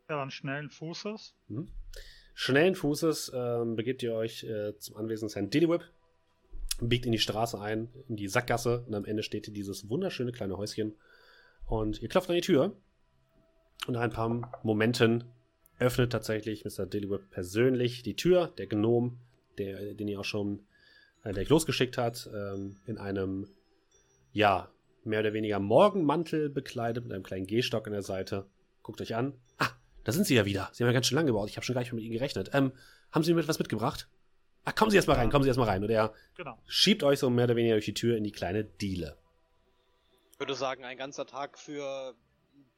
[0.08, 1.34] Ja, dann schnellen Fußes.
[1.48, 1.68] Mhm.
[2.36, 5.84] Schnellen Fußes ähm, begebt ihr euch äh, zum Anwesen des Herrn Dillyweb,
[6.82, 10.32] biegt in die Straße ein, in die Sackgasse und am Ende steht hier dieses wunderschöne
[10.32, 10.96] kleine Häuschen
[11.66, 12.76] und ihr klopft an die Tür.
[13.88, 15.24] Und nach ein paar Momenten
[15.80, 16.86] öffnet tatsächlich Mr.
[16.86, 18.52] Dillyweb persönlich die Tür.
[18.58, 19.18] Der Gnom,
[19.58, 20.66] der, den ihr auch schon,
[21.34, 23.48] der ich losgeschickt hat, ähm, in einem,
[24.32, 24.70] ja,
[25.04, 28.48] mehr oder weniger Morgenmantel bekleidet, mit einem kleinen Gehstock an der Seite.
[28.82, 29.34] Guckt euch an.
[29.58, 29.70] Ah,
[30.04, 30.70] da sind sie ja wieder.
[30.74, 31.50] Sie haben ja ganz schön lange gebaut.
[31.50, 32.52] Ich habe schon gar nicht mehr mit ihnen gerechnet.
[32.54, 32.72] Ähm,
[33.12, 34.08] haben sie mir etwas mitgebracht?
[34.66, 35.84] Ach, kommen Sie erstmal rein, kommen Sie erstmal rein.
[35.84, 36.58] Und er genau.
[36.66, 39.16] schiebt euch so mehr oder weniger durch die Tür in die kleine Diele.
[40.32, 42.16] Ich würde sagen, ein ganzer Tag für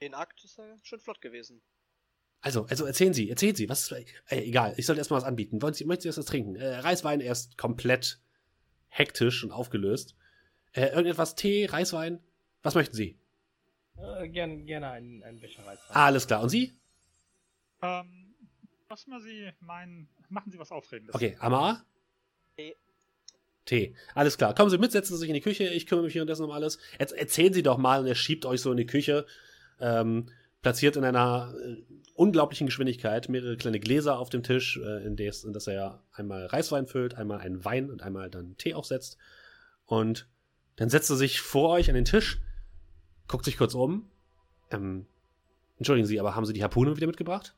[0.02, 1.62] den Akt ist ja schon flott gewesen.
[2.42, 5.62] Also, also erzählen Sie, erzählen Sie, was ist, äh, egal, ich sollte erstmal was anbieten.
[5.62, 6.56] Wollen Sie, möchten Sie erst was trinken?
[6.56, 8.20] Äh, Reiswein erst komplett
[8.90, 10.16] hektisch und aufgelöst.
[10.74, 12.20] Äh, irgendetwas Tee, Reiswein?
[12.64, 13.18] Was möchten Sie?
[13.98, 15.96] Äh, gerne, gerne einen, einen Becher Reiswein.
[15.96, 16.42] Alles klar.
[16.42, 16.74] Und Sie?
[17.82, 18.36] Ähm,
[18.88, 21.16] was mal Sie meinen, machen Sie was Aufregendes.
[21.16, 21.86] Okay, Amar?
[22.56, 22.76] Tee.
[23.66, 23.96] Tee.
[24.16, 24.56] Alles klar.
[24.56, 25.66] Kommen Sie mit, setzen Sie sich in die Küche.
[25.66, 26.80] Ich kümmere mich währenddessen um alles.
[27.00, 29.26] Jetzt erzählen Sie doch mal und er schiebt euch so in die Küche.
[29.80, 30.30] Ähm,
[30.68, 31.78] platziert in einer äh,
[32.14, 36.04] unglaublichen Geschwindigkeit mehrere kleine Gläser auf dem Tisch, äh, in, des, in das er ja
[36.12, 39.18] einmal Reiswein füllt, einmal einen Wein und einmal dann Tee aufsetzt.
[39.86, 40.28] Und
[40.76, 42.42] dann setzt er sich vor euch an den Tisch,
[43.30, 44.12] guckt sich kurz um.
[44.70, 45.06] Ähm,
[45.78, 47.56] entschuldigen Sie, aber haben Sie die Harpune wieder mitgebracht?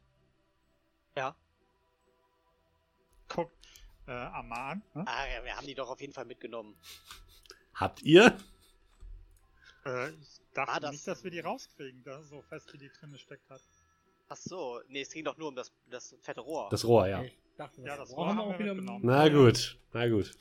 [1.17, 1.35] Ja.
[3.27, 3.55] Guckt
[4.05, 4.83] äh, Aman.
[4.93, 5.03] Hm?
[5.07, 6.75] Ah, ja, wir haben die doch auf jeden Fall mitgenommen.
[7.73, 8.37] Habt ihr?
[9.83, 13.17] Äh, ich dachte das nicht, dass wir die rauskriegen, da so fest wie die drinne
[13.17, 13.61] steckt hat.
[14.29, 16.69] Ach so, nee, es ging doch nur um das, das fette Rohr.
[16.69, 17.23] Das Rohr, ja.
[17.57, 19.01] Dachte, ja, das Rohr haben wir auch wieder mitgenommen.
[19.03, 20.31] Na gut, na gut.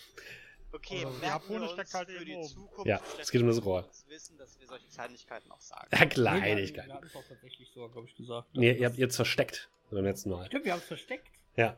[0.70, 2.46] Okay, also, die Harpune steckt halt für die oben.
[2.46, 2.86] Zukunft.
[2.86, 3.88] Ja, es geht um das Rohr.
[4.08, 5.88] Wissen, dass wir solche Kleinigkeiten auch sagen.
[5.92, 6.88] Ja, Kleinigkeiten.
[6.88, 8.48] Wir hatten es auch tatsächlich so, glaube ich, gesagt.
[8.54, 10.46] Nee, ihr habt es versteckt beim letzten Mal.
[10.46, 11.28] Stimmt, wir haben es versteckt.
[11.56, 11.76] Ja.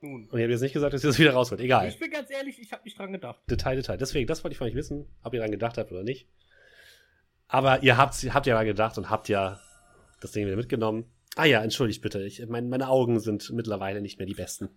[0.00, 0.28] Nun.
[0.28, 1.60] Und ihr habt jetzt nicht gesagt, dass ihr das wieder rausholt.
[1.60, 1.88] Egal.
[1.88, 3.40] Ich bin ganz ehrlich, ich habe nicht dran gedacht.
[3.50, 3.96] Detail, Detail.
[3.96, 6.28] Deswegen, das wollte ich von euch wissen, ob ihr dran gedacht habt oder nicht.
[7.52, 9.60] Aber ihr habt, habt ja dran gedacht und habt ja
[10.20, 11.04] das Ding wieder mitgenommen.
[11.36, 12.22] Ah ja, entschuldigt bitte.
[12.22, 14.70] Ich, mein, meine Augen sind mittlerweile nicht mehr die besten.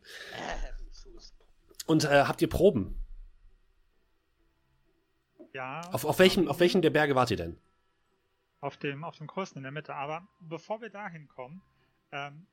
[1.88, 3.02] Und äh, habt ihr Proben?
[5.54, 5.88] Ja.
[5.94, 7.58] Auf, auf, welchem, auf welchen der Berge wart ihr denn?
[8.60, 9.96] Auf dem, auf dem größten in der Mitte.
[9.96, 11.62] Aber bevor wir dahin kommen,
[12.12, 12.46] ähm,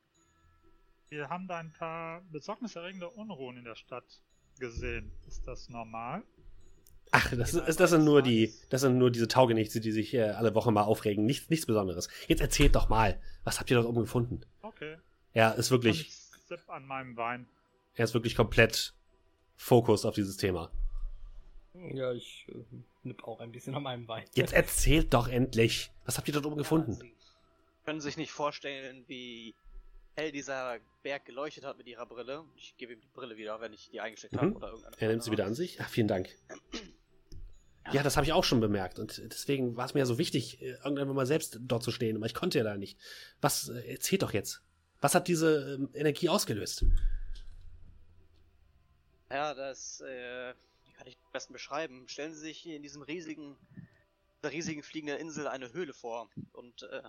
[1.09, 4.21] wir haben da ein paar besorgniserregende Unruhen in der Stadt
[4.61, 5.11] gesehen.
[5.27, 6.23] Ist das normal?
[7.15, 10.23] Ach, das, ist, das sind nur die, das sind nur diese Taugenichte, die sich äh,
[10.31, 11.25] alle Wochen mal aufregen.
[11.27, 12.09] Nichts, nichts Besonderes.
[12.27, 14.41] Jetzt erzählt doch mal, was habt ihr dort oben gefunden?
[14.63, 14.97] Okay.
[15.35, 16.01] Er ist wirklich.
[16.09, 16.15] Ich
[16.49, 17.47] sipp an meinem Wein.
[17.95, 18.95] Er ist wirklich komplett
[19.57, 20.71] Fokus auf dieses Thema.
[21.75, 22.55] Ja, ich äh,
[23.03, 24.25] nipp auch ein bisschen an meinem Wein.
[24.35, 25.91] Jetzt erzählt doch endlich.
[26.07, 26.99] Was habt ihr dort oben gefunden?
[27.85, 29.55] können sich nicht vorstellen, wie
[30.15, 32.45] hell dieser Berg geleuchtet hat mit ihrer Brille.
[32.55, 34.57] Ich gebe ihm die Brille wieder, wenn ich die eingesteckt habe Mhm.
[34.57, 35.81] oder irgendeine Er nimmt sie wieder an sich.
[35.81, 36.29] Ach, vielen Dank.
[37.91, 38.99] Ja, das habe ich auch schon bemerkt.
[38.99, 42.17] Und deswegen war es mir ja so wichtig, äh, irgendwann mal selbst dort zu stehen.
[42.17, 42.99] Aber ich konnte ja da nicht.
[43.41, 44.63] Was, äh, erzählt doch jetzt.
[45.01, 46.85] Was hat diese ähm, Energie ausgelöst?
[49.31, 50.55] Ja, das äh,
[50.93, 52.07] kann ich am besten beschreiben.
[52.07, 53.57] Stellen Sie sich hier in diesem riesigen,
[54.39, 56.31] dieser riesigen fliegenden Insel eine Höhle vor.
[56.53, 57.03] Und äh,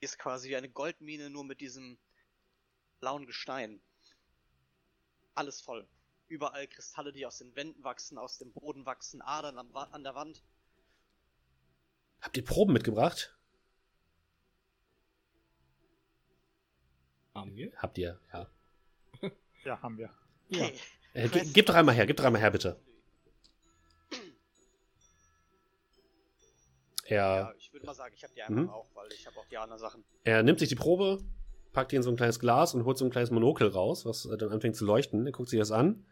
[0.00, 1.98] ist quasi wie eine Goldmine, nur mit diesem
[3.00, 3.80] blauen Gestein.
[5.34, 5.86] Alles voll.
[6.32, 10.02] Überall Kristalle, die aus den Wänden wachsen, aus dem Boden wachsen, Adern am, Wa- an
[10.02, 10.42] der Wand.
[12.22, 13.36] Habt ihr Proben mitgebracht?
[17.34, 17.70] Haben wir?
[17.76, 18.50] Habt ihr, ja.
[19.64, 20.10] Ja, haben wir.
[20.48, 20.64] Ja.
[20.64, 20.78] Okay.
[21.12, 22.80] Äh, ge gib doch einmal her, gib doch einmal her, bitte.
[27.04, 28.70] Er, Ja, ich würde mal sagen, ich habe die einfach Mhm.
[28.70, 30.02] auch, weil ich habe auch die anderen Sachen.
[30.24, 31.22] er nimmt sich die Probe,
[31.72, 34.24] packt die in so ein kleines Glas und holt so ein kleines Monokel raus, was
[34.24, 35.26] äh, dann anfängt zu leuchten.
[35.26, 36.06] Er guckt sich das an.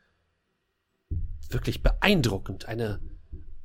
[1.50, 2.66] Wirklich beeindruckend.
[2.66, 3.00] Eine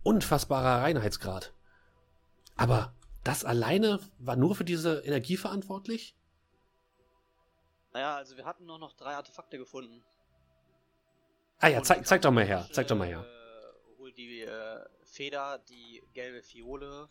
[0.03, 1.53] unfassbarer Reinheitsgrad.
[2.57, 2.93] Aber
[3.23, 6.15] das alleine war nur für diese Energie verantwortlich?
[7.93, 10.03] Naja, also wir hatten nur noch drei Artefakte gefunden.
[11.59, 13.25] Ah ja, zeig, zeig doch mal her, zeig doch mal her.
[13.25, 17.07] Äh, hol die äh, Feder, die gelbe Fiole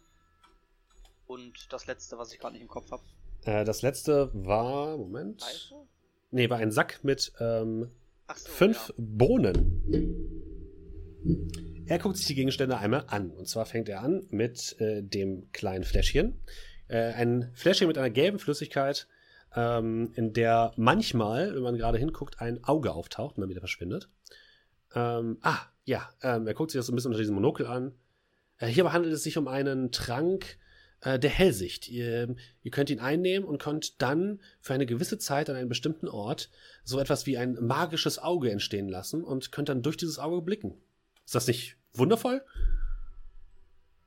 [1.27, 3.03] und das letzte, was ich gerade nicht im Kopf habe.
[3.45, 5.43] Äh, das letzte war, Moment.
[5.43, 5.87] Pfeife?
[6.31, 7.91] Nee, war ein Sack mit ähm,
[8.37, 8.95] so, fünf ja.
[8.99, 10.54] Bohnen.
[11.87, 13.31] Er guckt sich die Gegenstände einmal an.
[13.31, 16.41] Und zwar fängt er an mit äh, dem kleinen Fläschchen.
[16.89, 19.07] Äh, ein Fläschchen mit einer gelben Flüssigkeit,
[19.55, 24.09] ähm, in der manchmal, wenn man gerade hinguckt, ein Auge auftaucht und dann wieder verschwindet.
[24.95, 27.93] Ähm, ah, ja, ähm, er guckt sich das so ein bisschen unter diesem Monokel an.
[28.59, 30.59] Äh, hierbei handelt es sich um einen Trank
[31.01, 31.89] äh, der Hellsicht.
[31.89, 36.09] Ihr, ihr könnt ihn einnehmen und könnt dann für eine gewisse Zeit an einem bestimmten
[36.09, 36.51] Ort
[36.85, 40.75] so etwas wie ein magisches Auge entstehen lassen und könnt dann durch dieses Auge blicken.
[41.25, 42.45] Ist das nicht wundervoll?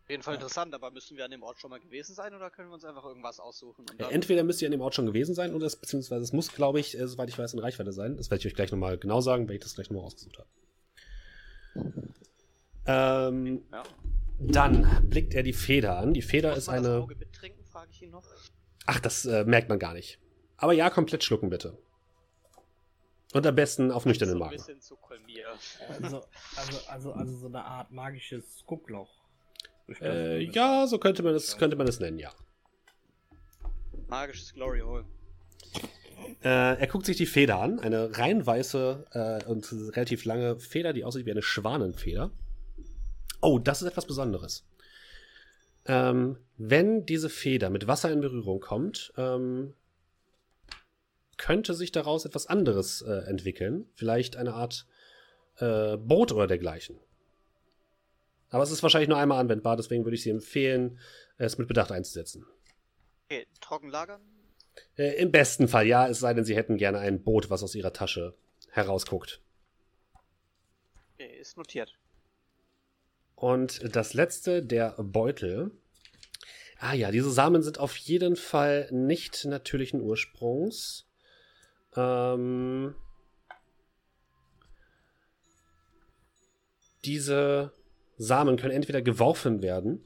[0.03, 2.49] Auf jeden Fall interessant, aber müssen wir an dem Ort schon mal gewesen sein oder
[2.49, 3.85] können wir uns einfach irgendwas aussuchen?
[3.91, 6.31] Und Äh, Entweder müsst ihr an dem Ort schon gewesen sein oder es, beziehungsweise es
[6.31, 8.15] muss, glaube ich, äh, soweit ich weiß, in Reichweite sein.
[8.15, 10.47] Das werde ich euch gleich nochmal genau sagen, wenn ich das gleich nochmal rausgesucht habe.
[12.85, 13.83] Ähm, ja.
[14.39, 16.13] dann blickt er die Feder an.
[16.13, 17.01] Die Feder ist man das eine.
[17.01, 18.23] Auge mittrinken, frage ich ihn noch.
[18.85, 20.19] Ach, das äh, merkt man gar nicht.
[20.55, 21.77] Aber ja, komplett schlucken bitte.
[23.37, 24.57] Und am besten auf nüchternen Magen.
[24.57, 25.47] bisschen zu Kolmier.
[26.01, 26.23] Also,
[26.55, 29.09] also, also, also so eine Art magisches Guckloch.
[30.01, 32.31] Äh, ja, so könnte man es könnte man es nennen, ja.
[34.07, 35.05] Magisches Glory Hole.
[36.43, 40.93] Äh, er guckt sich die Feder an, eine rein weiße äh, und relativ lange Feder,
[40.93, 42.31] die aussieht wie eine Schwanenfeder.
[43.41, 44.65] Oh, das ist etwas Besonderes.
[45.85, 49.73] Ähm, wenn diese Feder mit Wasser in Berührung kommt, ähm,
[51.37, 53.89] könnte sich daraus etwas anderes äh, entwickeln.
[53.93, 54.87] Vielleicht eine Art
[55.57, 56.99] äh, Boot oder dergleichen.
[58.49, 60.99] Aber es ist wahrscheinlich nur einmal anwendbar, deswegen würde ich Sie empfehlen,
[61.37, 62.45] es mit Bedacht einzusetzen.
[63.25, 64.21] Okay, trocken lagern.
[64.97, 67.75] Äh, Im besten Fall ja, es sei denn, Sie hätten gerne ein Boot, was aus
[67.75, 68.35] Ihrer Tasche
[68.69, 69.41] herausguckt.
[71.13, 71.93] Okay, ist notiert.
[73.35, 75.71] Und das letzte, der Beutel.
[76.79, 81.06] Ah ja, diese Samen sind auf jeden Fall nicht natürlichen Ursprungs.
[81.95, 82.95] Ähm,
[87.05, 87.73] diese
[88.17, 90.03] Samen können entweder geworfen werden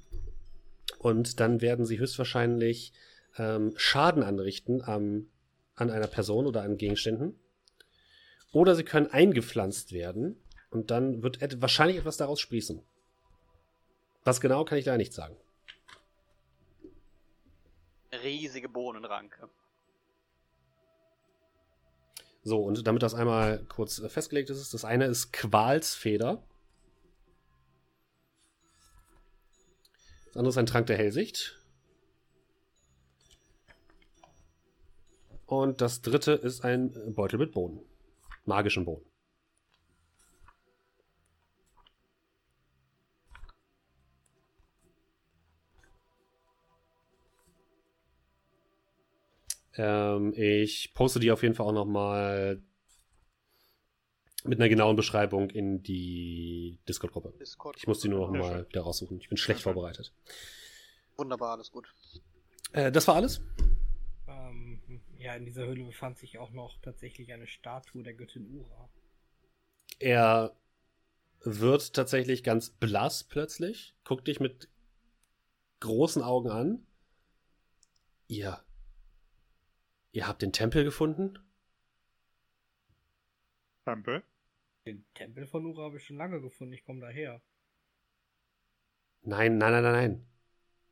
[1.00, 2.94] und dann werden sie höchstwahrscheinlich
[3.38, 5.28] ähm, Schaden anrichten am,
[5.76, 7.40] an einer Person oder an Gegenständen.
[8.52, 10.36] Oder sie können eingepflanzt werden
[10.70, 12.84] und dann wird et wahrscheinlich etwas daraus sprießen.
[14.24, 15.36] Was genau, kann ich da nicht sagen.
[18.24, 19.50] Riesige Bohnenranke.
[22.44, 26.44] So, und damit das einmal kurz äh, festgelegt ist, das eine ist Qualsfeder.
[30.28, 31.60] Das andere ist ein Trank der Hellsicht.
[35.46, 37.82] Und das dritte ist ein Beutel mit Bohnen.
[38.46, 39.11] Magischen Bohnen.
[49.76, 52.62] Ähm, ich poste die auf jeden Fall auch noch mal
[54.44, 57.34] mit einer genauen Beschreibung in die Discord-Gruppe.
[57.40, 57.78] Discord.
[57.78, 58.70] Ich muss die nur noch Sehr mal schön.
[58.70, 59.20] wieder raussuchen.
[59.20, 60.14] Ich bin schlecht vorbereitet.
[61.18, 61.94] Wunderbar, alles gut.
[62.74, 63.42] Äh, das war alles?
[64.28, 64.82] Ähm,
[65.18, 68.90] ja, in dieser Höhle befand sich auch noch tatsächlich eine Statue der Göttin Ura.
[70.00, 70.56] Er
[71.44, 74.70] wird tatsächlich ganz blass plötzlich, guckt dich mit
[75.80, 76.88] großen Augen an.
[78.28, 78.64] Ihr
[80.12, 81.40] Ihr habt den Tempel gefunden?
[83.86, 84.24] Tempel?
[84.86, 86.74] Den Tempel von Ura habe ich schon lange gefunden.
[86.74, 87.42] Ich komme daher.
[89.22, 90.28] Nein, nein, nein, nein, nein.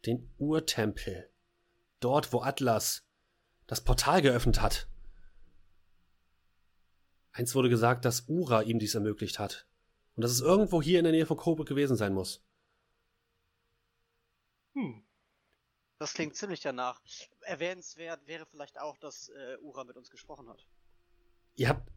[0.05, 1.29] Den Urtempel.
[1.99, 3.05] Dort, wo Atlas
[3.67, 4.87] das Portal geöffnet hat.
[7.31, 9.67] Eins wurde gesagt, dass Ura ihm dies ermöglicht hat.
[10.15, 12.43] Und dass es irgendwo hier in der Nähe von Coburg gewesen sein muss.
[14.73, 15.03] Hm.
[15.97, 17.01] Das klingt ziemlich danach.
[17.49, 20.65] Erwähnenswert wäre vielleicht auch, dass äh, Ura mit uns gesprochen hat.
[21.55, 21.91] Ihr habt.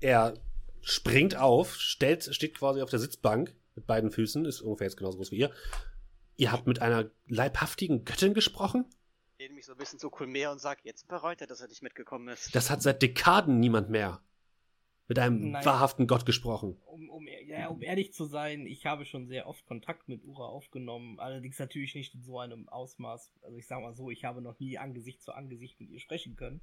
[0.00, 0.34] Er
[0.82, 5.18] springt auf, stellt, steht quasi auf der Sitzbank mit beiden Füßen, ist ungefähr jetzt genauso
[5.18, 5.52] groß wie ihr.
[6.36, 8.86] Ihr habt mit einer leibhaftigen Göttin gesprochen?
[9.36, 11.82] Ich mich so ein bisschen zu Kulmer und sage, jetzt bereut er, dass er nicht
[11.82, 12.54] mitgekommen ist.
[12.54, 14.22] Das hat seit Dekaden niemand mehr
[15.10, 15.64] mit einem Nein.
[15.64, 16.80] wahrhaften Gott gesprochen.
[16.86, 20.46] Um, um, ja, um ehrlich zu sein, ich habe schon sehr oft Kontakt mit Ura
[20.46, 23.32] aufgenommen, allerdings natürlich nicht in so einem Ausmaß.
[23.42, 26.36] Also ich sage mal so, ich habe noch nie Angesicht zu Angesicht mit ihr sprechen
[26.36, 26.60] können.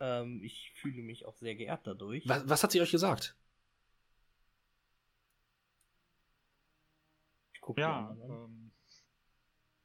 [0.00, 2.28] Ähm, ich fühle mich auch sehr geehrt dadurch.
[2.28, 3.34] Was, was hat sie euch gesagt?
[7.54, 8.20] Ich gucke Ja, an.
[8.20, 8.70] ähm,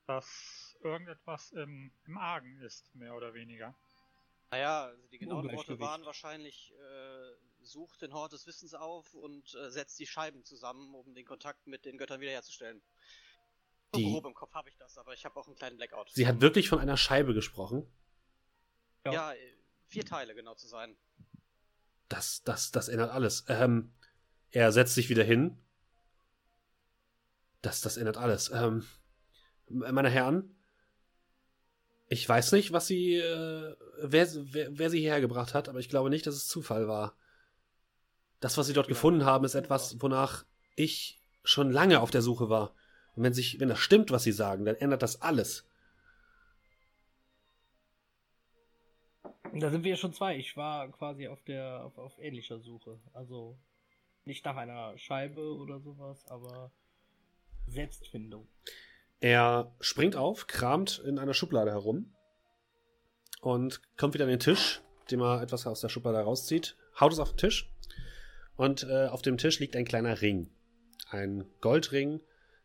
[0.07, 3.73] dass irgendetwas im, im Argen ist, mehr oder weniger.
[4.51, 9.53] Naja, also die genauen Worte waren wahrscheinlich, äh, sucht den Hort des Wissens auf und
[9.56, 12.81] äh, setzt die Scheiben zusammen, um den Kontakt mit den Göttern wiederherzustellen.
[13.94, 16.10] So Die- grob im Kopf habe ich das, aber ich habe auch einen kleinen Blackout.
[16.14, 17.85] Sie hat wirklich von einer Scheibe gesprochen.
[19.06, 19.14] Ja.
[19.14, 19.53] Ja, äh,
[19.88, 20.98] vier Teile genau zu sein.
[22.10, 23.45] Das, das, das ändert alles.
[23.48, 23.94] Ähm,
[24.52, 25.57] er setzt sich wieder hin.
[27.61, 28.49] Das, das ändert alles.
[28.49, 28.85] Ähm,
[29.69, 30.56] meine Herren,
[32.10, 35.89] ich weiß nicht, was sie, äh, wer, wer, wer sie hierher gebracht hat, aber ich
[35.89, 37.18] glaube nicht, dass es Zufall war.
[38.39, 40.45] Das, was sie dort Ja, gefunden haben, ist etwas, wonach
[40.76, 42.73] ich schon lange auf der Suche war.
[43.15, 45.68] Und wenn sich, wenn das stimmt, was sie sagen, dann ändert das alles.
[49.53, 50.38] Da sind wir ja schon zwei.
[50.38, 52.99] Ich war quasi auf der auf, auf ähnlicher Suche.
[53.14, 53.57] Also
[54.26, 56.72] nicht nach einer Scheibe oder sowas, aber
[57.65, 58.47] Selbstfindung.
[59.19, 62.14] Er springt auf, kramt in einer Schublade herum
[63.41, 67.19] und kommt wieder an den Tisch, dem er etwas aus der Schublade rauszieht, haut es
[67.19, 67.72] auf den Tisch
[68.58, 70.50] und äh, auf dem Tisch liegt ein kleiner Ring.
[71.10, 72.20] Ein Goldring,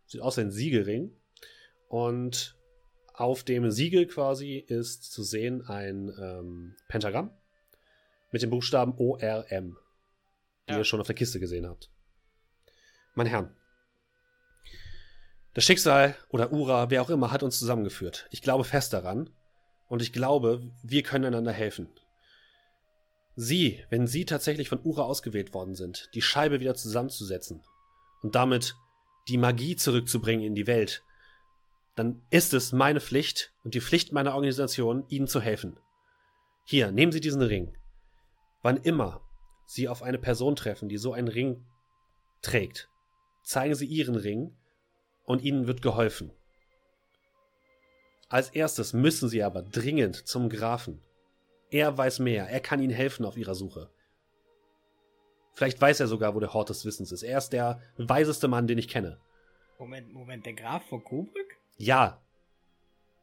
[0.06, 1.16] sieht aus wie ein Siegelring
[1.88, 2.58] und
[3.14, 7.30] auf dem Siegel quasi ist zu sehen ein ähm, Pentagramm
[8.32, 9.76] mit dem Buchstaben ORM,
[10.68, 10.78] die Ja.
[10.78, 11.90] ihr schon auf der Kiste gesehen habt.
[13.14, 13.54] Meine Herren,
[15.54, 18.26] das Schicksal oder Ura, wer auch immer, hat uns zusammengeführt.
[18.30, 19.28] Ich glaube fest daran
[19.88, 21.88] und ich glaube, wir können einander helfen.
[23.34, 27.62] Sie, wenn Sie tatsächlich von Ura ausgewählt worden sind, die Scheibe wieder zusammenzusetzen
[28.22, 28.74] und damit
[29.28, 31.02] die Magie zurückzubringen in die Welt,
[31.94, 35.78] dann ist es meine Pflicht und die Pflicht meiner Organisation, Ihnen zu helfen.
[36.64, 37.74] Hier, nehmen Sie diesen Ring.
[38.62, 39.20] Wann immer
[39.66, 41.64] Sie auf eine Person treffen, die so einen Ring
[42.42, 42.88] trägt,
[43.42, 44.56] zeigen Sie Ihren Ring
[45.24, 46.32] und Ihnen wird geholfen.
[48.28, 51.02] Als erstes müssen Sie aber dringend zum Grafen.
[51.72, 53.90] Er weiß mehr, er kann Ihnen helfen auf Ihrer Suche.
[55.54, 57.22] Vielleicht weiß er sogar, wo der Hort des Wissens ist.
[57.22, 59.18] Er ist der weiseste Mann, den ich kenne.
[59.78, 61.46] Moment, Moment, der Graf von Coburg?
[61.76, 62.18] Ja,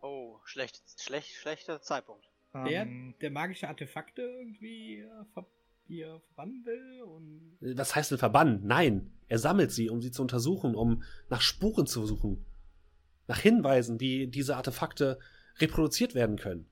[0.01, 2.25] Oh, schlecht, schlecht, schlechter Zeitpunkt.
[2.53, 5.45] Der, Ähm, der magische Artefakte irgendwie äh, ver
[5.87, 7.57] hier verbannen will und.
[7.77, 8.61] was heißt denn verbannen?
[8.63, 12.45] Nein, er sammelt sie, um sie zu untersuchen, um nach Spuren zu suchen.
[13.27, 15.19] Nach Hinweisen, wie diese Artefakte
[15.57, 16.69] reproduziert werden können.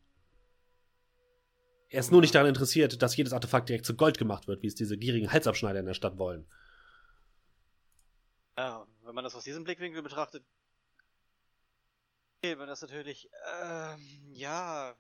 [1.90, 4.68] Er ist nur nicht daran interessiert, dass jedes Artefakt direkt zu Gold gemacht wird, wie
[4.68, 6.46] es diese gierigen Halsabschneider in der Stadt wollen.
[8.58, 10.44] Ja, wenn man das aus diesem Blickwinkel betrachtet,
[12.42, 13.30] geht man das natürlich,
[13.64, 14.96] ähm, ja.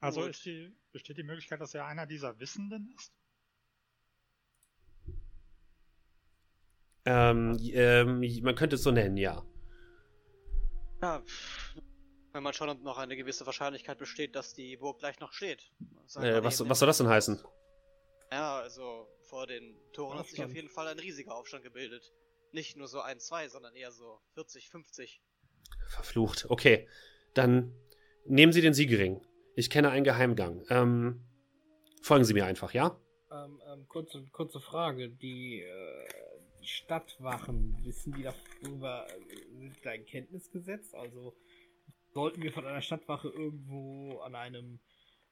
[0.00, 3.12] also die, besteht die Möglichkeit, dass er einer dieser Wissenden ist?
[7.06, 9.46] Ähm, ähm, man könnte es so nennen, ja.
[11.00, 11.76] Ja, pff,
[12.36, 15.72] wenn man schon noch eine gewisse Wahrscheinlichkeit besteht, dass die Burg gleich noch steht.
[16.16, 17.42] Äh, was, was soll das denn heißen?
[18.30, 20.50] Ja, also vor den Toren hat sich Aufstand.
[20.50, 22.12] auf jeden Fall ein riesiger Aufstand gebildet.
[22.52, 25.22] Nicht nur so ein, zwei, sondern eher so 40, 50.
[25.88, 26.44] Verflucht.
[26.50, 26.86] Okay,
[27.32, 27.74] dann
[28.26, 29.26] nehmen Sie den Siegelring.
[29.54, 30.62] Ich kenne einen Geheimgang.
[30.68, 31.24] Ähm,
[32.02, 33.00] folgen Sie mir einfach, ja?
[33.32, 35.08] Ähm, ähm, kurze, kurze Frage.
[35.08, 36.08] Die, äh,
[36.60, 40.94] die Stadtwachen, wissen die darüber, äh, sind da in Kenntnis gesetzt?
[40.94, 41.34] Also
[42.16, 44.80] sollten wir von einer Stadtwache irgendwo an einem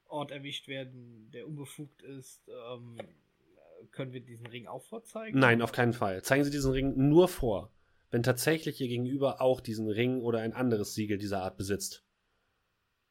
[0.05, 5.39] Ort erwischt werden, der unbefugt ist, ähm, äh, können wir diesen Ring auch vorzeigen?
[5.39, 6.23] Nein, auf keinen Fall.
[6.23, 7.73] Zeigen Sie diesen Ring nur vor,
[8.11, 12.05] wenn tatsächlich Ihr Gegenüber auch diesen Ring oder ein anderes Siegel dieser Art besitzt.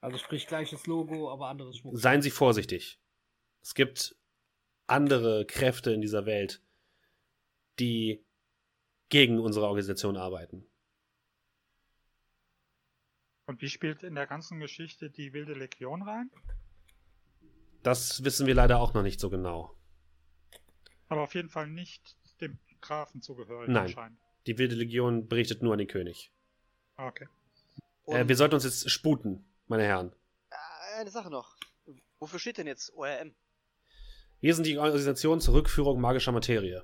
[0.02, 1.98] Also sprich gleiches Logo, aber anderes Schmuck.
[1.98, 3.00] Seien Sie vorsichtig.
[3.64, 4.16] Es gibt
[4.86, 6.62] andere Kräfte in dieser Welt,
[7.80, 8.24] die
[9.10, 10.64] gegen unsere Organisation arbeiten.
[13.46, 16.32] Und wie spielt in der ganzen Geschichte die Wilde Legion rein?
[17.84, 19.76] Das wissen wir leider auch noch nicht so genau.
[21.10, 23.84] Aber auf jeden Fall nicht dem Grafen zugehörig Nein.
[23.84, 24.20] anscheinend.
[24.48, 26.32] Die Wilde Legion berichtet nur an den König.
[26.96, 27.28] Okay.
[28.08, 30.14] Äh, wir sollten uns jetzt sputen, meine Herren.
[30.50, 31.56] äh, eine Sache noch.
[32.20, 33.36] Wofür steht denn jetzt ORM?
[34.40, 36.84] Wir sind die Organisation zur Rückführung magischer Materie.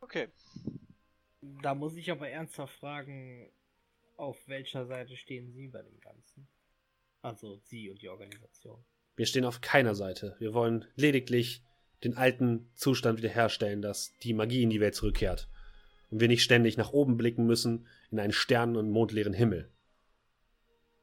[0.00, 0.28] Okay.
[1.62, 3.50] Da muss ich aber ernsthaft fragen,
[4.20, 6.46] auf welcher Seite stehen Sie bei dem Ganzen?
[7.22, 8.84] Also Sie und die Organisation.
[9.16, 10.36] Wir stehen auf keiner Seite.
[10.38, 11.62] Wir wollen lediglich
[12.04, 15.48] den alten Zustand wiederherstellen, dass die Magie in die Welt zurückkehrt.
[16.10, 19.70] Und wir nicht ständig nach oben blicken müssen in einen sternen- und mondleeren Himmel.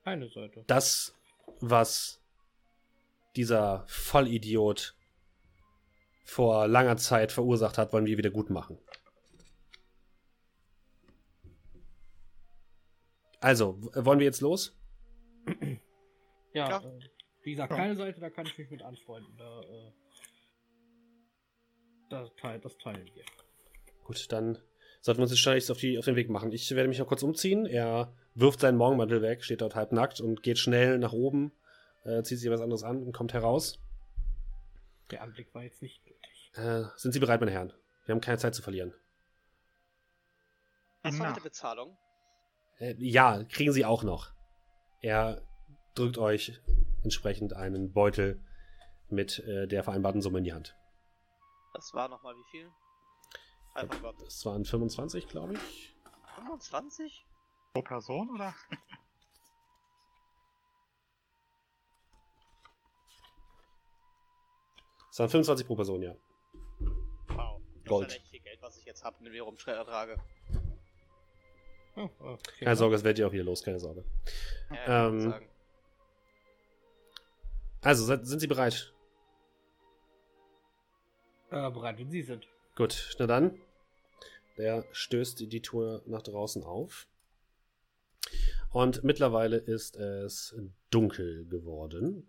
[0.04, 0.64] Keine Seite.
[0.68, 1.16] Das,
[1.60, 2.22] was
[3.36, 4.96] dieser Vollidiot
[6.24, 8.78] vor langer Zeit verursacht hat, wollen wir wieder gut machen.
[13.40, 14.76] Also, wollen wir jetzt los?
[16.54, 16.80] Ja, Ja.
[16.80, 17.00] Äh,
[17.44, 19.38] wie gesagt, keine Seite, da kann ich mich mit anfreunden.
[19.38, 19.92] Da, äh,
[22.10, 23.24] das, teil, das teilen wir.
[24.04, 24.58] Gut, dann
[25.02, 26.52] sollten wir uns jetzt wahrscheinlich auf, die, auf den Weg machen.
[26.52, 27.66] Ich werde mich noch kurz umziehen.
[27.66, 31.54] Er wirft seinen Morgenmantel weg, steht dort halbnackt und geht schnell nach oben,
[32.04, 33.80] äh, zieht sich was anderes an und kommt heraus.
[35.12, 36.52] Der Anblick war jetzt nicht nötig.
[36.56, 37.72] Äh, sind Sie bereit, meine Herren?
[38.06, 38.94] Wir haben keine Zeit zu verlieren.
[41.04, 41.98] Was war mit der Bezahlung?
[42.80, 44.32] Äh, ja, kriegen Sie auch noch.
[45.02, 45.42] Er
[45.96, 46.60] drückt euch
[47.04, 48.44] entsprechend einen Beutel
[49.10, 50.76] mit äh, der vereinbarten Summe in die Hand.
[51.74, 52.72] Das war nochmal wie viel?
[53.74, 54.14] Einfach.
[54.20, 55.96] Das waren 25, glaube ich.
[56.36, 57.26] 25?
[57.74, 58.54] Pro Person oder?
[65.10, 66.16] Das waren 25 pro Person, ja.
[67.30, 67.60] Wow.
[67.82, 68.08] Das Gold.
[68.10, 70.16] ist echt viel Geld, was ich jetzt habe, wenn wir rumtrage.
[71.98, 72.66] Oh, okay.
[72.66, 74.04] Keine Sorge, das werdet ihr auch wieder los, keine Sorge.
[74.70, 75.34] Ja, Ähm.
[77.82, 78.94] Also, sind Sie bereit?
[81.50, 82.48] Äh, bereit, wenn Sie sind.
[82.76, 83.60] Gut, na dann.
[84.58, 87.08] Der stößt die Tour nach draußen auf.
[88.72, 90.56] Und mittlerweile ist es
[90.90, 92.28] dunkel geworden.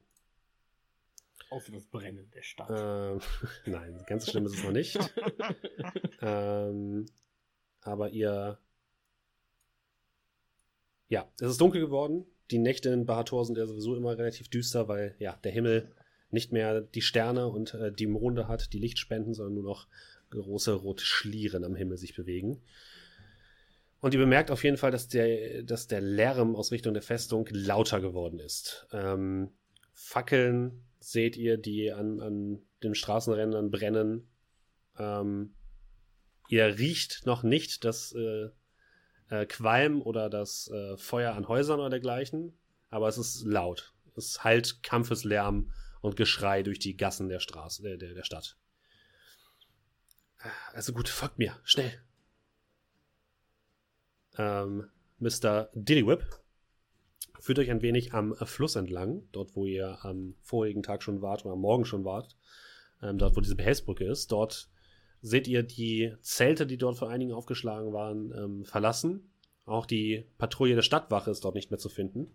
[1.50, 2.68] Außer das Brennen der Stadt.
[2.70, 3.20] Ähm,
[3.66, 4.98] nein, ganz so schlimm ist es noch nicht.
[6.20, 7.06] ähm,
[7.82, 8.58] aber ihr.
[11.08, 12.26] Ja, es ist dunkel geworden.
[12.50, 15.92] Die Nächte in Bahator sind ja sowieso immer relativ düster, weil ja der Himmel
[16.30, 19.88] nicht mehr die Sterne und äh, die Monde hat, die Licht spenden, sondern nur noch
[20.30, 22.60] große rote Schlieren am Himmel sich bewegen.
[24.00, 27.48] Und ihr bemerkt auf jeden Fall, dass der, dass der Lärm aus Richtung der Festung
[27.50, 28.86] lauter geworden ist.
[28.92, 29.50] Ähm,
[29.92, 34.28] Fackeln seht ihr, die an, an den Straßenrändern brennen.
[34.98, 35.54] Ähm,
[36.48, 38.50] ihr riecht noch nicht das äh,
[39.30, 42.56] äh, Qualm oder das äh, Feuer an Häusern oder dergleichen,
[42.90, 43.92] aber es ist laut.
[44.16, 48.56] Es halt Kampfeslärm und Geschrei durch die Gassen der Straße, der, der, der Stadt.
[50.72, 51.92] Also gut, folgt mir, schnell.
[54.36, 54.88] Ähm,
[55.18, 55.68] Mr.
[55.74, 56.24] Dillywhip
[57.40, 61.44] führt euch ein wenig am Fluss entlang, dort wo ihr am vorigen Tag schon wart
[61.44, 62.36] oder am Morgen schon wart,
[63.02, 64.30] ähm, dort wo diese Behelfsbrücke ist.
[64.30, 64.68] Dort
[65.20, 69.30] seht ihr die Zelte, die dort vor einigen aufgeschlagen waren, ähm, verlassen.
[69.64, 72.30] Auch die Patrouille der Stadtwache ist dort nicht mehr zu finden.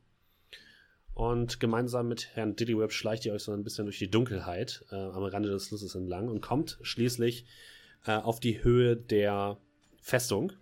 [1.14, 4.96] Und gemeinsam mit Herrn Dillyweb schleicht ihr euch so ein bisschen durch die Dunkelheit äh,
[4.96, 7.46] am Rande des Flusses entlang und kommt schließlich
[8.06, 9.58] äh, auf die Höhe der
[10.02, 10.54] Festung.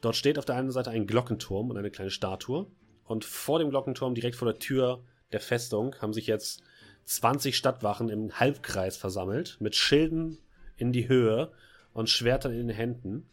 [0.00, 2.66] Dort steht auf der einen Seite ein Glockenturm und eine kleine Statue.
[3.04, 5.02] Und vor dem Glockenturm, direkt vor der Tür
[5.32, 6.62] der Festung, haben sich jetzt
[7.06, 10.38] 20 Stadtwachen im Halbkreis versammelt, mit Schilden
[10.80, 11.52] in die Höhe
[11.92, 13.28] und Schwertern in den Händen.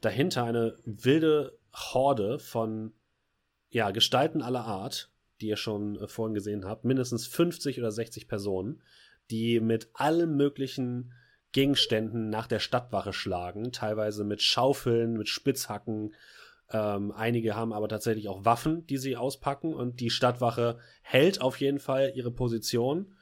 [0.00, 2.92] Dahinter eine wilde Horde von
[3.70, 5.10] ja, Gestalten aller Art,
[5.40, 6.84] die ihr schon äh, vorhin gesehen habt.
[6.84, 8.82] Mindestens 50 oder 60 Personen,
[9.30, 11.12] die mit allen möglichen
[11.52, 16.14] Gegenständen nach der Stadtwache schlagen, teilweise mit Schaufeln, mit Spitzhacken.
[16.70, 21.60] Ähm, einige haben aber tatsächlich auch Waffen, die sie auspacken und die Stadtwache hält auf
[21.60, 23.14] jeden Fall ihre Position,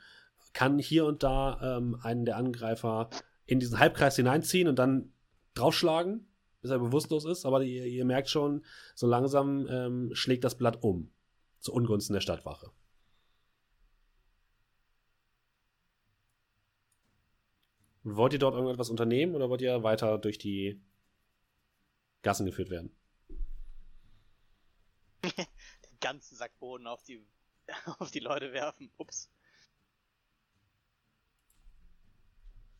[0.52, 3.10] kann hier und da ähm, einen der Angreifer
[3.46, 5.12] in diesen Halbkreis hineinziehen und dann
[5.54, 6.26] draufschlagen,
[6.60, 7.44] bis er bewusstlos ist.
[7.44, 8.64] Aber ihr, ihr merkt schon,
[8.94, 11.10] so langsam ähm, schlägt das Blatt um
[11.60, 12.70] zu Ungunsten der Stadtwache.
[18.02, 20.78] Wollt ihr dort irgendetwas unternehmen oder wollt ihr weiter durch die
[22.20, 22.94] Gassen geführt werden?
[25.22, 27.26] Einen ganzen Sack Boden auf die,
[27.98, 28.90] auf die Leute werfen.
[28.98, 29.30] Ups.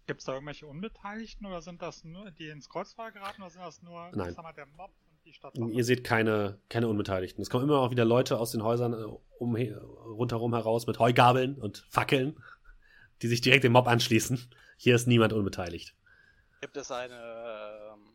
[0.06, 3.62] Gibt es da irgendwelche Unbeteiligten oder sind das nur, die ins Kreuzfeuer geraten oder sind
[3.62, 4.34] das nur Nein.
[4.34, 5.56] sag mal, der Mob und die Stadt?
[5.56, 7.40] Ihr seht keine, keine Unbeteiligten.
[7.40, 9.06] Es kommen immer auch wieder Leute aus den Häusern äh,
[9.38, 12.38] um, rundherum heraus mit Heugabeln und Fackeln,
[13.22, 14.50] die sich direkt dem Mob anschließen.
[14.76, 15.94] Hier ist niemand unbeteiligt.
[16.60, 18.12] Gibt es eine, ähm,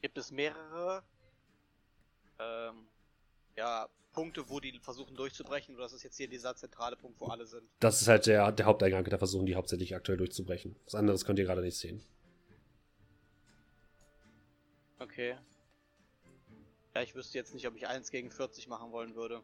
[0.00, 1.02] gibt es mehrere,
[2.38, 2.86] ähm,
[3.56, 3.88] ja,
[4.18, 7.46] Punkte, wo die versuchen durchzubrechen, oder ist es jetzt hier dieser zentrale Punkt, wo alle
[7.46, 7.62] sind?
[7.78, 10.74] Das ist halt der, der Haupteingang, da versuchen die hauptsächlich aktuell durchzubrechen.
[10.86, 12.02] Was anderes könnt ihr gerade nicht sehen.
[14.98, 15.36] Okay.
[16.96, 19.40] Ja, ich wüsste jetzt nicht, ob ich 1 gegen 40 machen wollen würde.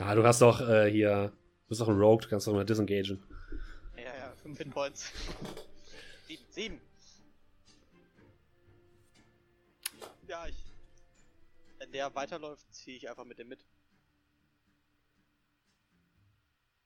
[0.00, 2.64] Ah, du hast doch äh, hier, du bist doch ein Rogue, du kannst doch mal
[2.64, 3.22] disengagen.
[3.96, 5.12] Ja, ja, 5 Hitpoints.
[6.26, 6.80] 7, 7.
[10.26, 10.56] Ja, ich.
[11.78, 13.64] Wenn der weiterläuft, ziehe ich einfach mit dem mit.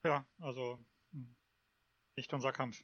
[0.05, 0.78] Ja, also
[1.12, 1.35] hm,
[2.16, 2.82] nicht unser Kampf.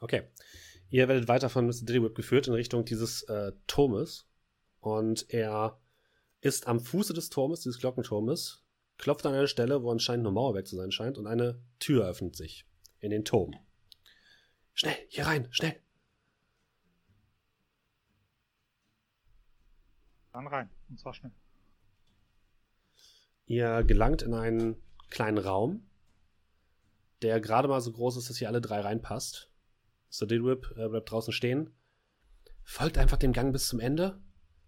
[0.00, 0.22] Okay.
[0.90, 1.84] Ihr werdet weiter von Mr.
[1.84, 4.26] Diddy geführt in Richtung dieses äh, Turmes.
[4.80, 5.80] Und er
[6.40, 8.64] ist am Fuße des Turmes, dieses Glockenturmes,
[8.96, 12.36] klopft an eine Stelle, wo anscheinend nur Mauerwerk zu sein scheint, und eine Tür öffnet
[12.36, 12.64] sich
[13.00, 13.54] in den Turm.
[14.72, 15.76] Schnell, hier rein, schnell.
[20.38, 21.32] Dann rein, und zwar schnell.
[23.46, 25.84] Ihr gelangt in einen kleinen Raum,
[27.22, 29.50] der gerade mal so groß ist, dass ihr alle drei reinpasst.
[30.08, 31.74] So Didwip äh, bleibt draußen stehen.
[32.62, 34.22] Folgt einfach dem Gang bis zum Ende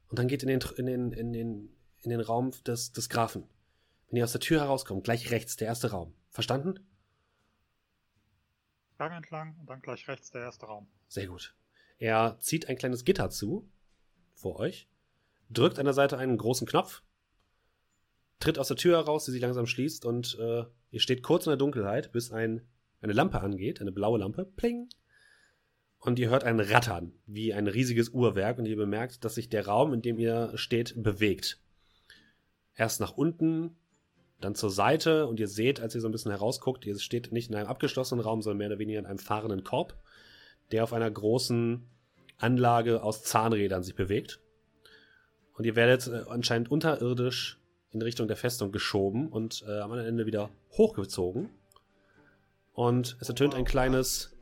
[0.09, 3.48] und dann geht in den, in den, in den, in den Raum des, des Grafen.
[4.09, 6.16] Wenn ihr aus der Tür herauskommt, gleich rechts, der erste Raum.
[6.30, 6.80] Verstanden?
[8.98, 10.88] Gang entlang und dann gleich rechts der erste Raum.
[11.06, 11.55] Sehr gut.
[11.98, 13.70] Er zieht ein kleines Gitter zu,
[14.34, 14.88] vor euch,
[15.51, 17.02] drückt an der Seite einen großen Knopf,
[18.39, 21.51] tritt aus der Tür heraus, die sich langsam schließt und äh, ihr steht kurz in
[21.51, 22.62] der Dunkelheit, bis ein,
[23.02, 24.89] eine Lampe angeht, eine blaue Lampe, pling.
[25.98, 29.66] Und ihr hört ein Rattern, wie ein riesiges Uhrwerk und ihr bemerkt, dass sich der
[29.66, 31.60] Raum, in dem ihr steht, bewegt.
[32.74, 33.77] Erst nach unten,
[34.40, 37.51] dann zur Seite und ihr seht, als ihr so ein bisschen herausguckt, ihr steht nicht
[37.51, 39.94] in einem abgeschlossenen Raum, sondern mehr oder weniger in einem fahrenden Korb,
[40.72, 41.86] der auf einer großen
[42.39, 44.40] Anlage aus Zahnrädern sich bewegt.
[45.61, 47.61] Und ihr werdet äh, anscheinend unterirdisch
[47.91, 51.51] in Richtung der Festung geschoben und äh, am anderen Ende wieder hochgezogen.
[52.73, 54.35] Und es ertönt ein kleines,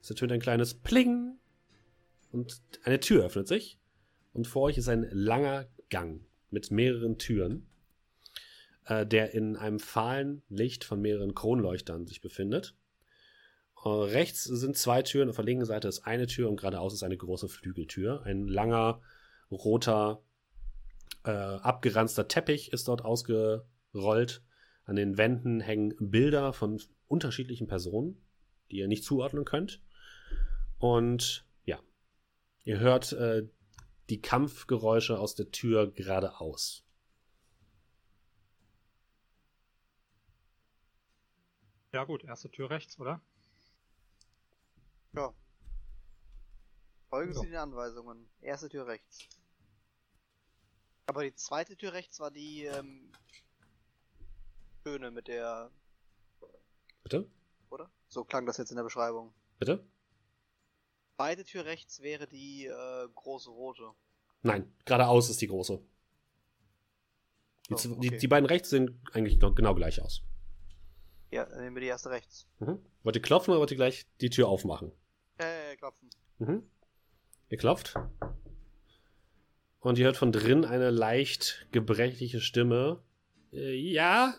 [0.00, 1.36] es ertönt ein kleines Pling
[2.32, 3.78] und eine Tür öffnet sich.
[4.32, 7.66] Und vor euch ist ein langer Gang mit mehreren Türen,
[8.86, 12.74] äh, der in einem fahlen Licht von mehreren Kronleuchtern sich befindet.
[13.84, 17.02] Äh, rechts sind zwei Türen, auf der linken Seite ist eine Tür und geradeaus ist
[17.02, 18.22] eine große Flügeltür.
[18.24, 19.02] Ein langer,
[19.50, 20.22] roter,
[21.24, 24.42] äh, abgeranzter Teppich ist dort ausgerollt.
[24.84, 28.20] An den Wänden hängen Bilder von unterschiedlichen Personen,
[28.70, 29.82] die ihr nicht zuordnen könnt.
[30.78, 31.80] Und ja,
[32.64, 33.48] ihr hört äh,
[34.08, 36.84] die Kampfgeräusche aus der Tür geradeaus.
[41.92, 43.20] Ja gut, erste Tür rechts, oder?
[45.12, 45.34] Ja.
[47.08, 47.40] Folgen So.
[47.40, 48.28] Sie den Anweisungen.
[48.40, 49.28] Erste Tür rechts.
[51.10, 53.10] Aber die zweite Tür rechts war die ähm,
[54.86, 55.68] schöne mit der,
[57.02, 57.28] Bitte?
[57.68, 57.90] oder?
[58.06, 59.34] So klang das jetzt in der Beschreibung.
[59.58, 59.84] Bitte?
[61.16, 63.90] Beide Tür rechts wäre die äh, große rote.
[64.42, 65.82] Nein, geradeaus ist die große.
[67.70, 67.96] Die, Oh, okay.
[67.98, 70.22] die, die beiden rechts sehen eigentlich genau gleich aus.
[71.32, 72.46] Ja, dann nehmen wir die erste rechts.
[72.60, 72.86] Mhm.
[73.02, 74.92] Wollt ihr klopfen oder wollt ihr gleich die Tür aufmachen?
[75.38, 76.08] Äh, klopfen.
[76.38, 76.70] Mhm.
[77.48, 77.96] Ihr klopft.
[79.80, 83.02] Und ihr hört von drin eine leicht gebrechliche Stimme.
[83.52, 84.34] Äh, ja?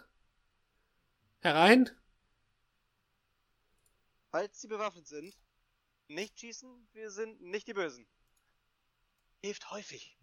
[1.41, 1.89] Herein?
[4.29, 5.35] Falls sie bewaffnet sind,
[6.07, 8.07] nicht schießen, wir sind nicht die Bösen.
[9.41, 10.17] Hilft häufig.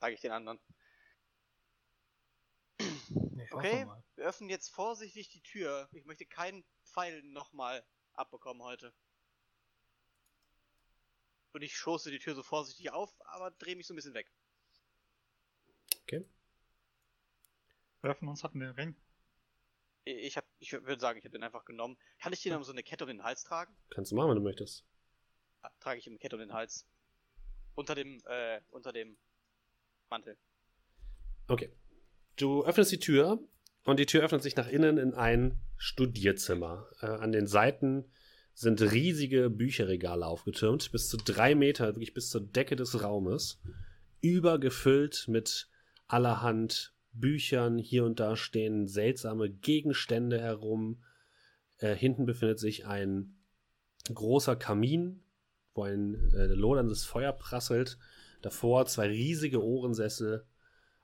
[0.00, 0.58] Sage ich den anderen.
[2.80, 3.86] Hoffe Okay,
[4.16, 5.88] wir öffnen jetzt vorsichtig die Tür.
[5.92, 8.92] Ich möchte keinen Pfeil nochmal abbekommen heute.
[11.56, 14.30] Und ich schoße die Tür so vorsichtig auf, aber drehe mich so ein bisschen weg.
[16.02, 16.22] Okay.
[18.02, 18.94] Wer von uns hat den Ring?
[20.04, 21.96] Ich hab, ich würde sagen, ich habe den einfach genommen.
[22.20, 23.74] Kann ich den um so eine Kette um den Hals tragen?
[23.88, 24.84] Kannst du machen, wenn du möchtest.
[25.62, 26.86] Ah, trage ich ihm eine Kette um den Hals.
[27.74, 29.16] Unter dem, äh, unter dem
[30.10, 30.36] Mantel.
[31.48, 31.72] Okay.
[32.36, 33.38] Du öffnest die Tür
[33.84, 36.86] und die Tür öffnet sich nach innen in ein Studierzimmer.
[37.00, 38.12] Äh, an den Seiten
[38.56, 43.60] sind riesige Bücherregale aufgetürmt, bis zu drei Meter, wirklich bis zur Decke des Raumes,
[44.22, 45.68] übergefüllt mit
[46.06, 47.76] allerhand Büchern.
[47.76, 51.02] Hier und da stehen seltsame Gegenstände herum.
[51.76, 53.36] Äh, hinten befindet sich ein
[54.12, 55.22] großer Kamin,
[55.74, 57.98] wo ein äh, loderndes Feuer prasselt.
[58.40, 60.46] Davor zwei riesige Ohrensessel,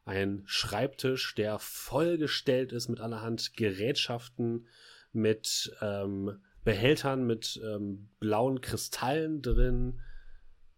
[0.07, 4.69] ein Schreibtisch, der vollgestellt ist mit allerhand Gerätschaften,
[5.13, 10.01] mit ähm, Behältern mit ähm, blauen Kristallen drin,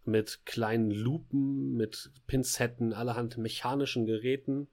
[0.04, 4.68] mit kleinen Lupen, mit Pinzetten, allerhand mechanischen Geräten.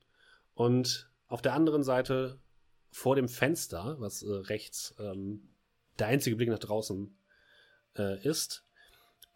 [0.54, 2.40] Und auf der anderen Seite
[2.92, 5.50] vor dem Fenster, was äh, rechts ähm,
[6.00, 7.16] der einzige Blick nach draußen
[7.98, 8.66] äh, ist,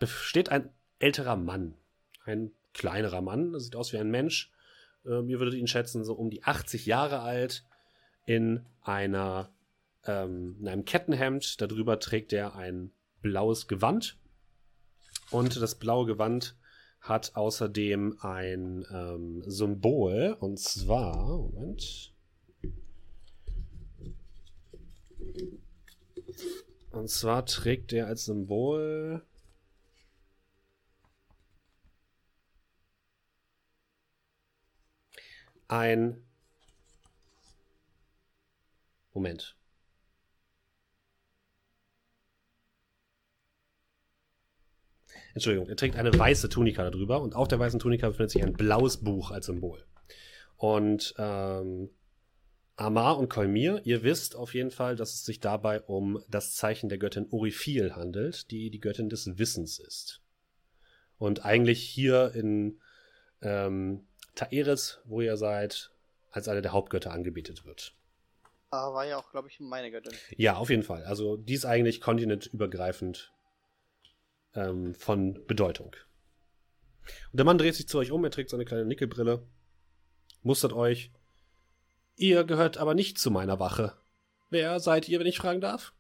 [0.06, 0.70] steht ein
[1.00, 1.76] älterer Mann.
[2.26, 4.52] Ein kleinerer Mann, sieht aus wie ein Mensch.
[5.06, 7.64] Ähm, ihr würdet ihn schätzen, so um die 80 Jahre alt,
[8.26, 9.55] in einer
[10.06, 11.62] ähm, in einem Kettenhemd.
[11.62, 12.92] Darüber trägt er ein
[13.22, 14.18] blaues Gewand.
[15.32, 16.56] Und das blaue Gewand
[17.02, 20.38] hat außerdem ein ähm, Symbol.
[20.40, 22.14] Und zwar, Moment.
[26.92, 29.22] Und zwar trägt er als Symbol
[35.68, 36.24] ein
[39.14, 39.56] Moment.
[45.36, 48.54] Entschuldigung, er trägt eine weiße Tunika darüber und auf der weißen Tunika befindet sich ein
[48.54, 49.86] blaues Buch als Symbol.
[50.56, 51.90] Und ähm,
[52.78, 56.88] Amar und Kolmir, ihr wisst auf jeden Fall, dass es sich dabei um das Zeichen
[56.88, 60.22] der Göttin Orifil handelt, die die Göttin des Wissens ist.
[61.18, 62.80] Und eigentlich hier in
[63.42, 65.92] ähm, Taeris, wo ihr seid,
[66.32, 67.94] als eine der Hauptgötter angebetet wird.
[68.72, 70.14] Ah, war ja auch, glaube ich, meine Göttin.
[70.38, 71.04] Ja, auf jeden Fall.
[71.04, 73.35] Also die ist eigentlich kontinentübergreifend
[74.56, 75.96] ähm, von Bedeutung.
[77.32, 79.46] Und der Mann dreht sich zu euch um, er trägt seine kleine Nickelbrille,
[80.42, 81.12] mustert euch.
[82.16, 83.98] Ihr gehört aber nicht zu meiner Wache.
[84.50, 85.94] Wer seid ihr, wenn ich fragen darf?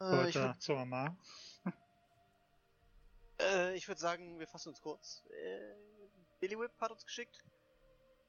[0.00, 0.58] Äh, ich würde
[3.38, 5.24] äh, würd sagen, wir fassen uns kurz.
[5.30, 5.74] Äh,
[6.40, 7.42] Billy Whip hat uns geschickt.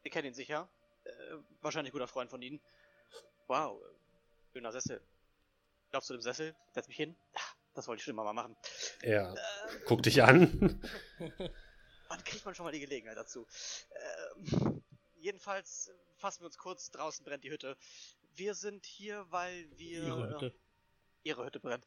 [0.02, 0.70] Wir kennen ihn sicher.
[1.04, 1.12] Äh,
[1.62, 2.62] wahrscheinlich guter Freund von Ihnen.
[3.48, 3.82] Wow,
[4.54, 5.02] schöner Sessel.
[5.90, 6.56] Glaubst du dem Sessel?
[6.74, 7.16] Setz mich hin.
[7.74, 8.58] Das wollte ich schon immer mal machen.
[9.04, 9.32] Ja.
[9.32, 10.82] Ähm, Guck dich an.
[12.10, 13.46] Wann kriegt man schon mal die Gelegenheit dazu?
[14.40, 14.84] Ähm,
[15.16, 16.90] jedenfalls fassen wir uns kurz.
[16.92, 17.78] Draußen brennt die Hütte.
[18.34, 20.04] Wir sind hier, weil wir.
[20.04, 20.46] Ihre Hütte.
[20.48, 20.52] Äh,
[21.24, 21.86] ihre Hütte brennt.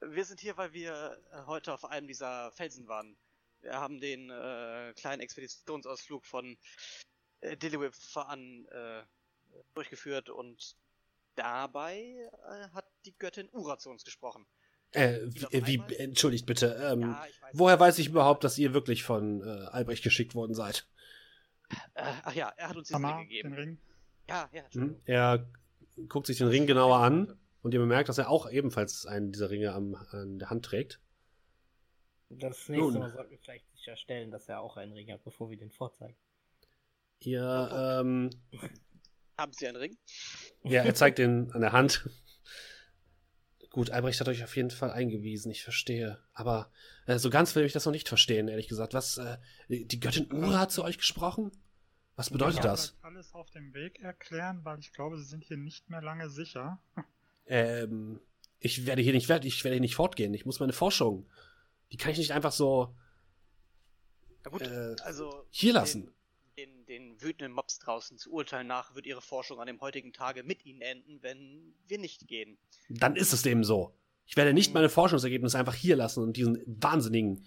[0.00, 3.16] Wir sind hier, weil wir äh, heute auf einem dieser Felsen waren.
[3.62, 6.58] Wir haben den äh, kleinen Expeditionsausflug von
[7.40, 9.02] äh, Dillywip an äh,
[9.72, 10.76] durchgeführt und
[11.36, 14.46] dabei äh, hat die Göttin Ura zu uns gesprochen.
[14.92, 16.78] Äh, wie, wie entschuldigt bitte.
[16.80, 20.54] Ähm, ja, weiß woher weiß ich überhaupt, dass ihr wirklich von äh, Albrecht geschickt worden
[20.54, 20.86] seid?
[21.94, 23.50] Äh, ach ja, er hat uns diesen Ring gegeben.
[23.50, 23.78] Den Ring.
[24.28, 24.62] Ja, ja.
[24.72, 25.00] Hm?
[25.04, 25.50] Er
[26.08, 29.50] guckt sich den Ring genauer an und ihr bemerkt, dass er auch ebenfalls einen dieser
[29.50, 31.00] Ringe am, an der Hand trägt.
[32.30, 35.56] Das nächste Mal sollten wir vielleicht sicherstellen, dass er auch einen Ring hat, bevor wir
[35.56, 36.16] den vorzeigen.
[37.20, 38.30] Ihr, ähm,
[39.38, 39.96] haben Sie einen Ring?
[40.62, 42.08] Ja, er zeigt den an der Hand.
[43.70, 46.22] Gut, Albrecht hat euch auf jeden Fall eingewiesen, ich verstehe.
[46.32, 46.70] Aber
[47.06, 48.94] äh, so ganz will ich das noch nicht verstehen, ehrlich gesagt.
[48.94, 49.38] Was, äh,
[49.68, 51.50] die Göttin Ura hat zu euch gesprochen?
[52.14, 52.94] Was bedeutet ich das?
[52.96, 56.30] Ich alles auf dem Weg erklären, weil ich glaube, sie sind hier nicht mehr lange
[56.30, 56.80] sicher.
[57.46, 58.20] ähm,
[58.60, 60.32] ich werde hier nicht, ich werde hier nicht fortgehen.
[60.34, 61.28] Ich muss meine Forschung,
[61.90, 62.94] die kann ich nicht einfach so
[64.44, 66.13] gut, äh, also hier lassen
[66.86, 70.42] den, den wütenden Mobs draußen zu urteilen nach, wird ihre Forschung an dem heutigen Tage
[70.42, 72.58] mit ihnen enden, wenn wir nicht gehen.
[72.88, 73.94] Dann ist es eben so.
[74.26, 77.46] Ich werde nicht meine Forschungsergebnisse einfach hier lassen und diesen Wahnsinnigen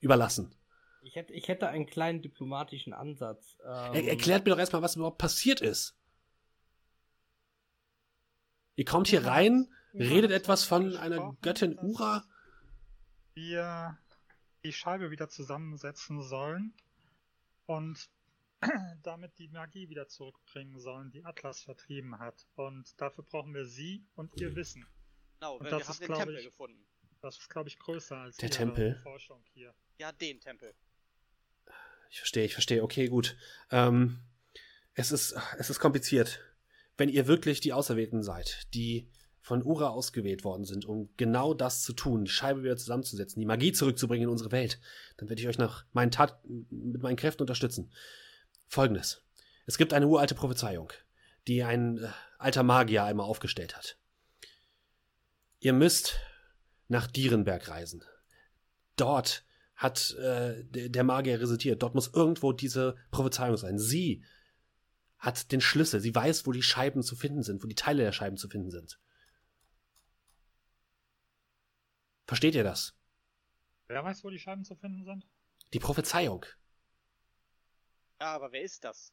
[0.00, 0.54] überlassen.
[1.02, 3.58] Ich hätte, ich hätte einen kleinen diplomatischen Ansatz.
[3.64, 5.96] Ähm er, erklärt mir doch erstmal, was überhaupt passiert ist.
[8.76, 12.24] Ihr kommt hier rein, redet etwas von einer Göttin Ura.
[13.34, 13.98] Wir
[14.64, 16.74] die Scheibe wieder zusammensetzen sollen
[17.66, 18.08] und
[19.02, 22.46] damit die Magie wieder zurückbringen sollen, die Atlas vertrieben hat.
[22.56, 24.86] Und dafür brauchen wir sie und ihr Wissen.
[25.38, 26.84] Genau, und das wir ist, haben den Tempel ich, gefunden.
[27.20, 28.98] Das ist, glaube ich, größer als der Tempel.
[29.02, 29.74] Forschung hier.
[29.98, 30.74] Ja, den Tempel.
[32.10, 32.82] Ich verstehe, ich verstehe.
[32.82, 33.36] Okay, gut.
[33.70, 34.20] Ähm,
[34.94, 36.40] es ist, es ist kompliziert.
[36.96, 39.08] Wenn ihr wirklich die Auserwählten seid, die
[39.40, 43.46] von Ura ausgewählt worden sind, um genau das zu tun, die Scheibe wieder zusammenzusetzen, die
[43.46, 44.80] Magie zurückzubringen in unsere Welt,
[45.16, 47.90] dann werde ich euch nach meinen Tat mit meinen Kräften unterstützen.
[48.68, 49.24] Folgendes.
[49.66, 50.92] Es gibt eine uralte Prophezeiung,
[51.46, 52.08] die ein äh,
[52.38, 53.98] alter Magier einmal aufgestellt hat.
[55.58, 56.20] Ihr müsst
[56.86, 58.04] nach Dierenberg reisen.
[58.96, 61.82] Dort hat äh, der Magier residiert.
[61.82, 63.78] Dort muss irgendwo diese Prophezeiung sein.
[63.78, 64.24] Sie
[65.18, 66.00] hat den Schlüssel.
[66.00, 68.70] Sie weiß, wo die Scheiben zu finden sind, wo die Teile der Scheiben zu finden
[68.70, 69.00] sind.
[72.26, 72.94] Versteht ihr das?
[73.86, 75.26] Wer weiß, wo die Scheiben zu finden sind?
[75.72, 76.44] Die Prophezeiung.
[78.18, 79.12] Aber wer ist das?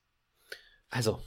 [0.90, 1.22] Also,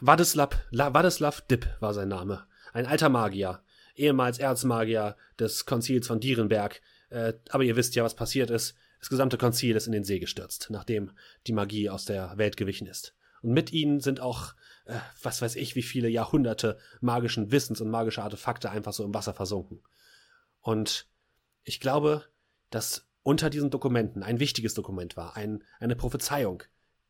[0.00, 2.46] Wadislav, Wadislav Dipp war sein Name.
[2.72, 3.62] Ein alter Magier,
[3.94, 6.80] ehemals Erzmagier des Konzils von Dierenberg.
[7.10, 8.74] Äh, aber ihr wisst ja, was passiert ist.
[9.00, 11.12] Das gesamte Konzil ist in den See gestürzt, nachdem
[11.46, 13.14] die Magie aus der Welt gewichen ist.
[13.42, 14.54] Und mit ihnen sind auch,
[14.84, 19.14] äh, was weiß ich, wie viele Jahrhunderte magischen Wissens und magischer Artefakte einfach so im
[19.14, 19.82] Wasser versunken.
[20.60, 21.08] Und
[21.64, 22.24] ich glaube,
[22.70, 26.62] dass unter diesen Dokumenten ein wichtiges Dokument war, ein, eine Prophezeiung,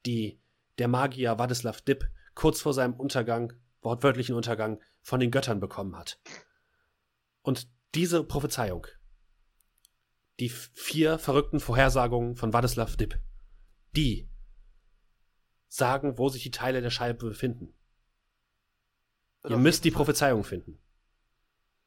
[0.05, 0.41] die
[0.79, 3.53] der Magier Wadislav Dipp kurz vor seinem Untergang,
[3.83, 6.21] wortwörtlichen Untergang, von den Göttern bekommen hat.
[7.43, 8.87] Und diese Prophezeiung,
[10.41, 13.19] die vier verrückten Vorhersagungen von Wadislav Dipp,
[13.95, 14.29] die
[15.69, 17.75] sagen, wo sich die Teile der Scheibe befinden.
[19.49, 20.82] Ihr müsst die Prophezeiung finden.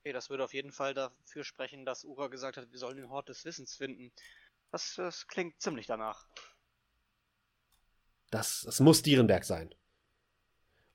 [0.06, 3.10] Okay, das würde auf jeden Fall dafür sprechen, dass Ura gesagt hat, wir sollen den
[3.10, 4.12] Hort des Wissens finden.
[4.70, 6.28] Das, das klingt ziemlich danach.
[8.30, 9.74] Das, das muss Dierenberg sein.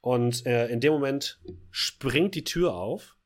[0.01, 1.41] Und äh, in dem Moment
[1.73, 3.16] springt die Tür auf.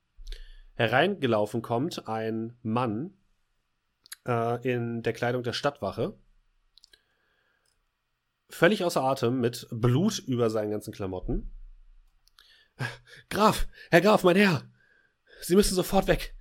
[0.73, 3.15] Hereingelaufen kommt ein Mann
[4.25, 6.17] äh, in der Kleidung der Stadtwache.
[8.49, 11.55] Völlig außer Atem, mit Blut über seinen ganzen Klamotten.
[13.29, 14.67] Graf, Herr Graf, mein Herr,
[15.41, 16.35] Sie müssen sofort weg.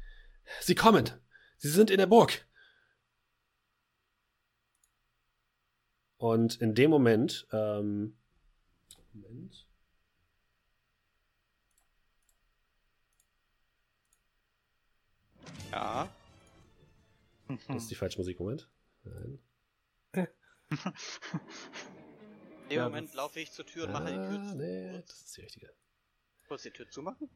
[0.60, 1.10] Sie kommen.
[1.58, 2.46] Sie sind in der Burg.
[6.16, 8.16] Und in dem Moment, ähm,
[9.12, 9.66] Moment.
[15.70, 16.08] Ja.
[17.68, 18.68] Das ist die falsche Musik, Moment.
[19.04, 19.38] Nein.
[20.14, 20.28] In
[22.70, 24.56] dem Ja, Moment laufe ich zur Tür und mache die Tür Ah, zu.
[24.56, 25.70] nee, das ist die richtige.
[26.48, 27.28] kurz die Tür zumachen?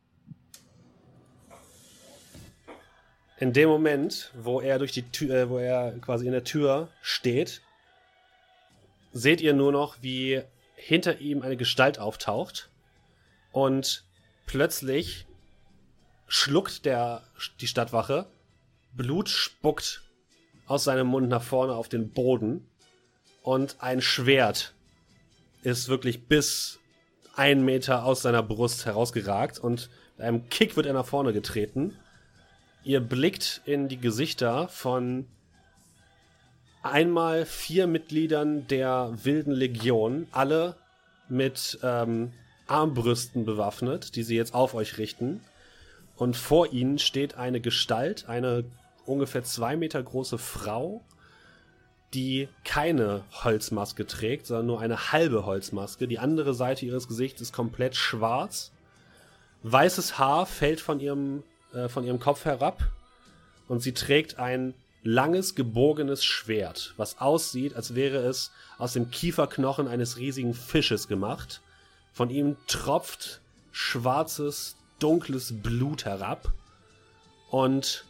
[3.40, 6.88] In dem Moment, wo er durch die Tür, äh, wo er quasi in der Tür
[7.02, 7.62] steht,
[9.12, 10.42] seht ihr nur noch, wie
[10.74, 12.68] hinter ihm eine Gestalt auftaucht
[13.52, 14.04] und
[14.46, 15.26] plötzlich
[16.26, 17.22] schluckt der
[17.60, 18.26] die Stadtwache,
[18.92, 20.02] Blut spuckt
[20.66, 22.66] aus seinem Mund nach vorne auf den Boden
[23.42, 24.74] und ein Schwert
[25.62, 26.78] ist wirklich bis
[27.34, 31.96] ein Meter aus seiner Brust herausgeragt und mit einem Kick wird er nach vorne getreten.
[32.88, 35.26] Ihr blickt in die Gesichter von
[36.82, 40.74] einmal vier Mitgliedern der Wilden Legion, alle
[41.28, 42.32] mit ähm,
[42.66, 45.42] Armbrüsten bewaffnet, die sie jetzt auf euch richten.
[46.16, 48.64] Und vor ihnen steht eine Gestalt, eine
[49.04, 51.04] ungefähr zwei Meter große Frau,
[52.14, 56.08] die keine Holzmaske trägt, sondern nur eine halbe Holzmaske.
[56.08, 58.72] Die andere Seite ihres Gesichts ist komplett schwarz.
[59.62, 61.42] Weißes Haar fällt von ihrem,
[61.72, 62.84] äh, von ihrem Kopf herab
[63.68, 69.88] und sie trägt ein langes, gebogenes Schwert, was aussieht, als wäre es aus dem Kieferknochen
[69.88, 71.60] eines riesigen Fisches gemacht.
[72.12, 73.40] Von ihm tropft
[73.70, 76.52] schwarzes, dunkles Blut herab
[77.50, 78.04] und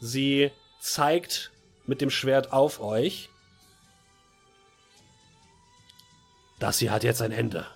[0.00, 0.50] sie
[0.80, 1.50] zeigt
[1.86, 3.28] mit dem Schwert auf euch.
[6.58, 7.66] Das hier hat jetzt ein Ende.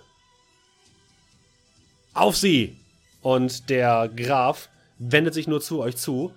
[2.13, 2.77] Auf sie!
[3.21, 4.69] Und der Graf
[4.99, 6.33] wendet sich nur zu euch zu.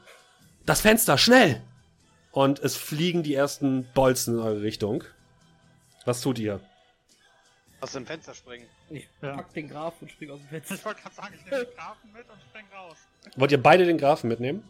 [0.65, 1.61] Das Fenster, schnell!
[2.31, 5.05] Und es fliegen die ersten Bolzen in eure Richtung.
[6.07, 6.61] Was tut ihr?
[7.81, 8.67] Aus dem Fenster springen.
[8.91, 9.35] Ich Ja.
[9.37, 10.75] pack den Graf und spring aus dem Fenster.
[10.77, 12.97] Ich wollte gerade sagen, ich nehme den Grafen mit und spring raus.
[13.37, 14.65] Wollt ihr beide den Grafen mitnehmen?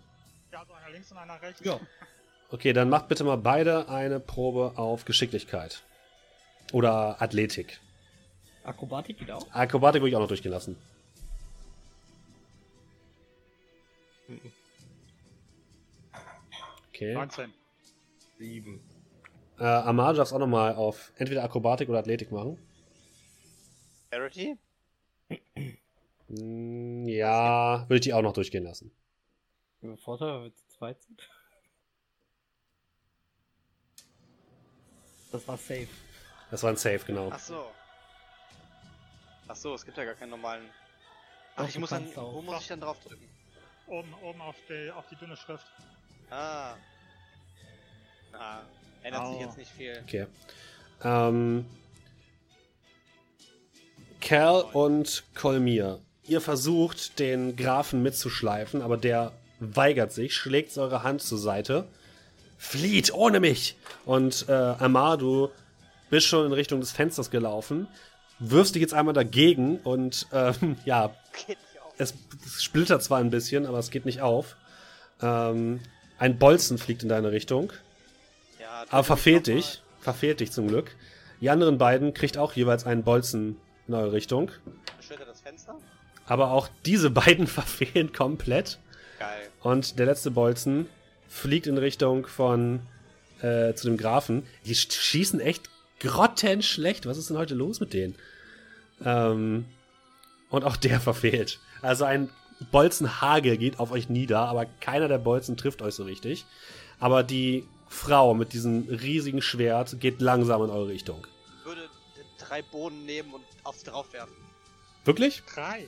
[0.50, 1.60] Ja, so einer links und einer rechts.
[1.62, 1.78] Ja.
[2.50, 5.82] Okay, dann macht bitte mal beide eine Probe auf Geschicklichkeit.
[6.72, 7.80] Oder Athletik.
[8.64, 9.46] Akrobatik geht auch.
[9.52, 10.76] Akrobatik würde ich auch noch durchgehen lassen.
[17.04, 17.14] Okay.
[17.14, 17.54] 19.
[18.38, 18.80] Sieben.
[19.58, 22.58] Äh, Amar, du darfst auch nochmal auf entweder Akrobatik oder Athletik machen.
[24.10, 24.58] Charity?
[26.28, 28.90] Mm, ja, würde ich die auch noch durchgehen lassen.
[29.96, 31.28] Vorteil, weil wir zu zweit sind.
[35.32, 35.88] Das war safe.
[36.50, 37.30] Das war ein Save, genau.
[37.32, 37.70] Ach so.
[39.48, 40.68] Ach so, es gibt ja gar keinen normalen.
[41.56, 42.06] Ach, Doch, ich muss dann.
[42.14, 43.28] Wo muss ich dann drauf drücken?
[43.86, 45.66] Oben, oben auf die, auf die dünne Schrift.
[46.30, 46.76] Ah.
[48.32, 48.60] Ah.
[49.02, 49.40] Ändert sich Au.
[49.40, 49.98] jetzt nicht viel.
[50.06, 50.26] Okay.
[51.02, 51.64] Ähm,
[54.20, 61.22] Kerl und Kolmir, ihr versucht, den Grafen mitzuschleifen, aber der weigert sich, schlägt eure Hand
[61.22, 61.86] zur Seite.
[62.58, 63.76] Flieht ohne mich!
[64.04, 65.50] Und äh, Amar, du
[66.10, 67.88] bist schon in Richtung des Fensters gelaufen,
[68.38, 71.14] wirfst dich jetzt einmal dagegen und ähm, ja,
[71.98, 72.14] es,
[72.44, 74.56] es splittert zwar ein bisschen, aber es geht nicht auf.
[75.20, 75.80] Ähm,
[76.18, 77.72] ein Bolzen fliegt in deine Richtung,
[78.88, 79.82] aber verfehlt dich.
[80.00, 80.94] Verfehlt dich zum Glück.
[81.40, 83.56] Die anderen beiden kriegt auch jeweils einen Bolzen
[83.88, 84.50] in eure Richtung.
[84.98, 85.76] Beschwört er das Fenster?
[86.26, 88.78] Aber auch diese beiden verfehlen komplett.
[89.18, 89.48] Geil.
[89.62, 90.86] Und der letzte Bolzen
[91.28, 92.80] fliegt in Richtung von
[93.40, 94.44] äh, zu dem Grafen.
[94.66, 95.68] Die sch- schießen echt
[96.00, 97.06] grottenschlecht.
[97.06, 98.14] Was ist denn heute los mit denen?
[99.04, 99.64] Ähm,
[100.50, 101.58] und auch der verfehlt.
[101.80, 102.28] Also ein
[102.70, 106.44] Bolzenhagel geht auf euch nieder, aber keiner der Bolzen trifft euch so richtig.
[107.00, 111.26] Aber die Frau mit diesem riesigen Schwert geht langsam in eure Richtung.
[111.64, 111.88] Würde
[112.38, 114.34] drei Bohnen nehmen und auf sie drauf werfen.
[115.04, 115.42] Wirklich?
[115.44, 115.86] Drei.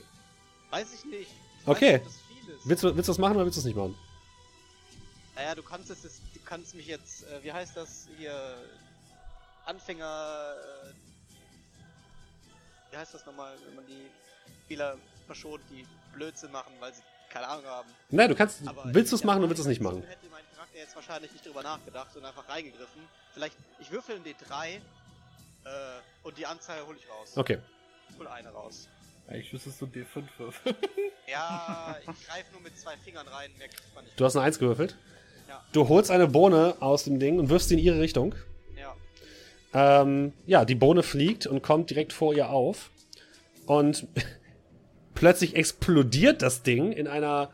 [0.69, 1.31] Weiß ich nicht.
[1.61, 1.99] Ich Okay.
[2.03, 2.15] Nicht.
[2.65, 3.97] Willst du, willst du das machen oder willst du das nicht machen?
[5.35, 8.55] Naja, du kannst es, jetzt- du kannst mich jetzt, äh, wie heißt das hier,
[9.65, 10.53] Anfänger,
[10.87, 10.93] äh,
[12.91, 14.05] wie heißt das nochmal, wenn man die
[14.65, 17.01] Spieler verschont, die Blödsinn machen, weil sie
[17.35, 17.89] keine Ahnung haben.
[18.09, 18.65] Nein, du kannst.
[18.65, 20.03] Aber willst du es machen oder willst du es nicht machen?
[20.03, 23.01] Hätte mein Charakter jetzt wahrscheinlich nicht drüber nachgedacht und einfach reingegriffen.
[23.33, 24.79] Vielleicht, ich würfel in D3 äh,
[26.23, 27.33] und die Anzahl hole ich raus.
[27.35, 27.59] Okay.
[28.09, 28.87] Ich hol eine raus.
[29.27, 30.75] Eigentlich müsstest du D5 würfeln.
[31.27, 34.19] Ja, ich greife nur mit zwei Fingern rein, mehr kriegt man nicht.
[34.19, 34.95] Du hast eine Eins gewürfelt.
[35.47, 35.65] Ja.
[35.71, 38.35] Du holst eine Bohne aus dem Ding und wirfst sie in ihre Richtung.
[38.77, 40.03] Ja.
[40.03, 42.91] Ähm, ja, die Bohne fliegt und kommt direkt vor ihr auf.
[43.65, 44.05] Und
[45.15, 47.49] plötzlich explodiert das Ding in einer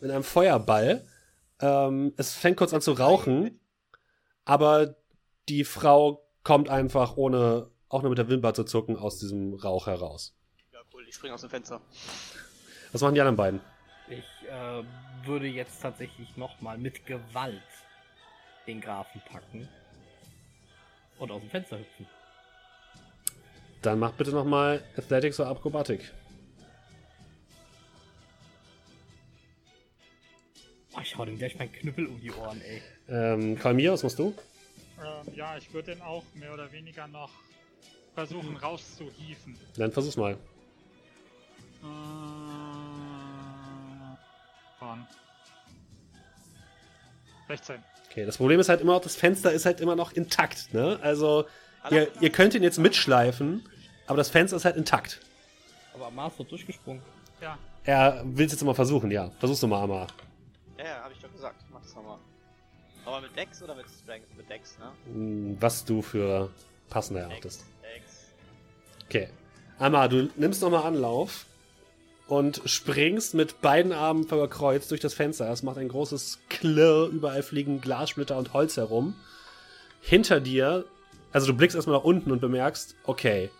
[0.00, 1.04] in einem Feuerball.
[1.60, 3.58] Ähm, es fängt kurz an zu rauchen,
[4.44, 4.96] aber
[5.48, 9.86] die Frau kommt einfach ohne auch nur mit der Wimper zu zucken aus diesem Rauch
[9.86, 10.36] heraus.
[10.72, 11.80] Ja, cool, ich springe aus dem Fenster.
[12.92, 13.60] Was machen die anderen beiden?
[14.08, 14.82] Ich äh,
[15.26, 17.62] würde jetzt tatsächlich nochmal mit Gewalt
[18.66, 19.68] den Grafen packen
[21.18, 22.06] und aus dem Fenster hüpfen.
[23.82, 26.12] Dann mach bitte nochmal Athletics oder Akrobatik.
[30.96, 32.82] Oh, ich hau dem gleich meinen Knüppel um die Ohren, ey.
[33.08, 34.34] Ähm, Kalmir, was machst du?
[34.98, 37.30] Ähm, ja, ich würde den auch mehr oder weniger noch
[38.14, 39.58] versuchen rauszuhieven.
[39.76, 40.32] Dann versuch's mal.
[41.82, 41.86] Äh,
[44.78, 45.06] von
[47.48, 47.76] 16.
[48.10, 50.98] Okay, das Problem ist halt immer noch, das Fenster ist halt immer noch intakt, ne?
[51.02, 51.44] Also,
[51.90, 53.68] ihr, ihr könnt ihn jetzt mitschleifen,
[54.06, 55.20] aber das Fenster ist halt intakt.
[55.94, 57.02] Aber Mars wird durchgesprungen.
[57.42, 59.30] Ja, Er will es jetzt mal versuchen, ja.
[59.38, 60.06] Versuch's doch mal, Amar.
[60.78, 61.62] Ja, ja, hab ich doch gesagt.
[61.72, 62.18] Mach das nochmal.
[63.04, 64.36] Aber mit Dex oder mit Strength?
[64.36, 64.92] Mit Dex, ne?
[65.06, 66.50] Hm, Was du für
[66.90, 67.64] passender erachtest.
[67.82, 68.32] Dex.
[69.04, 69.28] Okay.
[69.78, 71.46] Amar, du nimmst nochmal Anlauf
[72.26, 75.50] und springst mit beiden Armen verkreuzt durch das Fenster.
[75.50, 79.14] Es macht ein großes Klirr, überall fliegen Glassplitter und Holz herum.
[80.00, 80.84] Hinter dir,
[81.32, 83.50] also du blickst erstmal nach unten und bemerkst, okay,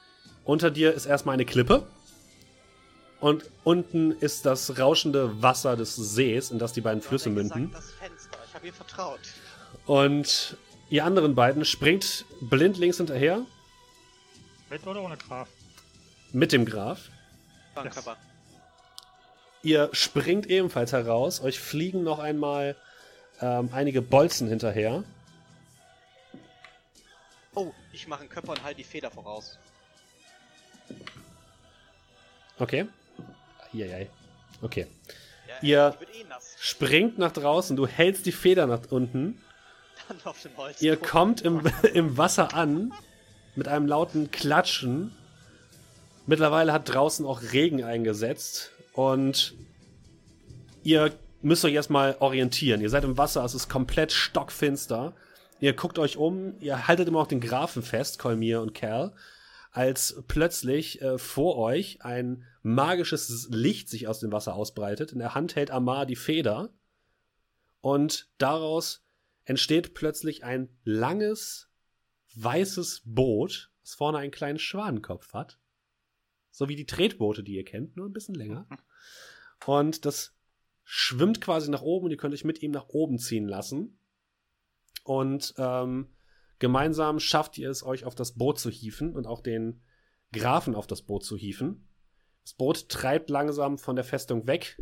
[0.45, 1.87] unter dir ist erstmal eine Klippe.
[3.21, 7.69] Und unten ist das rauschende Wasser des Sees, in das die beiden Flüsse münden.
[7.69, 8.39] gesagt, das Fenster.
[8.47, 9.21] Ich habe ihr vertraut.
[9.87, 10.57] Und
[10.91, 13.47] ihr anderen beiden springt blind links hinterher
[14.69, 15.49] mit oder ohne Graf?
[16.33, 17.09] mit dem Graf.
[17.83, 17.95] Yes.
[17.95, 18.17] Körper.
[19.63, 21.41] Ihr springt ebenfalls heraus.
[21.41, 22.77] Euch fliegen noch einmal
[23.41, 25.05] ähm, einige Bolzen hinterher.
[27.55, 29.59] Oh, ich mache einen Körper und halte die Feder voraus.
[32.59, 32.87] Okay.
[33.85, 34.09] Eieiei.
[34.63, 34.87] Okay.
[35.63, 36.25] Ja, Ihr- eh.
[36.59, 37.77] Springt nach draußen.
[37.77, 39.41] Du hältst die Feder nach unten.
[40.81, 41.63] Ihr kommt im,
[41.95, 42.93] im Wasser an.
[43.55, 45.13] Mit einem lauten Klatschen.
[46.27, 48.71] Mittlerweile hat draußen auch Regen eingesetzt.
[48.93, 49.55] Und
[50.83, 51.13] ihr
[51.43, 52.81] müsst euch erstmal orientieren.
[52.81, 55.15] Ihr seid im Wasser, es ist komplett stockfinster.
[55.61, 59.13] Ihr guckt euch um, ihr haltet immer noch den Grafen fest, Kolmir und Kerl,
[59.77, 65.13] als plötzlich äh, vor euch ein magisches Licht sich aus dem Wasser ausbreitet.
[65.13, 66.73] In der Hand hält Amar die Feder
[67.83, 69.05] und daraus
[69.45, 71.69] entsteht plötzlich ein langes,
[72.37, 75.59] weißes Boot, das vorne einen kleinen Schwanenkopf hat.
[76.51, 78.67] So wie die Tretboote, die ihr kennt, nur ein bisschen länger.
[79.67, 80.35] Und das
[80.85, 83.99] schwimmt quasi nach oben und ihr könnt euch mit ihm nach oben ziehen lassen.
[85.03, 86.16] Und ähm,
[86.59, 89.83] gemeinsam schafft ihr es, euch auf das Boot zu hieven und auch den
[90.33, 91.89] Grafen auf das Boot zu hieven.
[92.43, 94.81] Das Boot treibt langsam von der Festung weg.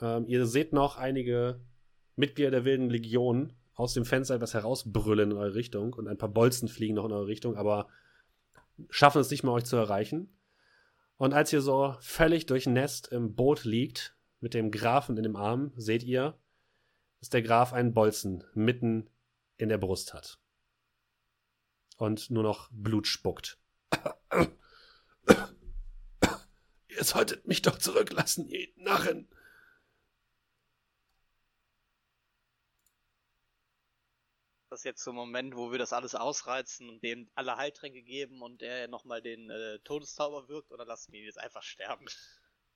[0.00, 1.60] Ähm, ihr seht noch einige
[2.16, 6.28] Mitglieder der Wilden Legion aus dem Fenster etwas herausbrüllen in eure Richtung und ein paar
[6.28, 7.88] Bolzen fliegen noch in eure Richtung, aber
[8.90, 10.36] schaffen es nicht mal, euch zu erreichen.
[11.16, 15.72] Und als ihr so völlig durchnässt im Boot liegt, mit dem Grafen in dem Arm,
[15.76, 16.38] seht ihr,
[17.18, 19.10] dass der Graf einen Bolzen mitten
[19.56, 20.38] in der Brust hat.
[21.98, 23.58] Und nur noch Blut spuckt.
[26.88, 29.28] ihr solltet mich doch zurücklassen, ihr Narren.
[34.70, 38.02] Das ist jetzt so ein Moment, wo wir das alles ausreizen und dem alle Heiltränke
[38.02, 42.04] geben und er nochmal den äh, Todeszauber wirkt oder lassen wir ihn jetzt einfach sterben?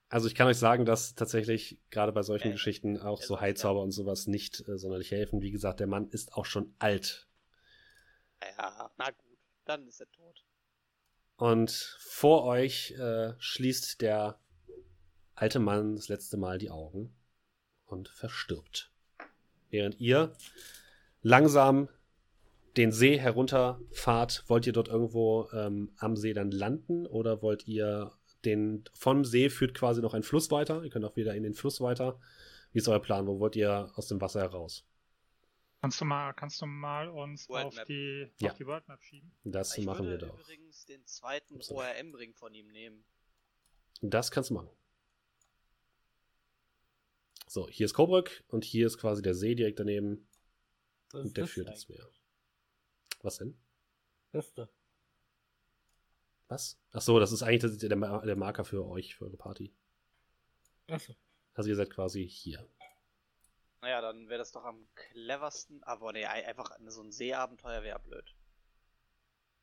[0.09, 3.81] Also ich kann euch sagen, dass tatsächlich gerade bei solchen Äh, Geschichten auch so Heilzauber
[3.81, 3.85] sterben.
[3.85, 5.43] und sowas nicht äh, sonderlich helfen.
[5.43, 7.29] Wie gesagt, der Mann ist auch schon alt.
[8.59, 10.45] Ja, na gut, dann ist er tot.
[11.37, 14.39] Und vor euch äh, schließt der
[15.35, 17.15] alte Mann das letzte Mal die Augen
[17.87, 18.93] und verstirbt.
[19.71, 20.37] Während ihr
[21.23, 21.89] langsam
[22.77, 28.13] den See herunterfahrt, wollt ihr dort irgendwo ähm, am See dann landen oder wollt ihr
[28.45, 30.83] den vom See führt quasi noch ein Fluss weiter?
[30.83, 32.19] Ihr könnt auch wieder in den Fluss weiter.
[32.73, 33.27] Wie ist euer Plan?
[33.27, 34.85] Wo wollt ihr aus dem Wasser heraus?
[35.83, 37.87] Kannst du mal, kannst du mal uns World auf Map.
[37.89, 38.53] die, Ja.
[38.53, 39.33] auf die World Map schieben?
[39.43, 40.39] Das ich machen wir würde doch.
[40.39, 41.61] übrigens den zweiten.
[41.71, 43.05] ORM-Ring von ihm nehmen.
[44.01, 44.71] Das kannst du machen.
[47.49, 50.29] So, hier ist Coburg und hier ist quasi der See direkt daneben.
[51.11, 51.89] Was Und der das führt ins?
[51.89, 52.09] Meer.
[53.23, 53.59] Was denn?
[54.31, 54.71] Beste.
[56.49, 56.79] Was?
[56.93, 59.75] Ach so, das ist eigentlich das- der, der Marker für euch, für eure Party.
[60.87, 61.15] Achso.
[61.55, 62.67] Also ihr seid quasi hier.
[63.83, 65.83] Naja, dann wäre das doch am cleversten.
[65.83, 68.35] Aber nee, ei- einfach so ein Seeabenteuer wäre blöd.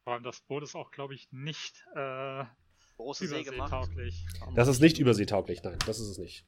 [0.03, 2.43] Vor allem das Boot ist auch, glaube ich, nicht äh,
[2.97, 3.89] Große See gemacht.
[4.55, 6.45] Das ist nicht überseetauglich, nein, das ist es nicht.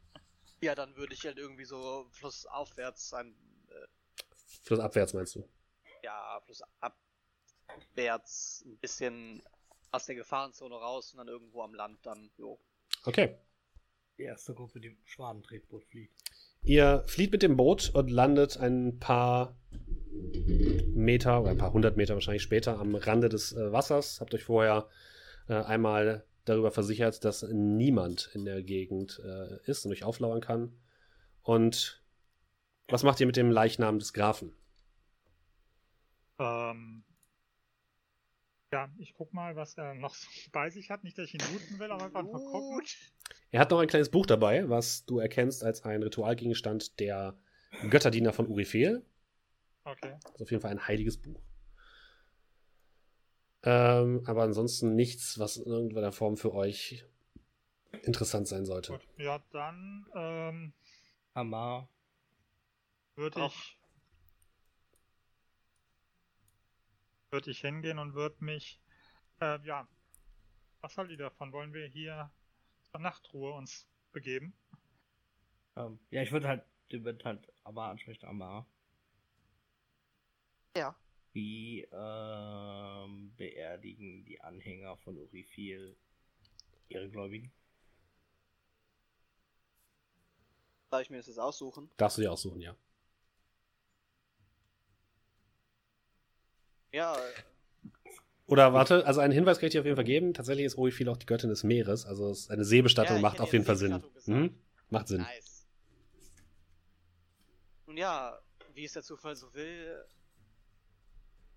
[0.61, 3.34] Ja, dann würde ich halt irgendwie so flussaufwärts ein.
[3.69, 3.88] Äh,
[4.64, 5.48] Flussabwärts meinst du?
[6.03, 9.41] ja, flussabwärts ein bisschen
[9.91, 12.60] aus der Gefahrenzone raus und dann irgendwo am Land dann, jo.
[13.06, 13.38] Okay.
[14.18, 16.14] Die erste Gruppe, die im Schwadentretboot fliegt.
[16.63, 19.55] Ihr flieht mit dem Boot und landet ein paar
[20.93, 24.21] Meter oder ein paar hundert Meter wahrscheinlich später am Rande des äh, Wassers.
[24.21, 24.88] Habt euch vorher
[25.47, 30.73] äh, einmal darüber versichert, dass niemand in der Gegend äh, ist und euch auflauern kann.
[31.41, 32.03] Und
[32.88, 34.53] was macht ihr mit dem Leichnam des Grafen?
[36.39, 37.03] Ähm,
[38.72, 41.03] ja, ich guck mal, was er noch so bei sich hat.
[41.03, 42.81] Nicht, dass ich ihn looten will, aber einfach mal gucken.
[43.52, 47.38] Er hat noch ein kleines Buch dabei, was du erkennst als ein Ritualgegenstand der
[47.89, 49.06] Götterdiener von Urifel.
[49.84, 50.15] Okay.
[50.23, 51.41] Das ist auf jeden Fall ein heiliges Buch.
[53.64, 57.06] Ähm, aber ansonsten nichts, was in irgendeiner Form für euch
[58.03, 58.93] interessant sein sollte.
[58.93, 59.07] Gut.
[59.18, 60.73] Ja, dann ähm,
[61.35, 61.89] Hammer.
[63.15, 63.53] würde Auch.
[63.53, 63.80] ich
[67.31, 68.79] würde ich hingehen und würde mich
[69.39, 69.87] äh, ja
[70.81, 71.51] was haltet ihr davon?
[71.51, 72.31] Wollen wir hier
[72.81, 74.53] zur Nachtruhe uns begeben?
[75.75, 78.67] Ähm, ja, ich würde halt, ich würde halt Amar ansprechen, Amar.
[80.75, 80.95] Ja.
[81.33, 85.95] Wie ähm, beerdigen die Anhänger von Urifil
[86.89, 87.53] ihre Gläubigen?
[90.89, 91.89] Darf ich mir das jetzt aussuchen?
[91.95, 92.75] Darfst du dir aussuchen, ja.
[96.91, 97.18] Ja,
[98.47, 100.34] Oder warte, also einen Hinweis kann ich dir auf jeden Fall geben.
[100.34, 102.05] Tatsächlich ist Urifil auch die Göttin des Meeres.
[102.05, 104.03] Also eine Seebestattung Ja, macht auf jeden Fall Sinn.
[104.26, 104.55] Mhm.
[104.89, 105.22] Macht Sinn.
[105.22, 105.65] nice.
[107.85, 108.38] Nun ja,
[108.73, 110.03] wie es der Zufall so will,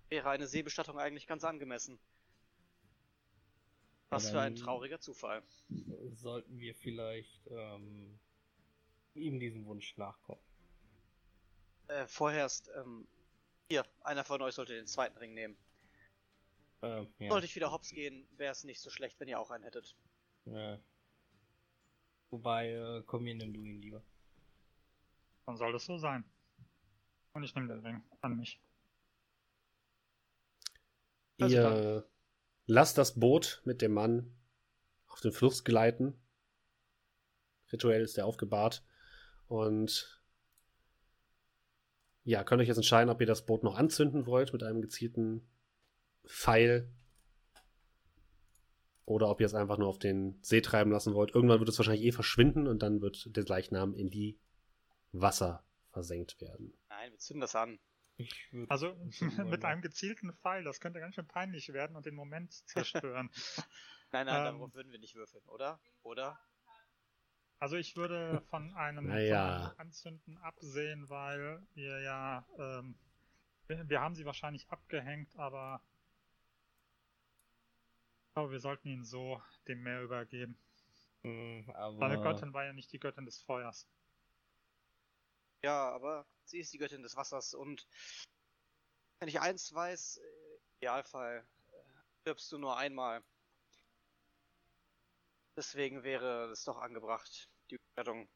[0.09, 1.99] wäre eine Seebestattung eigentlich ganz angemessen.
[4.09, 5.43] Was für ein trauriger Zufall.
[6.13, 8.17] Sollten wir vielleicht ähm,
[9.15, 10.39] ihm diesen Wunsch nachkommen?
[11.87, 13.07] Äh, vorerst, ähm,
[13.69, 15.57] hier, einer von euch sollte den zweiten Ring nehmen.
[16.81, 17.29] Ähm, ja.
[17.29, 19.95] Sollte ich wieder hops gehen, wäre es nicht so schlecht, wenn ihr auch einen hättet.
[20.45, 20.79] Ja.
[22.29, 24.03] Wobei, äh, komm hier, nimm du ihn lieber.
[25.45, 26.23] Dann soll das so sein.
[27.33, 28.59] Und ich nehme den Ring an mich.
[31.39, 32.09] Also Ihr
[32.65, 34.35] lasst das Boot mit dem Mann
[35.07, 36.19] auf den Fluss gleiten.
[37.71, 38.83] Rituell ist er aufgebahrt.
[39.47, 40.14] Und
[42.25, 45.47] ja, könnt euch jetzt entscheiden, ob ihr das Boot noch anzünden wollt mit einem gezielten
[46.25, 46.91] Pfeil.
[49.05, 51.35] Oder ob ihr es einfach nur auf den See treiben lassen wollt.
[51.35, 54.39] Irgendwann wird es wahrscheinlich eh verschwinden und dann wird der Leichnam in die
[55.11, 56.73] Wasser versenkt werden.
[56.89, 57.79] Nein, wir zünden das an.
[58.69, 58.95] Also
[59.45, 63.29] mit einem gezielten Pfeil, das könnte ganz schön peinlich werden und den Moment zerstören.
[64.11, 64.59] Nein, nein, Ähm.
[64.59, 65.79] darauf würden wir nicht würfeln, oder?
[66.03, 66.39] Oder?
[67.59, 69.57] Also ich würde von einem, Naja.
[69.57, 72.95] von einem Anzünden absehen, weil wir ja, ähm,
[73.67, 75.81] wir, wir haben sie wahrscheinlich abgehängt, aber
[78.27, 80.57] ich glaube, wir sollten ihn so dem Meer übergeben.
[81.23, 83.87] Hm, aber Deine Göttin war ja nicht die Göttin des Feuers.
[85.63, 87.87] Ja, aber sie ist die Göttin des Wassers und
[89.19, 91.73] wenn ich eins weiß, im Idealfall äh,
[92.21, 93.23] stirbst du nur einmal.
[95.57, 98.27] Deswegen wäre es doch angebracht, die Rettung.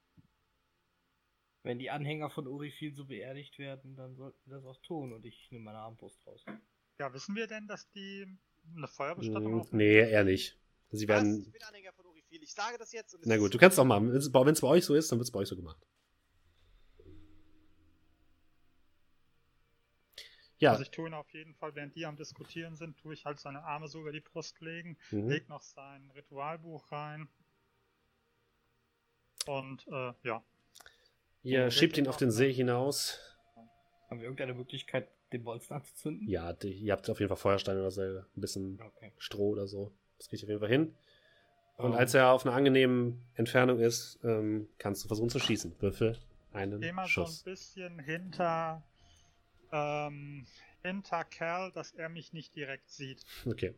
[1.63, 5.25] wenn die Anhänger von Urifil so beerdigt werden, dann sollten wir das auch tun und
[5.25, 6.43] ich nehme meine Armbrust raus.
[6.99, 8.25] Ja, wissen wir denn, dass die
[8.75, 10.57] eine Feuerbestattung Hm, auf nee, eher nicht.
[10.91, 11.15] Sie Was?
[11.15, 11.43] werden.
[11.45, 12.41] Ich bin Anhänger von Urifil.
[12.41, 13.13] Ich sage das jetzt.
[13.13, 14.11] Und es Na gut, du kannst auch machen.
[14.11, 15.85] Wenn es bei euch so ist, dann wird es bei euch so gemacht.
[20.59, 23.25] Ja, Also ich tue ihn auf jeden Fall, während die am Diskutieren sind, tue ich
[23.25, 25.29] halt seine Arme so über die Brust legen, mhm.
[25.29, 27.27] leg noch sein Ritualbuch rein.
[29.47, 30.43] Und äh, ja,
[31.43, 33.19] ihr Ja, schiebt ihn auf den See hinaus.
[34.09, 36.27] Haben wir irgendeine Möglichkeit, den Bolzen anzuzünden?
[36.27, 39.11] Ja, die, ihr habt auf jeden Fall Feuersteine oder so, ein bisschen Okay.
[39.17, 39.91] Stroh oder so.
[40.17, 40.95] Das kriegt ihr auf jeden Fall hin.
[41.77, 45.75] Und Ähm, als er auf einer angenehmen Entfernung ist, ähm, kannst du versuchen zu schießen.
[45.79, 46.17] Würfel
[46.51, 47.41] einen immer so Schuss.
[47.41, 48.83] ein bisschen hinter,
[49.71, 50.45] ähm,
[50.81, 53.23] hinter Kerl, dass er mich nicht direkt sieht.
[53.45, 53.75] Okay.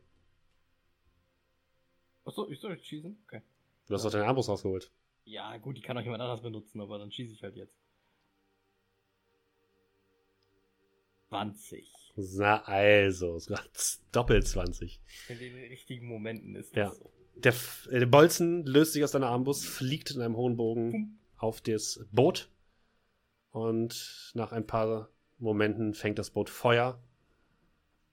[2.24, 3.18] Achso, ich soll jetzt schießen?
[3.26, 3.42] Okay.
[3.88, 4.90] Du hast doch deine Armbrust rausgeholt.
[5.24, 7.76] Ja, gut, die kann auch jemand anders benutzen, aber dann schieße ich halt jetzt.
[11.28, 11.90] 20.
[12.16, 13.62] Na also, war
[14.12, 15.00] doppelt 20.
[15.28, 16.88] In den richtigen Momenten ist Ja.
[16.90, 17.10] das so.
[17.36, 17.54] Der,
[17.90, 21.18] der Bolzen löst sich aus deiner Armbrust, fliegt in einem hohen Bogen Pum.
[21.38, 22.50] auf das Boot.
[23.50, 25.08] Und nach ein paar
[25.42, 27.02] Momenten fängt das Boot Feuer.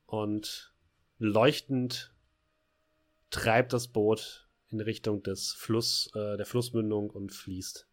[0.05, 0.73] Und
[1.19, 2.13] leuchtend
[3.29, 7.87] treibt das Boot in Richtung des Fluss, äh, der Flussmündung und fließt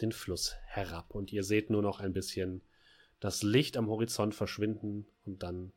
[0.00, 1.14] den Fluss herab.
[1.14, 2.62] Und ihr seht nur noch ein bisschen
[3.18, 5.72] das Licht am Horizont verschwinden und dann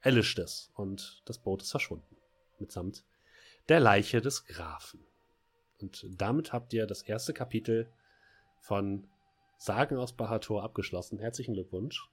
[0.00, 2.16] erlischt es und das Boot ist verschwunden.
[2.58, 3.04] Mitsamt
[3.68, 5.04] der Leiche des Grafen.
[5.80, 7.92] Und damit habt ihr das erste Kapitel
[8.60, 9.08] von
[9.58, 11.18] Sagen aus Bahator abgeschlossen.
[11.18, 12.08] Herzlichen Glückwunsch.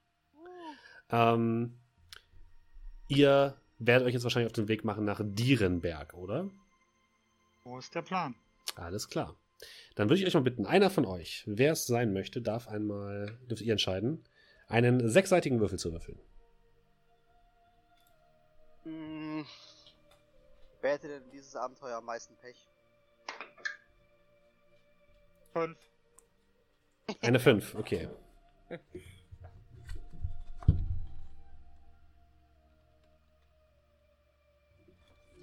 [1.09, 1.77] Ähm,
[3.07, 6.49] ihr werdet euch jetzt wahrscheinlich auf den Weg machen nach Dierenberg, oder?
[7.63, 8.35] Wo ist der Plan?
[8.75, 9.35] Alles klar.
[9.95, 13.37] Dann würde ich euch mal bitten, einer von euch, wer es sein möchte, darf einmal,
[13.49, 14.23] dürft ihr entscheiden,
[14.67, 16.19] einen sechsseitigen Würfel zu würfeln.
[18.83, 19.45] Hm,
[20.81, 22.67] wer hätte denn dieses Abenteuer am meisten Pech?
[25.53, 25.77] Fünf.
[27.21, 28.07] Eine 5, okay.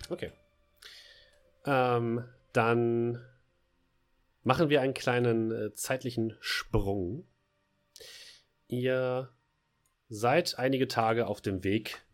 [0.08, 0.32] Okay.
[1.64, 3.24] Ähm, dann
[4.42, 7.26] machen wir einen kleinen äh, zeitlichen Sprung.
[8.68, 9.30] Ihr
[10.08, 12.04] seid einige Tage auf dem Weg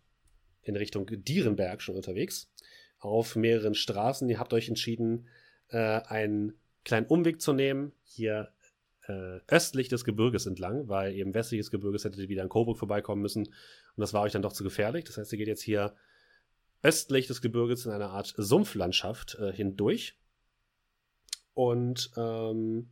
[0.63, 2.53] in Richtung Dierenberg schon unterwegs.
[3.01, 4.29] Auf mehreren Straßen.
[4.29, 5.29] Ihr habt euch entschieden,
[5.69, 7.93] äh, einen kleinen Umweg zu nehmen.
[8.05, 8.53] Hier
[9.09, 12.79] äh, östlich des Gebirges entlang, weil eben westlich des Gebirges hättet ihr wieder an Coburg
[12.79, 13.47] vorbeikommen müssen.
[13.47, 13.55] Und
[13.97, 15.05] das war euch dann doch zu gefährlich.
[15.05, 15.95] Das heißt, ihr geht jetzt hier
[16.83, 20.19] östlich des Gebirges in einer Art Sumpflandschaft äh, hindurch.
[21.55, 22.91] Und ähm,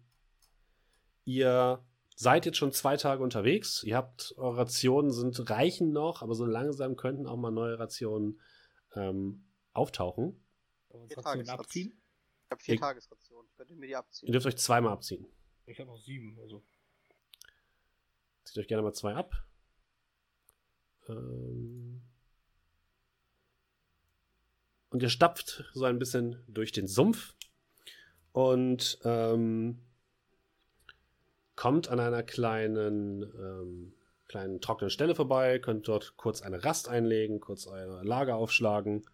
[1.24, 1.84] ihr
[2.16, 3.84] seid jetzt schon zwei Tage unterwegs.
[3.84, 8.40] Ihr habt, eure Rationen sind, reichen noch, aber so langsam könnten auch mal neue Rationen
[8.94, 10.42] ähm, auftauchen.
[11.08, 12.02] Vier Rationen abziehen?
[12.46, 13.50] Ich habe vier Tagesrationen.
[13.50, 14.32] Ich könnte mir die Ihr abziehen.
[14.32, 15.26] dürft euch zweimal abziehen.
[15.66, 16.62] Ich habe noch sieben, also.
[18.44, 19.34] Zieht euch gerne mal zwei ab.
[21.08, 22.02] Ähm
[24.90, 27.34] und ihr stapft so ein bisschen durch den Sumpf
[28.32, 29.80] und ähm,
[31.56, 33.94] kommt an einer kleinen, ähm,
[34.28, 39.04] kleinen trockenen Stelle vorbei, könnt dort kurz eine Rast einlegen, kurz euer Lager aufschlagen.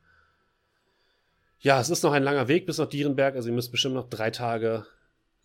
[1.61, 4.09] Ja, es ist noch ein langer Weg bis nach Dierenberg, also ihr müsst bestimmt noch
[4.09, 4.87] drei Tage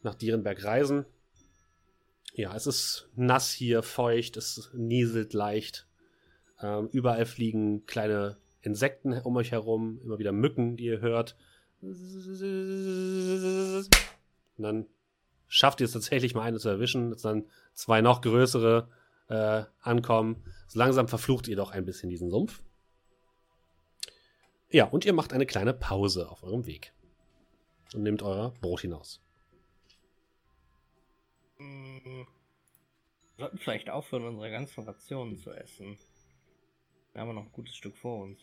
[0.04, 1.06] nach Dierenberg reisen.
[2.34, 5.88] Ja, es ist nass hier, feucht, es nieselt leicht.
[6.62, 11.36] Ähm, überall fliegen kleine Insekten um euch herum, immer wieder Mücken, die ihr hört.
[11.82, 11.94] Und
[14.58, 14.86] dann
[15.48, 18.88] schafft ihr es tatsächlich mal eine zu erwischen, dass dann zwei noch größere
[19.30, 20.44] äh, ankommen.
[20.68, 22.62] So langsam verflucht ihr doch ein bisschen diesen Sumpf.
[24.70, 26.94] Ja, und ihr macht eine kleine Pause auf eurem Weg.
[27.94, 29.22] Und nehmt euer Brot hinaus.
[31.60, 32.28] Wir
[33.38, 35.98] sollten vielleicht aufhören, unsere ganzen Rationen zu essen.
[37.14, 38.40] Wir haben noch ein gutes Stück vor uns.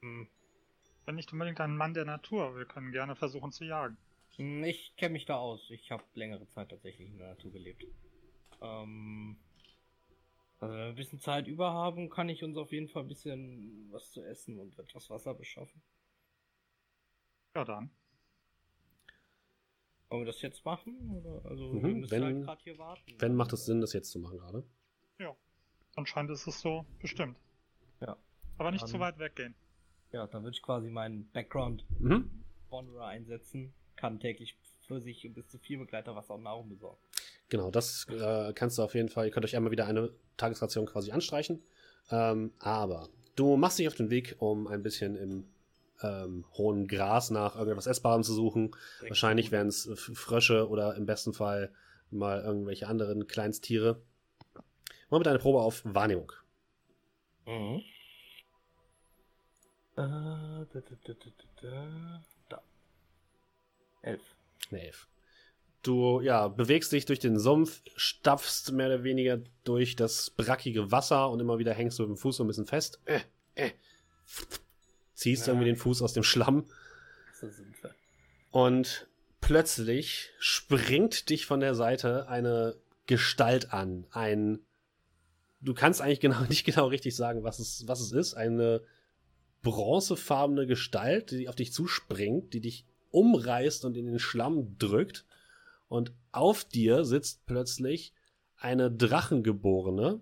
[0.00, 0.28] Hm,
[1.06, 2.56] Bin nicht unbedingt ein Mann der Natur.
[2.56, 3.96] Wir können gerne versuchen zu jagen.
[4.36, 5.70] hm, Ich kenne mich da aus.
[5.70, 7.84] Ich habe längere Zeit tatsächlich in der Natur gelebt.
[8.62, 9.36] Ähm,
[10.60, 13.08] also wenn wir ein bisschen Zeit über haben, kann ich uns auf jeden Fall ein
[13.08, 15.82] bisschen was zu essen und etwas Wasser beschaffen.
[17.54, 17.90] Ja, dann.
[20.10, 20.96] Wollen wir das jetzt machen?
[21.22, 21.44] Oder?
[21.50, 23.14] Also, Mhm, wir müssen wenn- halt gerade hier warten.
[23.18, 24.64] Wenn macht es Sinn, das jetzt zu machen gerade?
[25.96, 27.36] Anscheinend ist es so bestimmt.
[28.00, 28.16] Ja.
[28.56, 29.56] Aber nicht Dann- zu weit weggehen.
[30.12, 32.30] Ja, dann würde ich quasi meinen Background Mhm.
[32.70, 33.74] Wanderer einsetzen.
[33.96, 34.56] Kann täglich
[34.86, 36.98] für sich und bis zu vier Begleiter Wasser und Nahrung besorgen.
[37.48, 39.26] Genau, das äh, kannst du auf jeden Fall.
[39.26, 41.64] Ihr könnt euch einmal wieder eine Tagesration quasi anstreichen.
[42.12, 45.48] Ähm, aber du machst dich auf den Weg, um ein bisschen im
[46.02, 48.74] ähm, hohen Gras nach irgendetwas Essbarem zu suchen.
[49.06, 51.72] Wahrscheinlich wären es Frösche oder im besten Fall
[52.10, 54.00] mal irgendwelche anderen Kleinsttiere.
[55.10, 56.32] Mal mit einer Probe auf Wahrnehmung.
[57.46, 57.82] Mhm.
[59.96, 61.30] Äh, da, da, da, da,
[61.60, 62.62] da, da.
[64.02, 64.22] Elf.
[64.70, 65.08] Eine Elf.
[65.82, 71.30] Du ja, bewegst dich durch den Sumpf, stapfst mehr oder weniger durch das brackige Wasser
[71.30, 73.00] und immer wieder hängst du mit dem Fuß so ein bisschen fest.
[73.06, 73.20] Äh,
[73.54, 73.70] äh.
[75.18, 75.52] Ziehst Ja.
[75.52, 76.64] irgendwie den Fuß aus dem Schlamm
[78.52, 79.08] und
[79.40, 82.76] plötzlich springt dich von der Seite eine
[83.06, 84.06] Gestalt an.
[84.12, 84.60] Ein.
[85.60, 88.34] Du kannst eigentlich genau, nicht genau richtig sagen, was es, was es ist.
[88.34, 88.82] Eine
[89.62, 95.24] bronzefarbene Gestalt, die auf dich zuspringt, die dich umreißt und in den Schlamm drückt.
[95.88, 98.12] Und auf dir sitzt plötzlich
[98.56, 100.20] eine Drachengeborene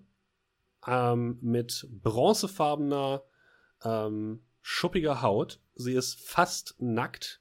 [0.87, 3.21] ähm, mit bronzefarbener,
[3.83, 5.61] ähm, schuppiger Haut.
[5.75, 7.39] Sie ist fast nackt,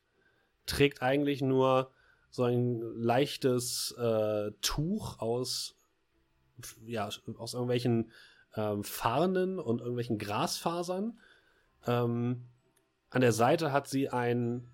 [0.64, 1.90] trägt eigentlich nur
[2.30, 5.74] so ein leichtes äh, Tuch aus,
[6.84, 8.12] ja, aus irgendwelchen
[8.54, 11.18] ähm, Farnen und irgendwelchen Grasfasern.
[11.84, 12.46] Ähm,
[13.10, 14.68] an der Seite hat sie ein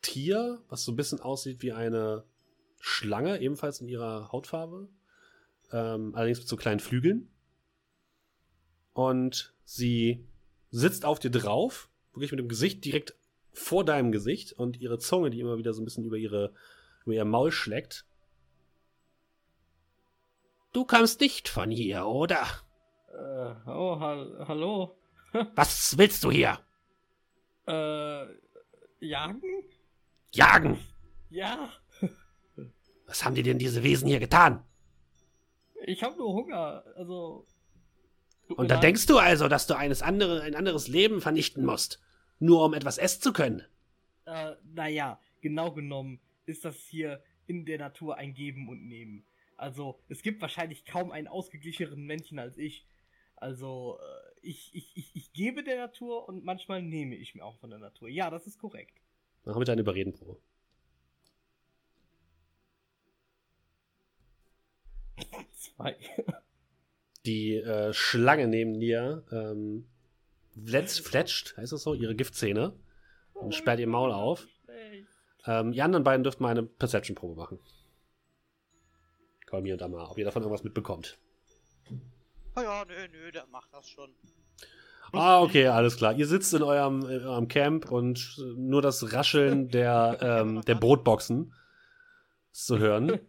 [0.00, 2.22] Tier, was so ein bisschen aussieht wie eine
[2.78, 4.88] Schlange, ebenfalls in ihrer Hautfarbe.
[5.72, 7.33] Ähm, allerdings mit so kleinen Flügeln.
[8.94, 10.26] Und sie
[10.70, 13.14] sitzt auf dir drauf, wirklich mit dem Gesicht direkt
[13.52, 16.52] vor deinem Gesicht und ihre Zunge, die immer wieder so ein bisschen über, ihre,
[17.04, 18.06] über ihr Maul schlägt.
[20.72, 22.46] Du kommst nicht von hier, oder?
[23.12, 24.96] Äh, oh, hal hallo.
[25.54, 26.58] Was willst du hier?
[27.66, 28.26] Äh,
[29.00, 29.42] jagen?
[30.32, 30.78] Jagen!
[31.30, 31.70] Ja,
[33.06, 34.64] Was haben dir denn diese Wesen hier getan?
[35.86, 36.84] ich habe nur Hunger.
[36.96, 37.46] Also.
[38.48, 42.00] Und da denkst du also, dass du eines andere, ein anderes Leben vernichten musst,
[42.38, 43.62] nur um etwas essen zu können?
[44.26, 49.24] Äh, naja, genau genommen ist das hier in der Natur ein Geben und Nehmen.
[49.56, 52.86] Also, es gibt wahrscheinlich kaum einen ausgeglicheneren Menschen als ich.
[53.36, 57.56] Also, äh, ich, ich, ich, ich gebe der Natur und manchmal nehme ich mir auch
[57.58, 58.08] von der Natur.
[58.08, 59.00] Ja, das ist korrekt.
[59.44, 60.38] Mach bitte eine Überredenprobe.
[65.52, 65.96] Zwei.
[67.26, 69.86] Die äh, Schlange neben dir ähm,
[70.64, 72.74] fletzt, fletscht, heißt das so, ihre Giftzähne
[73.32, 74.46] und sperrt ihr Maul auf.
[75.46, 77.58] Ähm, die anderen beiden dürften mal eine Perception-Probe machen.
[79.46, 81.18] Komm hier und da mal, ob ihr davon irgendwas mitbekommt.
[82.56, 84.10] Oh ja, nö, nö, der macht das schon.
[85.12, 86.14] Ah, okay, alles klar.
[86.14, 90.74] Ihr sitzt in eurem, in eurem Camp und äh, nur das Rascheln der, ähm, der
[90.74, 91.54] Brotboxen
[92.52, 93.20] ist zu hören.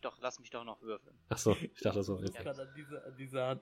[0.00, 1.16] Lass mich doch, lass mich doch noch würfeln.
[1.28, 2.22] Achso, ich dachte so.
[2.22, 3.60] Ich kann an diese, an diese, an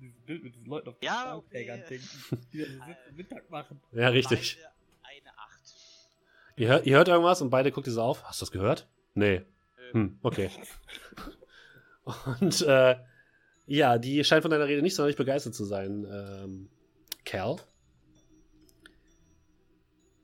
[0.00, 1.66] dieses Bild mit diesen Leuten auf den Ja, okay.
[1.66, 2.08] denken,
[2.52, 3.80] die da so sitzen Mittag machen.
[3.92, 4.58] Ja, richtig.
[5.02, 5.60] Beide Eine Acht.
[6.56, 8.24] Ihr hört, ihr hört irgendwas und beide guckt ihr so auf.
[8.24, 8.86] Hast du das gehört?
[9.14, 9.42] Nee.
[9.92, 10.50] Hm, okay.
[12.40, 12.96] Und äh,
[13.66, 16.68] ja, die scheint von deiner Rede nicht sonderlich begeistert zu sein, ähm,
[17.24, 17.56] Cal.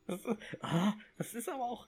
[0.06, 1.86] Das, ist- ah, das ist aber auch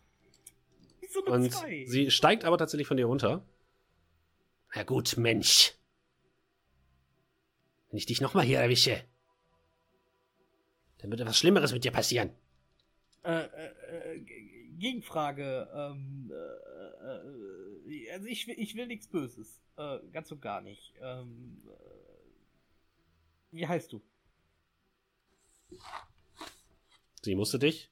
[1.11, 1.85] so eine Und Zwei.
[1.87, 3.45] sie steigt aber tatsächlich von dir runter.
[4.75, 5.75] Na gut, Mensch.
[7.89, 9.05] Wenn ich dich nochmal hier erwische,
[10.99, 12.31] dann wird etwas Schlimmeres mit dir passieren.
[13.25, 14.21] Äh, äh, äh,
[14.79, 15.69] Gegenfrage.
[15.75, 16.35] Ähm, äh,
[17.95, 19.61] äh, also ich will, ich will nichts Böses.
[19.77, 20.95] Äh, ganz und gar nicht.
[21.01, 21.73] Ähm, äh,
[23.51, 24.03] wie heißt du?
[27.23, 27.91] Sie musste dich.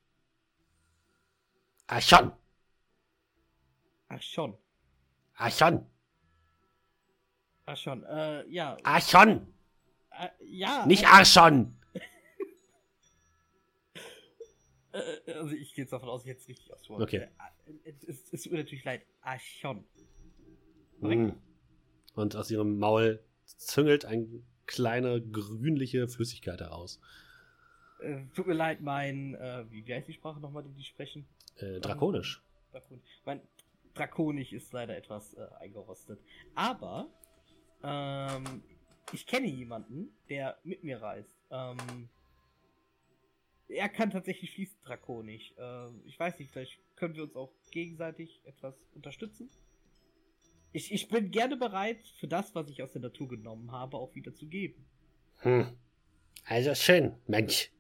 [1.87, 2.33] Ach schon.
[4.09, 4.57] Archon!
[5.37, 5.87] Ach schon.
[8.05, 8.77] Äh, ja.
[8.83, 9.47] Archon!
[10.11, 10.87] Äh, ja.
[10.87, 11.77] Nicht äh, Archon!
[14.93, 17.03] äh, also ich gehe jetzt davon aus, ich jetzt richtig ausspreche.
[17.03, 17.29] Okay.
[17.85, 19.03] Äh, es, es, es tut mir natürlich leid.
[19.23, 19.85] Archon.
[21.01, 21.31] Mm.
[22.15, 24.27] Und aus ihrem Maul züngelt eine
[24.67, 27.01] kleine grünliche Flüssigkeit heraus.
[28.01, 31.27] Äh, tut mir leid, mein, äh, wie, heißt die Sprache nochmal, die die sprechen?
[31.57, 32.43] Äh, drakonisch.
[32.73, 33.01] Drakon.
[33.25, 33.41] Mein
[33.95, 36.21] Drakonisch ist leider etwas äh, eingerostet.
[36.55, 37.09] Aber
[37.83, 38.63] ähm,
[39.13, 41.35] ich kenne jemanden, der mit mir reist.
[41.51, 42.09] Ähm,
[43.69, 45.55] er kann tatsächlich fließend drakonisch.
[45.57, 49.51] Äh, ich weiß nicht, vielleicht können wir uns auch gegenseitig etwas unterstützen.
[50.73, 54.15] Ich, ich bin gerne bereit, für das, was ich aus der Natur genommen habe, auch
[54.15, 54.85] wieder zu geben.
[55.39, 55.77] Hm.
[56.45, 57.71] Also schön, Mensch.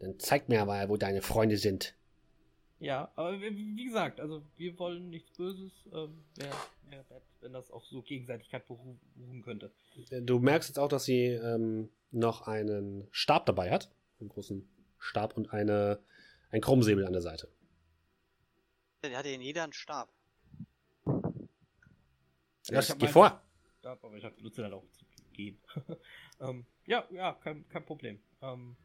[0.00, 1.94] Dann zeig mir mal, wo deine Freunde sind.
[2.80, 5.72] Ja, aber wie gesagt, also wir wollen nichts Böses.
[5.92, 6.54] Ähm, Wäre
[6.90, 9.72] wär nett, wenn das auf so Gegenseitigkeit beruhen könnte.
[10.22, 13.90] Du merkst jetzt auch, dass sie ähm, noch einen Stab dabei hat.
[14.20, 14.68] Einen großen
[14.98, 16.00] Stab und eine,
[16.50, 17.48] ein Krummsäbel an der Seite.
[19.02, 20.12] Der hat ja in jeder einen Stab.
[22.68, 23.42] Ja, geh vor.
[23.80, 25.58] Stab, aber ich benutze dann auch zu gehen.
[26.40, 28.20] ähm, ja, ja, kein, kein Problem.
[28.42, 28.76] Ähm,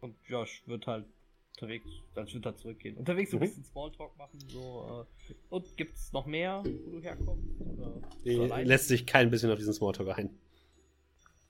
[0.00, 1.06] und Josh wird halt
[1.54, 2.96] unterwegs, dann wird er zurückgehen.
[2.96, 3.44] Unterwegs so ein mhm.
[3.46, 7.60] bisschen Smalltalk machen, so, äh, und gibt's noch mehr, wo du herkommst?
[7.60, 10.30] Oder lässt sich kein bisschen auf diesen Smalltalk ein.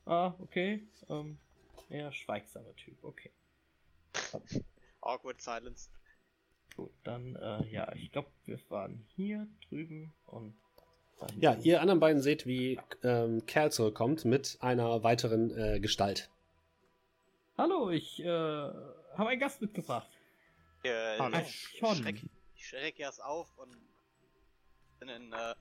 [0.07, 0.87] Ah, okay.
[1.09, 1.39] Ähm,
[1.89, 3.31] eher schweigsamer Typ, okay.
[5.01, 5.89] Awkward Silence.
[6.77, 10.55] Gut, dann, äh, ja, ich glaube, wir waren hier drüben und.
[11.39, 16.29] Ja, ihr anderen beiden seht, wie ähm, Kerl zurückkommt mit einer weiteren äh, Gestalt.
[17.57, 18.71] Hallo, ich äh,
[19.19, 20.09] habe einen Gast mitgebracht.
[20.83, 21.39] Äh, Hallo.
[21.39, 22.23] Ich, ich schreck,
[22.55, 23.77] ich schreck erst auf und
[24.99, 25.55] bin in, äh,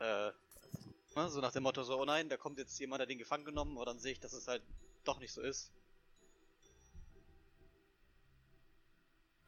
[0.00, 0.32] äh,
[1.16, 3.44] ne, so nach dem Motto so, oh nein, da kommt jetzt jemand, der den gefangen
[3.44, 4.62] genommen, aber dann sehe ich, dass es halt
[5.04, 5.72] doch nicht so ist.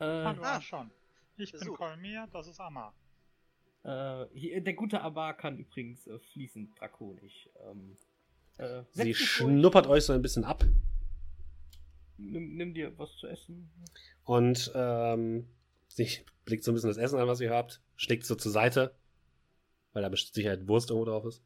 [0.01, 0.91] Äh, Hallo, ah, schon.
[1.37, 1.67] Ich Besuch.
[1.67, 2.95] bin Kolmir, das ist Amar.
[3.85, 7.49] Äh, hier, der gute Amar kann übrigens äh, fließend drakonisch.
[7.69, 7.97] Ähm,
[8.59, 10.65] äh, Sie schnuppert euch so ein bisschen ab.
[12.19, 13.71] Nimm, nimm, dir was zu essen.
[14.25, 15.49] Und ähm,
[15.89, 16.09] sie
[16.45, 18.95] blickt so ein bisschen das Essen an, was ihr habt, schlägt so zur Seite,
[19.93, 21.43] weil da bestimmt Sicherheit Wurst irgendwo drauf ist.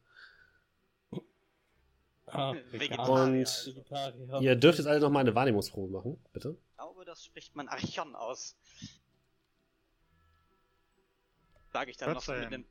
[2.25, 2.55] Ah,
[3.07, 3.45] und
[4.41, 6.57] ihr dürft jetzt alle noch mal eine Wahrnehmungsprobe machen, bitte.
[6.69, 8.55] Ich glaube, das spricht man Archon aus.
[11.71, 12.65] Sage ich dann noch so mit einem.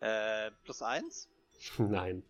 [0.00, 1.28] Äh, plus eins?
[1.78, 2.24] Nein.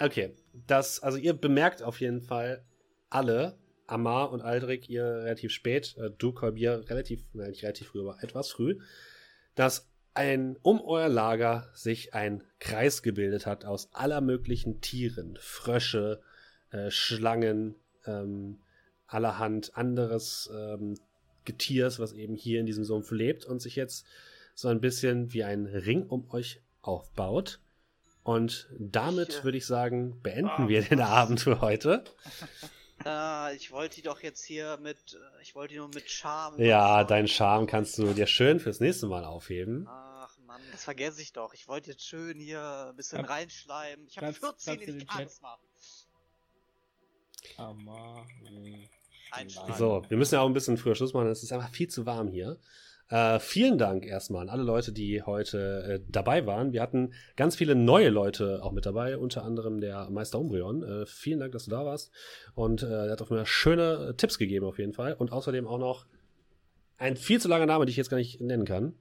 [0.00, 0.34] Okay,
[0.66, 2.64] das, also ihr bemerkt auf jeden Fall
[3.08, 8.00] alle, Amar und Aldrich, ihr relativ spät, äh, du, Kolbier, relativ, nein, nicht relativ früh,
[8.00, 8.78] aber etwas früh,
[9.54, 16.20] dass ein, um euer Lager sich ein Kreis gebildet hat aus aller möglichen Tieren, Frösche,
[16.70, 17.74] äh, Schlangen,
[18.06, 18.58] ähm,
[19.06, 20.94] allerhand anderes ähm,
[21.44, 24.06] Getiers, was eben hier in diesem Sumpf lebt und sich jetzt
[24.54, 27.60] so ein bisschen wie ein Ring um euch aufbaut.
[28.22, 30.68] Und damit ich, würde ich sagen, beenden oh.
[30.68, 32.04] wir den Abend für heute.
[33.04, 36.62] Äh, ich wollte die doch jetzt hier mit, äh, ich wollte die nur mit Charme.
[36.62, 39.86] Ja, deinen Charme kannst du dir schön fürs nächste Mal aufheben.
[39.88, 41.54] Ach Mann, das vergesse ich doch.
[41.54, 44.06] Ich wollte jetzt schön hier ein bisschen Kannst, reinschleimen.
[44.06, 45.58] Ich habe 14 in Charisma.
[49.78, 51.28] So, wir müssen ja auch ein bisschen früher Schluss machen.
[51.28, 52.58] Es ist einfach viel zu warm hier.
[53.10, 56.72] Äh, vielen Dank erstmal an alle Leute, die heute äh, dabei waren.
[56.72, 60.84] Wir hatten ganz viele neue Leute auch mit dabei, unter anderem der Meister Umbrion.
[60.84, 62.12] Äh, vielen Dank, dass du da warst.
[62.54, 65.14] Und äh, er hat auch mir schöne Tipps gegeben auf jeden Fall.
[65.14, 66.06] Und außerdem auch noch
[66.98, 68.94] ein viel zu langer Name, den ich jetzt gar nicht nennen kann.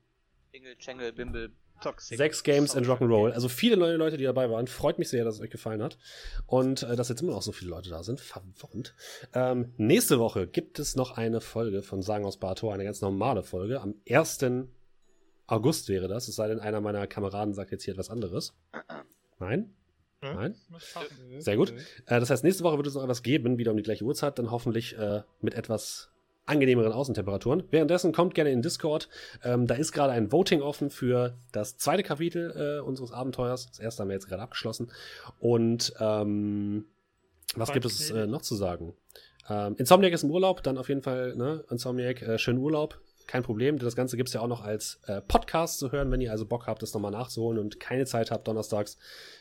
[0.52, 2.18] Jingle, Jangle, Bimble, Toxic.
[2.18, 3.32] Sechs Games and Rock'n'Roll.
[3.32, 4.68] Also viele neue Leute, die dabei waren.
[4.68, 5.98] Freut mich sehr, dass es euch gefallen hat.
[6.46, 8.20] Und äh, dass jetzt immer noch so viele Leute da sind.
[8.20, 8.96] Verwirrend.
[9.34, 13.44] Ähm, nächste Woche gibt es noch eine Folge von Sagen aus Bartor, eine ganz normale
[13.44, 13.82] Folge.
[13.82, 14.40] Am 1.
[15.48, 16.28] August wäre das.
[16.28, 18.54] Es sei denn, einer meiner Kameraden sagt jetzt hier etwas anderes.
[19.40, 19.74] Nein?
[20.22, 20.56] Nein?
[21.38, 21.72] Sehr gut.
[22.06, 24.38] Äh, das heißt, nächste Woche wird es noch etwas geben, wieder um die gleiche Uhrzeit,
[24.38, 26.09] dann hoffentlich äh, mit etwas
[26.50, 27.64] angenehmeren Außentemperaturen.
[27.72, 29.08] Währenddessen kommt gerne in Discord.
[29.44, 33.68] Ähm, da ist gerade ein Voting offen für das zweite Kapitel äh, unseres Abenteuers.
[33.68, 34.92] Das erste haben wir jetzt gerade abgeschlossen.
[35.40, 36.86] Und ähm,
[37.56, 38.94] was gibt es äh, noch zu sagen?
[39.50, 43.00] Ähm, Insomniac ist im Urlaub, dann auf jeden Fall, ne, Insomniac, äh, schönen Urlaub
[43.30, 43.78] kein Problem.
[43.78, 46.48] Das Ganze gibt es ja auch noch als äh, Podcast zu hören, wenn ihr also
[46.48, 48.98] Bock habt, das nochmal nachzuholen und keine Zeit habt donnerstags.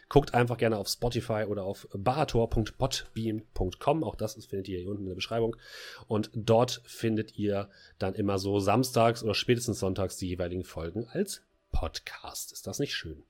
[0.09, 4.05] Guckt einfach gerne auf Spotify oder auf barator.podbeam.com.
[4.05, 5.57] Auch das findet ihr hier unten in der Beschreibung.
[6.07, 7.69] Und dort findet ihr
[7.99, 12.53] dann immer so samstags oder spätestens sonntags die jeweiligen Folgen als Podcast.
[12.53, 13.25] Ist das nicht schön?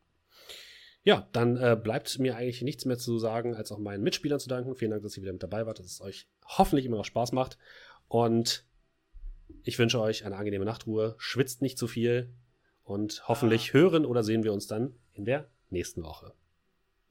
[1.03, 4.49] Ja, dann äh, bleibt mir eigentlich nichts mehr zu sagen, als auch meinen Mitspielern zu
[4.49, 4.77] danken.
[4.77, 7.33] Vielen Dank, dass ihr wieder mit dabei wart, dass es euch hoffentlich immer noch Spaß
[7.33, 7.59] macht.
[8.09, 8.65] Und
[9.63, 12.33] ich wünsche euch eine angenehme Nachtruhe, schwitzt nicht zu viel
[12.85, 13.75] und hoffentlich ah.
[13.75, 16.33] hören oder sehen wir uns dann in der nächsten Woche.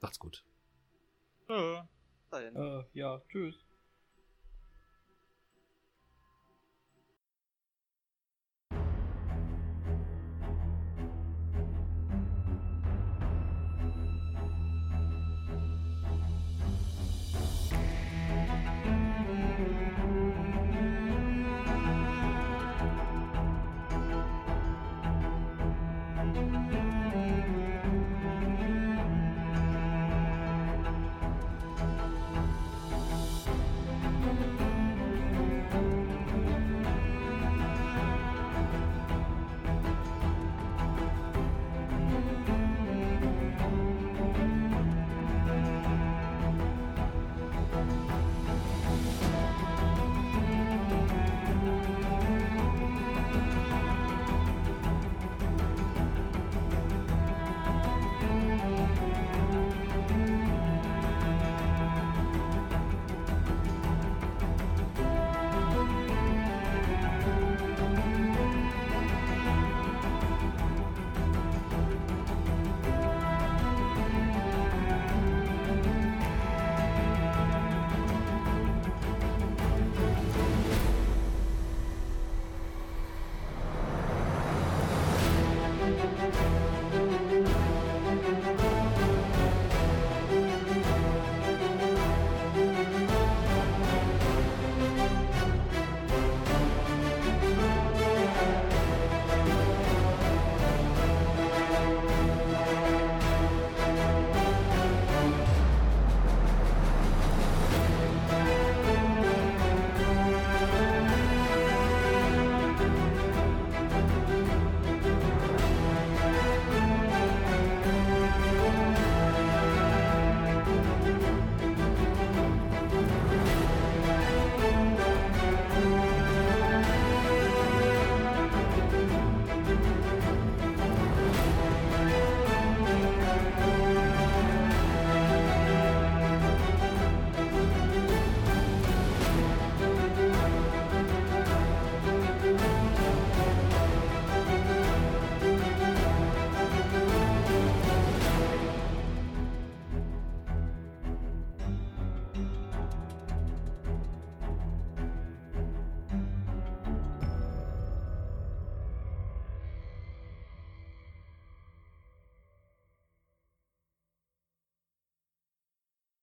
[0.01, 0.43] Macht's gut.
[1.49, 1.81] Äh,
[2.31, 3.66] äh, ja, tschüss.